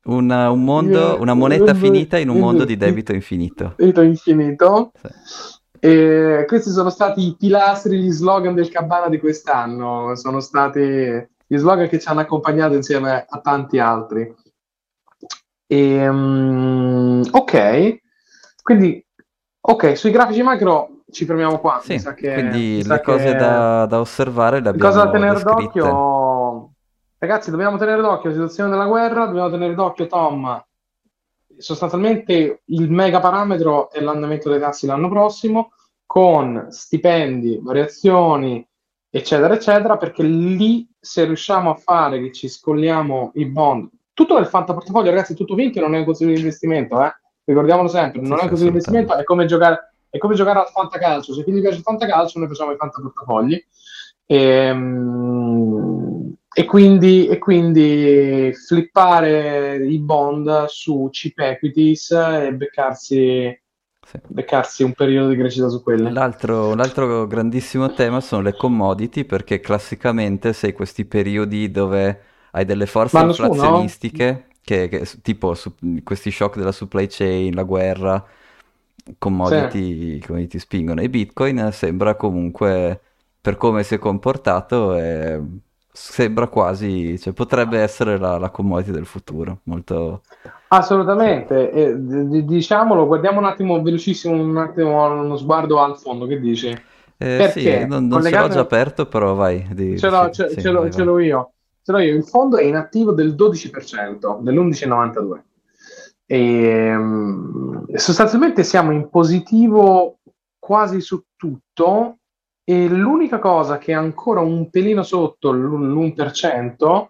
Una, 0.04 0.50
un 0.50 0.64
mondo, 0.64 1.18
una 1.20 1.34
moneta 1.34 1.74
finita 1.74 2.18
in 2.18 2.30
un 2.30 2.38
mondo 2.38 2.64
di 2.64 2.76
debito 2.76 3.12
infinito. 3.12 3.74
Debito 3.76 4.00
infinito. 4.00 4.92
Sì. 5.00 5.58
E 5.82 6.44
questi 6.46 6.70
sono 6.70 6.90
stati 6.90 7.26
i 7.26 7.36
pilastri, 7.38 8.00
gli 8.00 8.10
slogan 8.10 8.54
del 8.54 8.70
Cabana 8.70 9.08
di 9.08 9.18
quest'anno. 9.18 10.14
Sono 10.14 10.40
stati 10.40 10.80
gli 10.80 11.56
slogan 11.56 11.88
che 11.88 11.98
ci 11.98 12.08
hanno 12.08 12.20
accompagnato 12.20 12.74
insieme 12.74 13.24
a 13.28 13.40
tanti 13.40 13.78
altri. 13.78 14.34
E, 15.66 16.08
um, 16.08 17.22
ok, 17.30 17.98
quindi 18.62 19.04
ok, 19.60 19.96
sui 19.96 20.10
grafici 20.10 20.42
macro 20.42 20.99
ci 21.10 21.24
fermiamo 21.24 21.58
qua. 21.58 21.80
Sì, 21.82 22.02
che, 22.14 22.32
quindi 22.32 22.82
le 22.84 23.00
cose 23.00 23.34
da, 23.34 23.86
da, 23.86 24.00
osservare 24.00 24.60
le 24.60 24.68
abbiamo 24.70 24.88
Cosa 24.88 25.04
da 25.04 25.10
tenere 25.10 25.34
descritte. 25.34 25.62
d'occhio? 25.62 26.70
Ragazzi, 27.18 27.50
dobbiamo 27.50 27.76
tenere 27.76 28.00
d'occhio 28.00 28.28
la 28.28 28.34
situazione 28.34 28.70
della 28.70 28.86
guerra, 28.86 29.26
dobbiamo 29.26 29.50
tenere 29.50 29.74
d'occhio 29.74 30.06
Tom. 30.06 30.64
Sostanzialmente 31.58 32.62
il 32.64 32.90
mega 32.90 33.20
parametro 33.20 33.90
è 33.90 34.00
l'andamento 34.00 34.48
dei 34.48 34.58
tassi 34.58 34.86
l'anno 34.86 35.08
prossimo, 35.08 35.72
con 36.06 36.68
stipendi, 36.70 37.60
variazioni, 37.62 38.66
eccetera, 39.10 39.54
eccetera, 39.54 39.96
perché 39.96 40.22
lì 40.22 40.88
se 40.98 41.24
riusciamo 41.24 41.70
a 41.70 41.74
fare 41.74 42.20
che 42.20 42.32
ci 42.32 42.48
scolliamo 42.48 43.32
i 43.34 43.46
bond, 43.46 43.88
tutto 44.12 44.36
nel 44.36 44.46
fantaportafoglio, 44.46 45.10
ragazzi, 45.10 45.34
tutto 45.34 45.54
finché 45.54 45.80
non 45.80 45.94
è 45.94 45.98
un 45.98 46.04
consiglio 46.04 46.32
di 46.32 46.38
investimento, 46.38 47.02
eh? 47.02 47.12
ricordiamolo 47.44 47.88
sempre, 47.88 48.20
non 48.20 48.36
sì, 48.36 48.40
è 48.40 48.42
un 48.42 48.48
consiglio 48.48 48.70
di 48.70 48.76
investimento, 48.76 49.16
è 49.16 49.24
come 49.24 49.46
giocare 49.46 49.89
è 50.10 50.18
come 50.18 50.34
giocare 50.34 50.58
al 50.58 50.68
fantacalcio. 50.68 51.32
Se 51.32 51.44
ti 51.44 51.52
piace 51.52 51.78
il 51.78 51.82
fantacalcio, 51.82 52.38
noi 52.38 52.48
facciamo 52.48 52.72
i 52.72 52.76
fantaportafogli. 52.76 53.64
E, 54.26 54.36
ehm, 54.36 56.34
e, 56.52 56.64
quindi, 56.64 57.28
e 57.28 57.38
quindi 57.38 58.52
flippare 58.52 59.76
i 59.86 59.98
bond 60.00 60.66
su 60.66 61.08
cheap 61.10 61.38
equities 61.38 62.10
e 62.10 62.52
beccarsi 62.52 63.58
beccarsi 64.26 64.82
un 64.82 64.92
periodo 64.92 65.28
di 65.28 65.36
crescita 65.36 65.68
su 65.68 65.82
quelle. 65.82 66.10
L'altro, 66.10 66.74
l'altro, 66.74 67.26
grandissimo 67.26 67.92
tema 67.92 68.20
sono 68.20 68.42
le 68.42 68.56
commodity, 68.56 69.24
perché 69.24 69.60
classicamente 69.60 70.52
sei 70.52 70.72
questi 70.72 71.04
periodi 71.04 71.70
dove 71.70 72.22
hai 72.52 72.64
delle 72.64 72.86
forze 72.86 73.16
Vanno 73.16 73.30
inflazionistiche, 73.30 74.26
su, 74.26 74.32
no? 74.32 74.58
che, 74.62 74.88
che, 74.88 75.06
tipo 75.22 75.54
su, 75.54 75.74
questi 76.02 76.30
shock 76.30 76.56
della 76.56 76.72
supply 76.72 77.06
chain, 77.08 77.54
la 77.54 77.62
guerra, 77.62 78.24
commodity, 79.18 80.20
sì. 80.20 80.26
commodity 80.26 80.58
spingono. 80.58 81.00
E 81.00 81.08
Bitcoin 81.08 81.70
sembra 81.72 82.14
comunque, 82.14 83.00
per 83.40 83.56
come 83.56 83.82
si 83.82 83.94
è 83.94 83.98
comportato, 83.98 84.94
è, 84.94 85.40
sembra 85.92 86.46
quasi, 86.48 87.18
cioè 87.18 87.32
potrebbe 87.32 87.78
essere 87.80 88.18
la, 88.18 88.38
la 88.38 88.50
commodity 88.50 88.90
del 88.90 89.06
futuro. 89.06 89.60
Molto... 89.64 90.22
Assolutamente, 90.68 91.70
eh, 91.70 91.94
d- 91.94 92.42
diciamolo, 92.42 93.06
guardiamo 93.06 93.38
un 93.38 93.46
attimo 93.46 93.82
velocissimo, 93.82 94.34
un 94.34 94.56
attimo 94.56 95.20
uno 95.20 95.36
sguardo 95.36 95.80
al 95.80 95.98
fondo, 95.98 96.26
che 96.26 96.40
dici? 96.40 96.68
Eh, 96.68 97.36
Perché? 97.36 97.80
Sì, 97.80 97.86
non, 97.86 98.06
non 98.06 98.18
collegato... 98.18 98.42
ce 98.42 98.48
l'ho 98.48 98.54
già 98.54 98.60
aperto, 98.60 99.06
però 99.06 99.34
vai. 99.34 99.66
Di... 99.72 99.98
Ce, 99.98 100.08
l'ho, 100.08 100.28
sì, 100.32 100.42
ce, 100.42 100.48
sì, 100.50 100.60
ce, 100.60 100.70
l'ho, 100.70 100.80
vai, 100.82 100.92
ce 100.92 101.02
l'ho 101.02 101.18
io. 101.18 101.52
Ce 101.82 101.92
l'ho 101.92 101.98
io. 101.98 102.14
Il 102.14 102.24
fondo 102.24 102.56
è 102.56 102.64
in 102.64 102.76
attivo 102.76 103.12
del 103.12 103.34
12%, 103.34 104.40
dell'11,92 104.40 105.40
e, 106.32 106.94
um, 106.94 107.92
sostanzialmente 107.96 108.62
siamo 108.62 108.92
in 108.92 109.08
positivo 109.10 110.20
quasi 110.60 111.00
su 111.00 111.24
tutto 111.34 112.18
e 112.62 112.86
l'unica 112.86 113.40
cosa 113.40 113.78
che 113.78 113.90
è 113.90 113.96
ancora 113.96 114.38
un 114.38 114.70
pelino 114.70 115.02
sotto 115.02 115.50
l'1% 115.50 117.06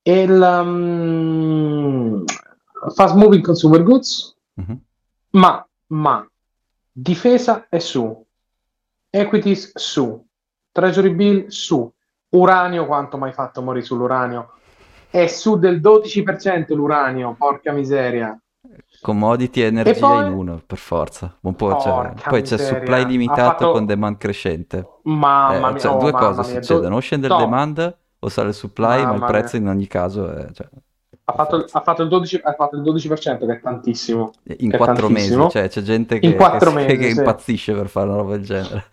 è 0.00 0.10
il 0.12 0.40
um, 0.62 2.24
fast 2.94 3.16
moving 3.16 3.42
consumer 3.42 3.82
goods, 3.82 4.36
mm-hmm. 4.60 4.76
ma, 5.30 5.68
ma 5.88 6.24
difesa 6.92 7.66
è 7.68 7.80
su, 7.80 8.24
equities 9.10 9.76
su, 9.76 10.24
treasury 10.70 11.12
bill 11.12 11.48
su, 11.48 11.92
uranio 12.28 12.86
quanto 12.86 13.18
mai 13.18 13.32
fatto 13.32 13.62
morire 13.62 13.84
sull'uranio, 13.84 14.52
è 15.10 15.26
su 15.26 15.58
del 15.58 15.80
12% 15.80 16.74
l'uranio, 16.74 17.34
porca 17.36 17.72
miseria. 17.72 18.38
Commodity 19.00 19.62
e 19.62 19.66
energia 19.66 19.90
e 19.90 19.98
poi... 19.98 20.26
in 20.26 20.32
uno, 20.32 20.62
per 20.66 20.78
forza. 20.78 21.36
Un 21.42 21.54
po' 21.54 21.76
c'è... 21.76 22.12
Poi 22.28 22.42
c'è 22.42 22.58
supply 22.58 23.06
limitato 23.06 23.42
fatto... 23.42 23.72
con 23.72 23.86
demand 23.86 24.16
crescente. 24.16 24.86
Mamma 25.04 25.68
eh, 25.68 25.72
mia, 25.72 25.80
cioè, 25.80 25.94
oh, 25.94 25.98
due 25.98 26.12
cose 26.12 26.40
mia. 26.50 26.62
succedono, 26.62 26.96
o 26.96 27.00
scende 27.00 27.26
il 27.28 27.32
no. 27.32 27.38
demand 27.38 27.96
o 28.18 28.28
sale 28.28 28.48
il 28.48 28.54
supply, 28.54 29.02
mamma 29.02 29.16
ma 29.16 29.26
il 29.26 29.30
prezzo 29.30 29.56
mia. 29.56 29.70
in 29.70 29.76
ogni 29.76 29.86
caso 29.86 30.30
è... 30.30 30.50
Cioè... 30.52 30.68
Ha 31.24 31.32
fatto, 31.34 31.66
ha, 31.70 31.80
fatto 31.82 32.04
12, 32.06 32.40
ha 32.42 32.54
fatto, 32.54 32.76
il 32.76 32.82
12%, 32.82 33.46
che 33.46 33.52
è 33.52 33.60
tantissimo. 33.60 34.32
In 34.58 34.70
quattro 34.72 35.10
mesi, 35.10 35.34
cioè 35.50 35.68
c'è 35.68 35.82
gente 35.82 36.18
che, 36.18 36.34
che, 36.34 36.70
mesi, 36.72 36.96
che 36.96 37.10
sì. 37.10 37.18
impazzisce 37.18 37.74
per 37.74 37.88
fare 37.88 38.08
una 38.08 38.16
roba 38.16 38.36
del 38.36 38.46
genere. 38.46 38.84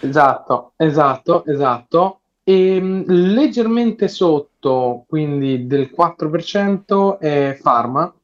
esatto, 0.00 0.72
esatto, 0.76 1.44
esatto. 1.44 2.20
E 2.48 2.76
ehm, 2.76 3.02
leggermente 3.06 4.06
sotto, 4.06 5.04
quindi 5.08 5.66
del 5.66 5.90
4%, 5.92 7.18
è 7.18 7.58
Pharma. 7.60 8.14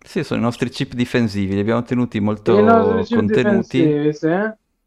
Sì, 0.00 0.22
sono 0.22 0.38
i 0.38 0.42
nostri 0.44 0.70
chip 0.70 0.94
difensivi, 0.94 1.54
li 1.54 1.60
abbiamo 1.60 1.82
tenuti 1.82 2.20
molto 2.20 2.54
contenuti. 3.08 4.12
Sì. 4.12 4.28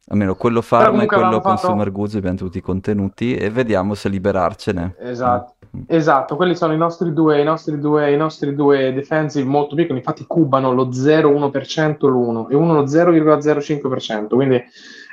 Almeno 0.07 0.36
quello 0.36 0.61
Pharma 0.61 1.03
e 1.03 1.05
quello 1.05 1.41
Consumer 1.41 1.88
fatto... 1.88 1.91
Goods 1.91 2.15
abbiamo 2.15 2.38
tenuti 2.38 2.61
contenuti 2.61 3.36
e 3.36 3.49
vediamo 3.49 3.93
se 3.93 4.07
liberarcene. 4.07 4.95
Esatto. 4.99 5.55
Mm. 5.76 5.82
Esatto, 5.88 6.38
quelli 6.38 6.55
sono 6.55 6.72
i 6.72 6.78
nostri 6.78 7.11
due, 7.11 7.41
i 7.41 7.43
nostri 7.43 7.78
due, 7.78 8.13
i 8.13 8.17
nostri 8.17 8.55
due 8.55 8.93
defensive 8.93 9.47
molto 9.47 9.76
piccoli, 9.76 9.99
infatti 9.99 10.26
cubano 10.26 10.72
lo 10.72 10.88
0,1% 10.88 12.07
l'uno 12.07 12.47
e 12.47 12.55
uno 12.55 12.74
lo 12.74 12.84
0,05%, 12.84 14.28
quindi 14.28 14.61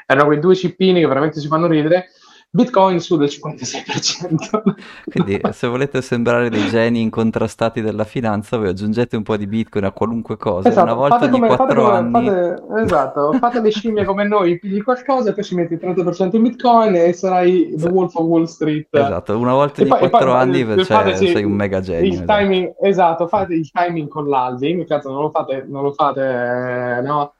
erano 0.06 0.26
quei 0.26 0.38
due 0.38 0.54
cippini 0.54 1.00
che 1.00 1.06
veramente 1.06 1.40
ci 1.40 1.48
fanno 1.48 1.66
ridere 1.66 2.10
Bitcoin 2.50 2.98
su 2.98 3.18
del 3.18 3.28
56%. 3.28 4.62
Quindi 5.04 5.38
se 5.52 5.66
volete 5.66 6.00
sembrare 6.00 6.48
dei 6.48 6.66
geni 6.68 7.02
incontrastati 7.02 7.82
della 7.82 8.04
finanza, 8.04 8.56
voi 8.56 8.68
aggiungete 8.68 9.16
un 9.16 9.22
po' 9.22 9.36
di 9.36 9.46
Bitcoin 9.46 9.84
a 9.84 9.90
qualunque 9.90 10.38
cosa, 10.38 10.70
esatto, 10.70 10.84
una 10.84 10.94
volta 10.94 11.24
ogni 11.26 11.30
come, 11.30 11.54
4 11.54 11.84
fate 11.84 11.96
anni. 11.96 12.26
Fate, 12.26 12.62
esatto, 12.82 13.32
fate 13.34 13.60
le 13.60 13.70
scimmie 13.70 14.04
come 14.04 14.26
noi, 14.26 14.58
pigli 14.58 14.82
qualcosa 14.82 15.28
e 15.28 15.34
poi 15.34 15.44
ci 15.44 15.54
metti 15.54 15.74
il 15.74 15.80
30% 15.82 16.36
in 16.36 16.42
Bitcoin 16.42 16.94
e 16.94 17.12
sarai 17.12 17.74
The 17.76 17.88
Wolf 17.88 18.14
of 18.14 18.24
Wall 18.24 18.44
Street. 18.44 18.88
Esatto, 18.90 19.38
una 19.38 19.52
volta 19.52 19.82
ogni 19.82 19.90
4 19.90 20.32
anni 20.32 20.64
cioè, 20.64 20.84
fate, 20.84 21.16
sì, 21.16 21.28
sei 21.28 21.44
un 21.44 21.52
mega 21.52 21.80
genio. 21.80 22.10
Il 22.10 22.24
timing, 22.24 22.76
esatto, 22.80 23.28
fate 23.28 23.52
il 23.54 23.70
timing 23.70 24.08
con 24.08 24.26
l'halving, 24.26 24.86
cazzo 24.86 25.10
non 25.10 25.20
lo 25.20 25.30
fate, 25.30 25.66
non 25.68 25.82
lo 25.82 25.92
fate 25.92 27.02
no? 27.04 27.34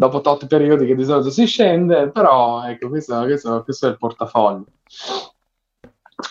Dopo 0.00 0.22
tot 0.22 0.46
periodi 0.46 0.86
che 0.86 0.94
di 0.94 1.04
solito 1.04 1.28
si 1.28 1.44
scende, 1.44 2.08
però 2.08 2.64
ecco, 2.64 2.88
questo, 2.88 3.20
questo, 3.24 3.62
questo 3.62 3.86
è 3.86 3.90
il 3.90 3.98
portafoglio. 3.98 4.64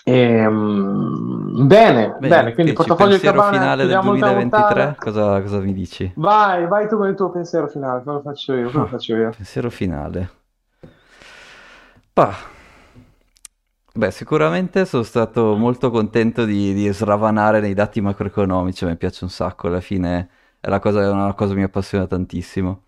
Ehm, 0.05 1.67
bene, 1.67 2.15
bene, 2.19 2.27
bene, 2.27 2.53
quindi 2.55 2.71
il 2.71 2.77
portafoglio 2.77 3.11
pensiero 3.11 3.37
Cabana, 3.37 3.57
finale 3.59 3.85
del 3.85 3.99
2023, 3.99 4.95
cosa, 4.97 5.41
cosa, 5.43 5.59
mi 5.59 5.73
dici? 5.73 6.11
Vai, 6.15 6.65
vai 6.65 6.87
tu 6.87 6.97
con 6.97 7.09
il 7.09 7.15
tuo 7.15 7.29
pensiero 7.29 7.67
finale, 7.67 8.01
cosa 8.03 8.21
faccio 8.21 8.55
io? 8.55 8.71
Cosa 8.71 8.85
faccio 8.87 9.15
io? 9.15 9.29
Pensiero 9.35 9.69
finale. 9.69 10.29
Bah. 12.11 12.35
Beh, 13.93 14.11
sicuramente 14.11 14.85
sono 14.85 15.03
stato 15.03 15.55
molto 15.55 15.91
contento 15.91 16.43
di, 16.43 16.73
di 16.73 16.91
sravanare 16.91 17.59
nei 17.59 17.75
dati 17.75 18.01
macroeconomici, 18.01 18.85
mi 18.85 18.97
piace 18.97 19.25
un 19.25 19.29
sacco, 19.29 19.67
alla 19.67 19.81
fine 19.81 20.29
è, 20.59 20.79
cosa, 20.79 21.03
è 21.03 21.09
una 21.09 21.33
cosa 21.35 21.53
che 21.53 21.59
mi 21.59 21.65
appassiona 21.65 22.07
tantissimo. 22.07 22.85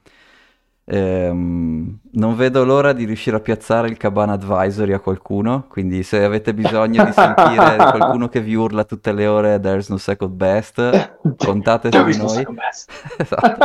Ehm, 0.86 1.99
non 2.13 2.36
vedo 2.36 2.65
l'ora 2.65 2.91
di 2.91 3.05
riuscire 3.05 3.38
a 3.38 3.39
piazzare 3.39 3.88
il 3.88 3.97
Cabana 3.97 4.34
Advisory 4.34 4.93
a 4.93 4.99
qualcuno, 4.99 5.65
quindi 5.69 6.03
se 6.03 6.23
avete 6.23 6.53
bisogno 6.53 7.05
di 7.05 7.11
sentire 7.11 7.75
qualcuno 7.95 8.27
che 8.27 8.41
vi 8.41 8.55
urla 8.55 8.84
tutte 8.84 9.13
le 9.13 9.27
ore 9.27 9.59
There's 9.59 9.89
no 9.89 9.97
second 9.97 10.34
best, 10.34 11.19
contate 11.38 11.91
su 11.91 12.03
di 12.03 12.17
noi. 12.17 12.45
esatto. 13.17 13.57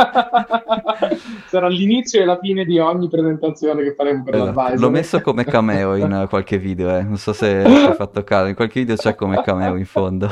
Sarà 1.47 1.67
l'inizio 1.67 2.21
e 2.21 2.25
la 2.25 2.37
fine 2.39 2.63
di 2.65 2.77
ogni 2.79 3.09
presentazione 3.09 3.83
che 3.83 3.95
faremo 3.95 4.23
per 4.23 4.35
esatto. 4.35 4.51
l'advisory. 4.53 4.79
L'ho 4.79 4.89
messo 4.89 5.21
come 5.21 5.43
cameo 5.43 5.95
in 5.95 6.27
qualche 6.29 6.57
video, 6.57 6.95
eh. 6.95 7.03
non 7.03 7.17
so 7.17 7.33
se 7.33 7.63
hai 7.63 7.93
fatto 7.95 8.23
caso, 8.23 8.45
in 8.45 8.55
qualche 8.55 8.79
video 8.79 8.95
c'è 8.95 9.15
come 9.15 9.41
cameo 9.41 9.75
in 9.75 9.85
fondo. 9.85 10.29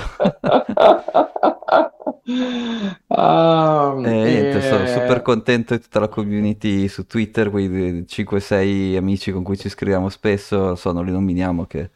Ah, 3.18 3.94
e 3.96 4.00
niente, 4.00 4.62
sono 4.62 4.86
super 4.88 5.22
contento 5.22 5.74
di 5.74 5.82
tutta 5.82 6.02
la 6.02 6.10
community 6.10 6.88
su 6.90 7.06
Twitter, 7.08 7.50
quei 7.50 8.04
5-6 8.06 8.98
amici 8.98 9.32
con 9.32 9.42
cui 9.44 9.58
ci 9.58 9.70
scriviamo 9.70 10.10
spesso, 10.10 10.76
so, 10.76 10.92
non 10.92 11.06
li 11.06 11.12
nominiamo, 11.12 11.66
che... 11.66 11.90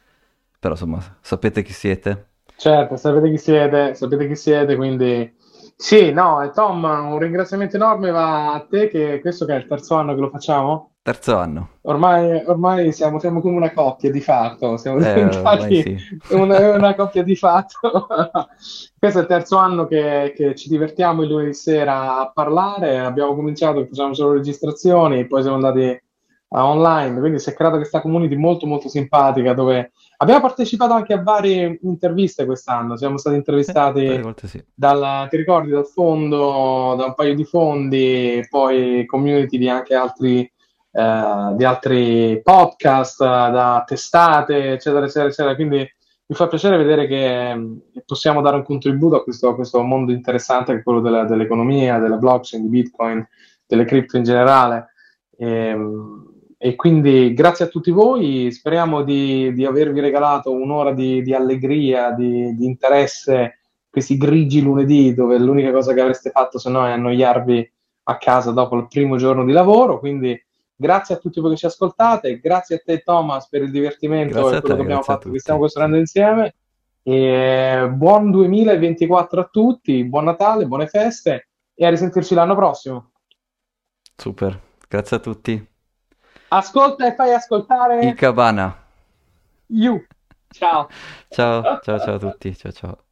però 0.59 0.75
insomma, 0.75 0.99
sapete 1.21 1.61
chi 1.61 1.73
siete? 1.73 2.27
Certo, 2.55 2.95
sapete 2.95 3.29
chi 3.31 3.37
siete, 3.37 3.95
sapete 3.95 4.27
chi 4.27 4.35
siete, 4.35 4.75
quindi 4.77 5.35
sì, 5.75 6.11
no, 6.11 6.49
Tom, 6.53 6.83
un 6.83 7.19
ringraziamento 7.19 7.75
enorme 7.75 8.11
va 8.11 8.53
a 8.53 8.65
te, 8.65 8.87
che 8.89 9.19
questo 9.21 9.45
che 9.45 9.53
è 9.55 9.57
il 9.57 9.67
terzo 9.67 9.95
anno 9.95 10.13
che 10.13 10.21
lo 10.21 10.29
facciamo. 10.29 10.95
Terzo 11.09 11.37
anno. 11.37 11.69
Ormai, 11.81 12.43
ormai 12.45 12.91
siamo, 12.93 13.17
siamo, 13.17 13.41
come 13.41 13.55
una 13.55 13.73
coppia 13.73 14.11
di 14.11 14.21
fatto, 14.21 14.77
siamo 14.77 14.99
eh, 14.99 15.01
diventati 15.15 15.81
sì. 15.81 16.35
una, 16.35 16.75
una, 16.75 16.93
coppia 16.93 17.23
di 17.23 17.35
fatto. 17.35 18.05
Questo 18.95 19.17
è 19.17 19.21
il 19.23 19.27
terzo 19.27 19.57
anno 19.57 19.87
che, 19.87 20.31
che, 20.35 20.53
ci 20.53 20.69
divertiamo 20.69 21.23
il 21.23 21.29
lunedì 21.29 21.55
sera 21.55 22.19
a 22.19 22.31
parlare, 22.31 22.99
abbiamo 22.99 23.33
cominciato, 23.33 23.87
facciamo 23.87 24.13
solo 24.13 24.33
registrazioni, 24.33 25.25
poi 25.25 25.41
siamo 25.41 25.55
andati 25.55 25.99
online, 26.49 27.19
quindi 27.19 27.39
si 27.39 27.49
è 27.49 27.55
creata 27.55 27.77
questa 27.77 28.01
community 28.01 28.35
molto 28.35 28.67
molto 28.67 28.87
simpatica 28.87 29.53
dove 29.53 29.91
abbiamo 30.17 30.41
partecipato 30.41 30.93
anche 30.93 31.13
a 31.13 31.23
varie 31.23 31.79
interviste 31.81 32.45
quest'anno, 32.45 32.97
siamo 32.97 33.17
stati 33.17 33.35
intervistati 33.35 34.05
eh, 34.05 34.33
sì. 34.43 34.63
dal, 34.75 35.27
ti 35.27 35.37
ricordi, 35.37 35.71
dal 35.71 35.87
fondo, 35.87 36.93
da 36.95 37.05
un 37.05 37.13
paio 37.15 37.33
di 37.33 37.45
fondi, 37.45 38.45
poi 38.47 39.07
community 39.07 39.57
di 39.57 39.69
anche 39.69 39.95
altri, 39.95 40.51
eh, 40.91 41.53
di 41.55 41.63
altri 41.63 42.41
podcast, 42.43 43.19
da 43.23 43.83
testate, 43.85 44.71
eccetera, 44.73 45.05
eccetera, 45.05 45.27
eccetera, 45.27 45.55
quindi 45.55 45.77
mi 45.77 46.35
fa 46.35 46.47
piacere 46.47 46.77
vedere 46.77 47.07
che, 47.07 47.79
che 47.91 48.03
possiamo 48.05 48.41
dare 48.41 48.57
un 48.57 48.63
contributo 48.63 49.15
a 49.15 49.23
questo, 49.23 49.49
a 49.49 49.55
questo 49.55 49.81
mondo 49.81 50.11
interessante 50.11 50.73
che 50.73 50.79
è 50.79 50.83
quello 50.83 50.99
della, 50.99 51.23
dell'economia, 51.23 51.97
della 51.97 52.17
blockchain, 52.17 52.63
di 52.63 52.69
Bitcoin, 52.69 53.27
delle 53.65 53.85
cripto 53.85 54.17
in 54.17 54.23
generale. 54.23 54.93
E, 55.35 55.47
ehm, 55.47 56.27
e 56.61 56.75
quindi 56.75 57.33
grazie 57.33 57.65
a 57.65 57.67
tutti 57.69 57.89
voi, 57.89 58.51
speriamo 58.51 59.01
di, 59.01 59.53
di 59.53 59.65
avervi 59.65 60.01
regalato 60.01 60.51
un'ora 60.51 60.91
di, 60.91 61.21
di 61.21 61.33
allegria, 61.33 62.11
di, 62.11 62.53
di, 62.53 62.65
interesse, 62.65 63.59
questi 63.89 64.17
grigi 64.17 64.61
lunedì 64.61 65.13
dove 65.13 65.39
l'unica 65.39 65.71
cosa 65.71 65.93
che 65.93 66.01
avreste 66.01 66.31
fatto 66.31 66.59
se 66.59 66.69
no 66.69 66.85
è 66.85 66.91
annoiarvi 66.91 67.71
a 68.03 68.17
casa 68.17 68.51
dopo 68.51 68.75
il 68.75 68.87
primo 68.87 69.15
giorno 69.15 69.45
di 69.45 69.53
lavoro. 69.53 69.99
Quindi 69.99 70.37
grazie 70.79 71.15
a 71.15 71.17
tutti 71.17 71.41
voi 71.41 71.51
che 71.51 71.57
ci 71.57 71.65
ascoltate, 71.65 72.39
grazie 72.39 72.77
a 72.77 72.81
te 72.83 72.99
Thomas 72.99 73.49
per 73.49 73.63
il 73.63 73.71
divertimento 73.71 74.39
grazie 74.39 74.57
e 74.57 74.61
quello 74.61 74.75
te, 74.75 74.75
che 74.75 74.85
abbiamo 74.85 75.01
fatto, 75.01 75.29
che 75.29 75.39
stiamo 75.39 75.59
costruendo 75.59 75.97
insieme. 75.97 76.55
E 77.03 77.89
buon 77.91 78.31
2024 78.31 79.41
a 79.41 79.49
tutti, 79.51 80.05
buon 80.05 80.23
Natale, 80.23 80.67
buone 80.67 80.87
feste 80.87 81.49
e 81.73 81.85
a 81.85 81.89
risentirci 81.89 82.33
l'anno 82.33 82.55
prossimo. 82.55 83.11
Super, 84.15 84.57
grazie 84.87 85.17
a 85.17 85.19
tutti. 85.19 85.67
Ascolta 86.49 87.07
e 87.07 87.13
fai 87.13 87.33
ascoltare 87.33 88.05
il 88.05 88.13
Cabana. 88.15 88.85
You. 89.67 90.01
Ciao. 90.47 90.87
Ciao, 91.27 91.79
ciao, 91.81 91.99
ciao 91.99 92.15
a 92.15 92.19
tutti. 92.19 92.55
Ciao, 92.55 92.71
ciao. 92.71 93.03